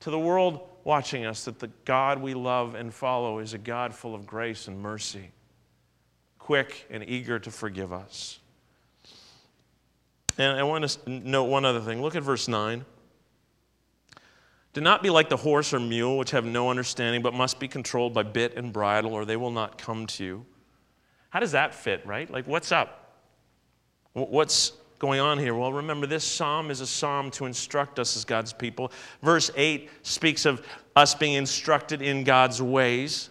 to 0.00 0.10
the 0.10 0.18
world 0.18 0.60
watching 0.84 1.26
us 1.26 1.44
that 1.46 1.58
the 1.58 1.70
God 1.84 2.22
we 2.22 2.34
love 2.34 2.76
and 2.76 2.94
follow 2.94 3.40
is 3.40 3.52
a 3.52 3.58
God 3.58 3.92
full 3.92 4.14
of 4.14 4.28
grace 4.28 4.68
and 4.68 4.80
mercy 4.80 5.32
quick 6.48 6.86
and 6.88 7.06
eager 7.06 7.38
to 7.38 7.50
forgive 7.50 7.92
us. 7.92 8.38
And 10.38 10.58
I 10.58 10.62
want 10.62 10.88
to 10.88 11.10
note 11.10 11.44
one 11.44 11.66
other 11.66 11.82
thing. 11.82 12.00
Look 12.00 12.16
at 12.16 12.22
verse 12.22 12.48
9. 12.48 12.86
Do 14.72 14.80
not 14.80 15.02
be 15.02 15.10
like 15.10 15.28
the 15.28 15.36
horse 15.36 15.74
or 15.74 15.78
mule, 15.78 16.16
which 16.16 16.30
have 16.30 16.46
no 16.46 16.70
understanding, 16.70 17.20
but 17.20 17.34
must 17.34 17.60
be 17.60 17.68
controlled 17.68 18.14
by 18.14 18.22
bit 18.22 18.56
and 18.56 18.72
bridle, 18.72 19.12
or 19.12 19.26
they 19.26 19.36
will 19.36 19.50
not 19.50 19.76
come 19.76 20.06
to 20.06 20.24
you. 20.24 20.46
How 21.28 21.38
does 21.38 21.52
that 21.52 21.74
fit, 21.74 22.06
right? 22.06 22.30
Like, 22.30 22.46
what's 22.46 22.72
up? 22.72 23.18
What's 24.14 24.72
going 24.98 25.20
on 25.20 25.36
here? 25.36 25.54
Well, 25.54 25.74
remember, 25.74 26.06
this 26.06 26.24
psalm 26.24 26.70
is 26.70 26.80
a 26.80 26.86
psalm 26.86 27.30
to 27.32 27.44
instruct 27.44 27.98
us 27.98 28.16
as 28.16 28.24
God's 28.24 28.54
people. 28.54 28.90
Verse 29.22 29.50
8 29.54 29.90
speaks 30.00 30.46
of 30.46 30.66
us 30.96 31.14
being 31.14 31.34
instructed 31.34 32.00
in 32.00 32.24
God's 32.24 32.62
ways. 32.62 33.28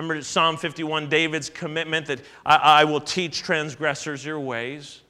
Remember 0.00 0.22
Psalm 0.22 0.56
51, 0.56 1.10
David's 1.10 1.50
commitment 1.50 2.06
that 2.06 2.22
I, 2.46 2.56
I 2.56 2.84
will 2.84 3.02
teach 3.02 3.42
transgressors 3.42 4.24
your 4.24 4.40
ways. 4.40 5.02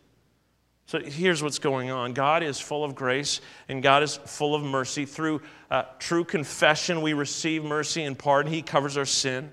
So 0.87 0.99
here's 0.99 1.45
what's 1.45 1.61
going 1.61 1.93
on 1.93 2.13
God 2.13 2.43
is 2.43 2.59
full 2.59 2.83
of 2.83 2.97
grace 2.97 3.41
and 3.69 3.85
God 3.85 4.03
is 4.03 4.17
full 4.17 4.53
of 4.53 4.65
mercy. 4.65 5.05
Through 5.05 5.43
uh, 5.71 5.85
true 6.01 6.25
confession, 6.25 7.03
we 7.03 7.13
receive 7.13 7.63
mercy 7.63 8.03
and 8.03 8.19
pardon. 8.19 8.53
He 8.53 8.63
covers 8.63 8.97
our 8.97 9.05
sin. 9.05 9.53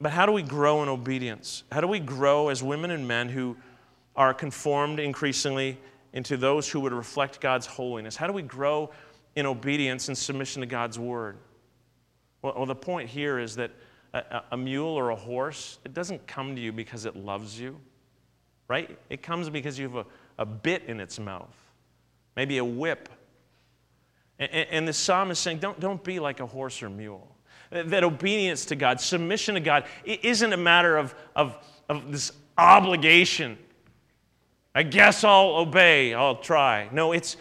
But 0.00 0.10
how 0.10 0.26
do 0.26 0.32
we 0.32 0.42
grow 0.42 0.82
in 0.82 0.88
obedience? 0.88 1.62
How 1.70 1.80
do 1.80 1.86
we 1.86 2.00
grow 2.00 2.48
as 2.48 2.64
women 2.64 2.90
and 2.90 3.06
men 3.06 3.28
who 3.28 3.56
are 4.16 4.34
conformed 4.34 4.98
increasingly 4.98 5.78
into 6.12 6.36
those 6.36 6.68
who 6.68 6.80
would 6.80 6.92
reflect 6.92 7.40
God's 7.40 7.66
holiness? 7.66 8.16
How 8.16 8.26
do 8.26 8.32
we 8.32 8.42
grow 8.42 8.90
in 9.36 9.46
obedience 9.46 10.08
and 10.08 10.18
submission 10.18 10.62
to 10.62 10.66
God's 10.66 10.98
word? 10.98 11.36
Well, 12.42 12.54
well 12.56 12.66
the 12.66 12.74
point 12.74 13.08
here 13.08 13.38
is 13.38 13.54
that 13.54 13.70
a, 14.12 14.42
a 14.52 14.56
mule 14.56 14.88
or 14.88 15.10
a 15.10 15.16
horse, 15.16 15.78
it 15.84 15.94
doesn't 15.94 16.26
come 16.26 16.54
to 16.56 16.60
you 16.60 16.72
because 16.72 17.04
it 17.04 17.16
loves 17.16 17.58
you, 17.58 17.78
right? 18.68 18.98
It 19.08 19.22
comes 19.22 19.48
because 19.50 19.78
you 19.78 19.88
have 19.88 20.06
a, 20.06 20.42
a 20.42 20.46
bit 20.46 20.84
in 20.86 21.00
its 21.00 21.18
mouth, 21.18 21.54
maybe 22.36 22.58
a 22.58 22.64
whip. 22.64 23.08
And, 24.38 24.50
and 24.52 24.88
the 24.88 24.92
psalm 24.92 25.30
is 25.30 25.38
saying, 25.38 25.58
don't, 25.58 25.78
don't 25.78 26.02
be 26.02 26.18
like 26.18 26.40
a 26.40 26.46
horse 26.46 26.82
or 26.82 26.90
mule. 26.90 27.28
That 27.70 28.02
obedience 28.02 28.64
to 28.66 28.76
God, 28.76 29.00
submission 29.00 29.54
to 29.54 29.60
God, 29.60 29.84
it 30.04 30.24
isn't 30.24 30.52
a 30.52 30.56
matter 30.56 30.96
of, 30.96 31.14
of, 31.36 31.56
of 31.88 32.10
this 32.10 32.32
obligation. 32.58 33.56
I 34.74 34.82
guess 34.82 35.24
I'll 35.24 35.56
obey, 35.56 36.14
I'll 36.14 36.36
try. 36.36 36.88
No, 36.92 37.12
it's 37.12 37.36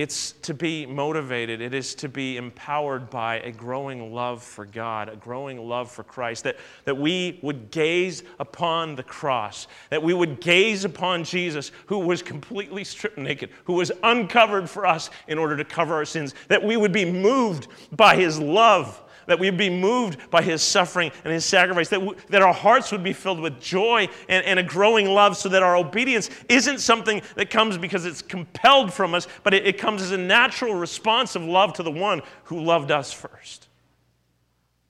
it's 0.00 0.32
to 0.32 0.54
be 0.54 0.86
motivated, 0.86 1.60
it 1.60 1.74
is 1.74 1.94
to 1.96 2.08
be 2.08 2.38
empowered 2.38 3.10
by 3.10 3.38
a 3.40 3.52
growing 3.52 4.14
love 4.14 4.42
for 4.42 4.64
God, 4.64 5.10
a 5.10 5.16
growing 5.16 5.58
love 5.58 5.90
for 5.90 6.04
Christ, 6.04 6.44
that, 6.44 6.56
that 6.86 6.96
we 6.96 7.38
would 7.42 7.70
gaze 7.70 8.22
upon 8.38 8.96
the 8.96 9.02
cross, 9.02 9.66
that 9.90 10.02
we 10.02 10.14
would 10.14 10.40
gaze 10.40 10.86
upon 10.86 11.22
Jesus, 11.22 11.70
who 11.84 11.98
was 11.98 12.22
completely 12.22 12.82
stripped 12.82 13.18
naked, 13.18 13.50
who 13.64 13.74
was 13.74 13.92
uncovered 14.02 14.70
for 14.70 14.86
us 14.86 15.10
in 15.28 15.36
order 15.36 15.54
to 15.54 15.66
cover 15.66 15.96
our 15.96 16.06
sins, 16.06 16.34
that 16.48 16.64
we 16.64 16.78
would 16.78 16.92
be 16.92 17.04
moved 17.04 17.68
by 17.92 18.16
his 18.16 18.38
love 18.38 19.02
that 19.30 19.38
we'd 19.38 19.56
be 19.56 19.70
moved 19.70 20.30
by 20.30 20.42
his 20.42 20.62
suffering 20.62 21.10
and 21.24 21.32
his 21.32 21.44
sacrifice, 21.44 21.88
that, 21.88 22.00
that 22.28 22.42
our 22.42 22.52
hearts 22.52 22.92
would 22.92 23.02
be 23.02 23.12
filled 23.12 23.40
with 23.40 23.60
joy 23.60 24.08
and, 24.28 24.44
and 24.44 24.58
a 24.58 24.62
growing 24.62 25.06
love, 25.06 25.36
so 25.36 25.48
that 25.48 25.62
our 25.62 25.76
obedience 25.76 26.28
isn't 26.48 26.80
something 26.80 27.22
that 27.36 27.48
comes 27.48 27.78
because 27.78 28.04
it's 28.04 28.22
compelled 28.22 28.92
from 28.92 29.14
us, 29.14 29.26
but 29.42 29.54
it, 29.54 29.66
it 29.66 29.78
comes 29.78 30.02
as 30.02 30.10
a 30.10 30.18
natural 30.18 30.74
response 30.74 31.36
of 31.36 31.42
love 31.42 31.72
to 31.72 31.82
the 31.82 31.90
one 31.90 32.20
who 32.44 32.60
loved 32.60 32.90
us 32.90 33.12
first. 33.12 33.68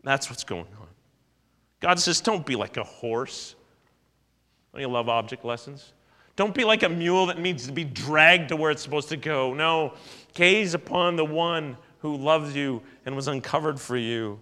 That's 0.02 0.30
what's 0.30 0.44
going 0.44 0.66
on. 0.80 0.88
God 1.80 1.98
says, 1.98 2.20
don't 2.20 2.44
be 2.44 2.56
like 2.56 2.76
a 2.76 2.84
horse. 2.84 3.54
Don't 4.72 4.80
you 4.80 4.88
love 4.88 5.08
object 5.08 5.44
lessons? 5.44 5.92
Don't 6.36 6.54
be 6.54 6.64
like 6.64 6.82
a 6.82 6.88
mule 6.88 7.26
that 7.26 7.38
needs 7.38 7.66
to 7.66 7.72
be 7.72 7.84
dragged 7.84 8.48
to 8.48 8.56
where 8.56 8.70
it's 8.70 8.82
supposed 8.82 9.10
to 9.10 9.16
go. 9.16 9.52
No, 9.52 9.92
gaze 10.32 10.72
upon 10.72 11.16
the 11.16 11.24
one 11.24 11.76
who 12.00 12.16
loves 12.16 12.54
you 12.54 12.82
and 13.04 13.14
was 13.14 13.28
uncovered 13.28 13.80
for 13.80 13.96
you. 13.96 14.40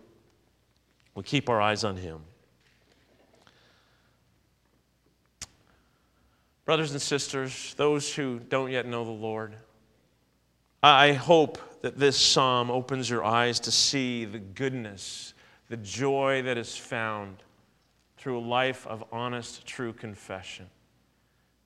We'll 1.14 1.22
keep 1.22 1.48
our 1.48 1.61
eyes 1.61 1.84
on 1.84 1.96
him. 1.96 2.20
Brothers 6.64 6.92
and 6.92 7.00
sisters, 7.00 7.74
those 7.74 8.14
who 8.14 8.40
don't 8.40 8.70
yet 8.70 8.86
know 8.86 9.04
the 9.04 9.11
Lord, 9.11 9.56
I 10.82 11.14
hope 11.14 11.59
that 11.82 11.98
this 11.98 12.16
psalm 12.18 12.70
opens 12.70 13.09
your 13.09 13.24
eyes 13.24 13.59
to 13.61 13.72
see 13.72 14.24
the 14.24 14.38
goodness, 14.38 15.34
the 15.68 15.76
joy 15.78 16.42
that 16.42 16.59
is 16.59 16.76
found 16.76 17.38
through 18.16 18.38
a 18.38 18.40
life 18.40 18.86
of 18.86 19.02
honest, 19.11 19.66
true 19.66 19.92
confession. 19.92 20.66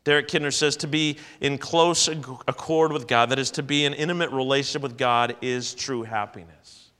Derek 0.04 0.28
Kidner 0.28 0.52
says 0.52 0.76
to 0.78 0.88
be 0.88 1.18
in 1.40 1.58
close 1.58 2.08
accord 2.08 2.92
with 2.92 3.06
God, 3.06 3.30
that 3.30 3.38
is, 3.38 3.52
to 3.52 3.62
be 3.62 3.84
in 3.84 3.94
intimate 3.94 4.30
relationship 4.30 4.82
with 4.82 4.98
God, 4.98 5.36
is 5.40 5.74
true 5.74 6.02
happiness. 6.02 6.90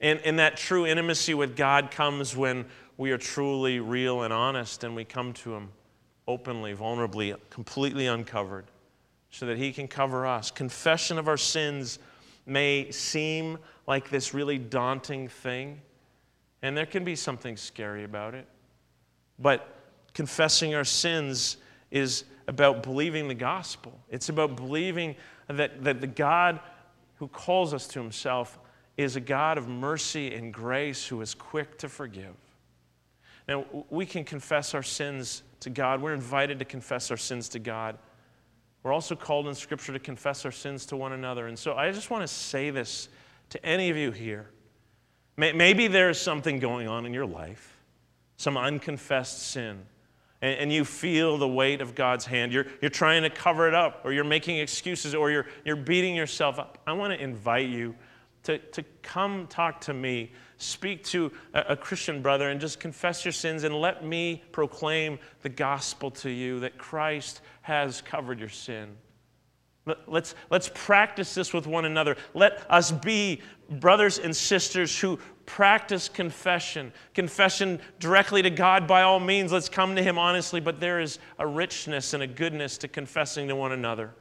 And, 0.00 0.20
and 0.24 0.38
that 0.38 0.56
true 0.56 0.86
intimacy 0.86 1.34
with 1.34 1.56
God 1.56 1.90
comes 1.90 2.36
when 2.36 2.66
we 2.96 3.10
are 3.10 3.18
truly 3.18 3.80
real 3.80 4.22
and 4.22 4.32
honest 4.32 4.84
and 4.84 4.94
we 4.94 5.04
come 5.04 5.32
to 5.34 5.54
Him 5.54 5.70
openly, 6.28 6.74
vulnerably, 6.74 7.36
completely 7.50 8.06
uncovered, 8.06 8.66
so 9.30 9.46
that 9.46 9.58
He 9.58 9.72
can 9.72 9.88
cover 9.88 10.26
us. 10.26 10.50
Confession 10.50 11.18
of 11.18 11.26
our 11.26 11.36
sins 11.36 11.98
may 12.46 12.90
seem 12.90 13.58
like 13.86 14.08
this 14.08 14.32
really 14.32 14.58
daunting 14.58 15.28
thing, 15.28 15.80
and 16.62 16.76
there 16.76 16.86
can 16.86 17.04
be 17.04 17.16
something 17.16 17.56
scary 17.56 18.04
about 18.04 18.34
it. 18.34 18.46
But 19.38 19.74
confessing 20.14 20.74
our 20.74 20.84
sins 20.84 21.56
is 21.90 22.24
about 22.46 22.82
believing 22.82 23.28
the 23.28 23.34
gospel. 23.34 23.98
It's 24.08 24.28
about 24.28 24.56
believing 24.56 25.16
that, 25.48 25.84
that 25.84 26.00
the 26.00 26.06
God 26.06 26.60
who 27.16 27.28
calls 27.28 27.74
us 27.74 27.86
to 27.88 28.00
himself 28.00 28.58
is 28.96 29.16
a 29.16 29.20
God 29.20 29.58
of 29.58 29.68
mercy 29.68 30.34
and 30.34 30.52
grace 30.52 31.06
who 31.06 31.20
is 31.20 31.34
quick 31.34 31.78
to 31.78 31.88
forgive. 31.88 32.34
Now, 33.48 33.64
we 33.88 34.06
can 34.06 34.24
confess 34.24 34.74
our 34.74 34.82
sins 34.82 35.42
to 35.60 35.70
God. 35.70 36.00
We're 36.00 36.14
invited 36.14 36.58
to 36.58 36.64
confess 36.64 37.10
our 37.10 37.16
sins 37.16 37.48
to 37.50 37.58
God. 37.58 37.98
We're 38.82 38.92
also 38.92 39.14
called 39.14 39.48
in 39.48 39.54
Scripture 39.54 39.92
to 39.92 39.98
confess 39.98 40.44
our 40.44 40.52
sins 40.52 40.86
to 40.86 40.96
one 40.96 41.12
another. 41.12 41.48
And 41.48 41.58
so 41.58 41.74
I 41.74 41.90
just 41.92 42.10
want 42.10 42.22
to 42.22 42.28
say 42.28 42.70
this 42.70 43.08
to 43.50 43.64
any 43.64 43.90
of 43.90 43.96
you 43.96 44.10
here. 44.10 44.50
Maybe 45.36 45.86
there's 45.88 46.20
something 46.20 46.58
going 46.58 46.86
on 46.86 47.06
in 47.06 47.14
your 47.14 47.26
life, 47.26 47.78
some 48.36 48.56
unconfessed 48.56 49.50
sin, 49.50 49.80
and, 50.42 50.72
you 50.72 50.84
feel 50.84 51.36
the 51.36 51.48
weight 51.48 51.80
of 51.80 51.94
God's 51.94 52.24
hand. 52.24 52.52
You're, 52.52 52.66
you're 52.80 52.90
trying 52.90 53.22
to 53.22 53.30
cover 53.30 53.68
it 53.68 53.74
up, 53.74 54.00
or 54.04 54.12
you're 54.12 54.24
making 54.24 54.58
excuses, 54.58 55.14
or 55.14 55.30
you're, 55.30 55.46
you're 55.64 55.76
beating 55.76 56.16
yourself 56.16 56.58
up. 56.58 56.78
I 56.86 56.92
want 56.94 57.12
to 57.12 57.22
invite 57.22 57.68
you 57.68 57.94
to, 58.44 58.58
to 58.58 58.82
come 59.02 59.46
talk 59.48 59.82
to 59.82 59.94
me, 59.94 60.32
speak 60.56 61.04
to 61.04 61.30
a, 61.52 61.60
a 61.70 61.76
Christian 61.76 62.22
brother, 62.22 62.48
and 62.48 62.60
just 62.60 62.80
confess 62.80 63.24
your 63.24 63.32
sins, 63.32 63.64
and 63.64 63.74
let 63.74 64.04
me 64.04 64.42
proclaim 64.50 65.18
the 65.42 65.50
gospel 65.50 66.10
to 66.10 66.30
you 66.30 66.60
that 66.60 66.78
Christ 66.78 67.42
has 67.62 68.00
covered 68.00 68.40
your 68.40 68.48
sin. 68.48 68.96
Let's, 70.06 70.34
let's 70.50 70.70
practice 70.74 71.34
this 71.34 71.52
with 71.52 71.66
one 71.66 71.84
another. 71.84 72.16
Let 72.34 72.64
us 72.70 72.92
be 72.92 73.40
brothers 73.70 74.18
and 74.18 74.36
sisters 74.36 74.98
who 74.98 75.18
practice 75.46 76.08
confession. 76.08 76.92
Confession 77.14 77.80
directly 77.98 78.42
to 78.42 78.50
God 78.50 78.86
by 78.86 79.02
all 79.02 79.18
means. 79.18 79.52
Let's 79.52 79.70
come 79.70 79.96
to 79.96 80.02
Him 80.02 80.18
honestly, 80.18 80.60
but 80.60 80.80
there 80.80 81.00
is 81.00 81.18
a 81.38 81.46
richness 81.46 82.12
and 82.12 82.22
a 82.22 82.26
goodness 82.26 82.76
to 82.78 82.88
confessing 82.88 83.48
to 83.48 83.56
one 83.56 83.72
another. 83.72 84.14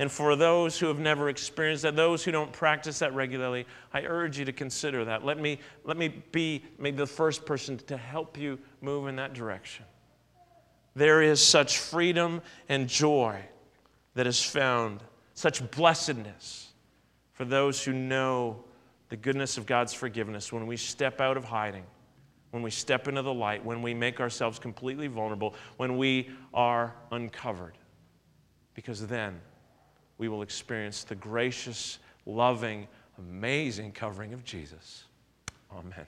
And 0.00 0.10
for 0.10 0.34
those 0.34 0.76
who 0.76 0.86
have 0.86 0.98
never 0.98 1.28
experienced 1.28 1.84
that, 1.84 1.94
those 1.94 2.24
who 2.24 2.32
don't 2.32 2.52
practice 2.52 2.98
that 2.98 3.14
regularly, 3.14 3.64
I 3.92 4.02
urge 4.02 4.38
you 4.38 4.44
to 4.44 4.52
consider 4.52 5.04
that. 5.04 5.24
Let 5.24 5.38
me, 5.38 5.60
let 5.84 5.96
me 5.96 6.08
be 6.32 6.64
maybe 6.78 6.96
the 6.96 7.06
first 7.06 7.46
person 7.46 7.78
to 7.86 7.96
help 7.96 8.36
you 8.36 8.58
move 8.80 9.06
in 9.06 9.14
that 9.16 9.34
direction. 9.34 9.84
There 10.96 11.22
is 11.22 11.42
such 11.44 11.78
freedom 11.78 12.42
and 12.68 12.88
joy 12.88 13.44
that 14.14 14.26
is 14.26 14.42
found, 14.42 15.00
such 15.34 15.68
blessedness 15.72 16.72
for 17.32 17.44
those 17.44 17.84
who 17.84 17.92
know 17.92 18.64
the 19.08 19.16
goodness 19.16 19.58
of 19.58 19.66
God's 19.66 19.92
forgiveness 19.92 20.52
when 20.52 20.66
we 20.66 20.76
step 20.76 21.20
out 21.20 21.36
of 21.36 21.44
hiding, 21.44 21.84
when 22.52 22.62
we 22.62 22.70
step 22.70 23.08
into 23.08 23.22
the 23.22 23.34
light, 23.34 23.64
when 23.64 23.82
we 23.82 23.92
make 23.94 24.20
ourselves 24.20 24.58
completely 24.58 25.08
vulnerable, 25.08 25.54
when 25.76 25.98
we 25.98 26.30
are 26.52 26.94
uncovered. 27.10 27.76
Because 28.74 29.06
then 29.06 29.40
we 30.18 30.28
will 30.28 30.42
experience 30.42 31.04
the 31.04 31.14
gracious, 31.16 31.98
loving, 32.26 32.86
amazing 33.18 33.92
covering 33.92 34.32
of 34.32 34.44
Jesus. 34.44 35.04
Amen. 35.72 36.06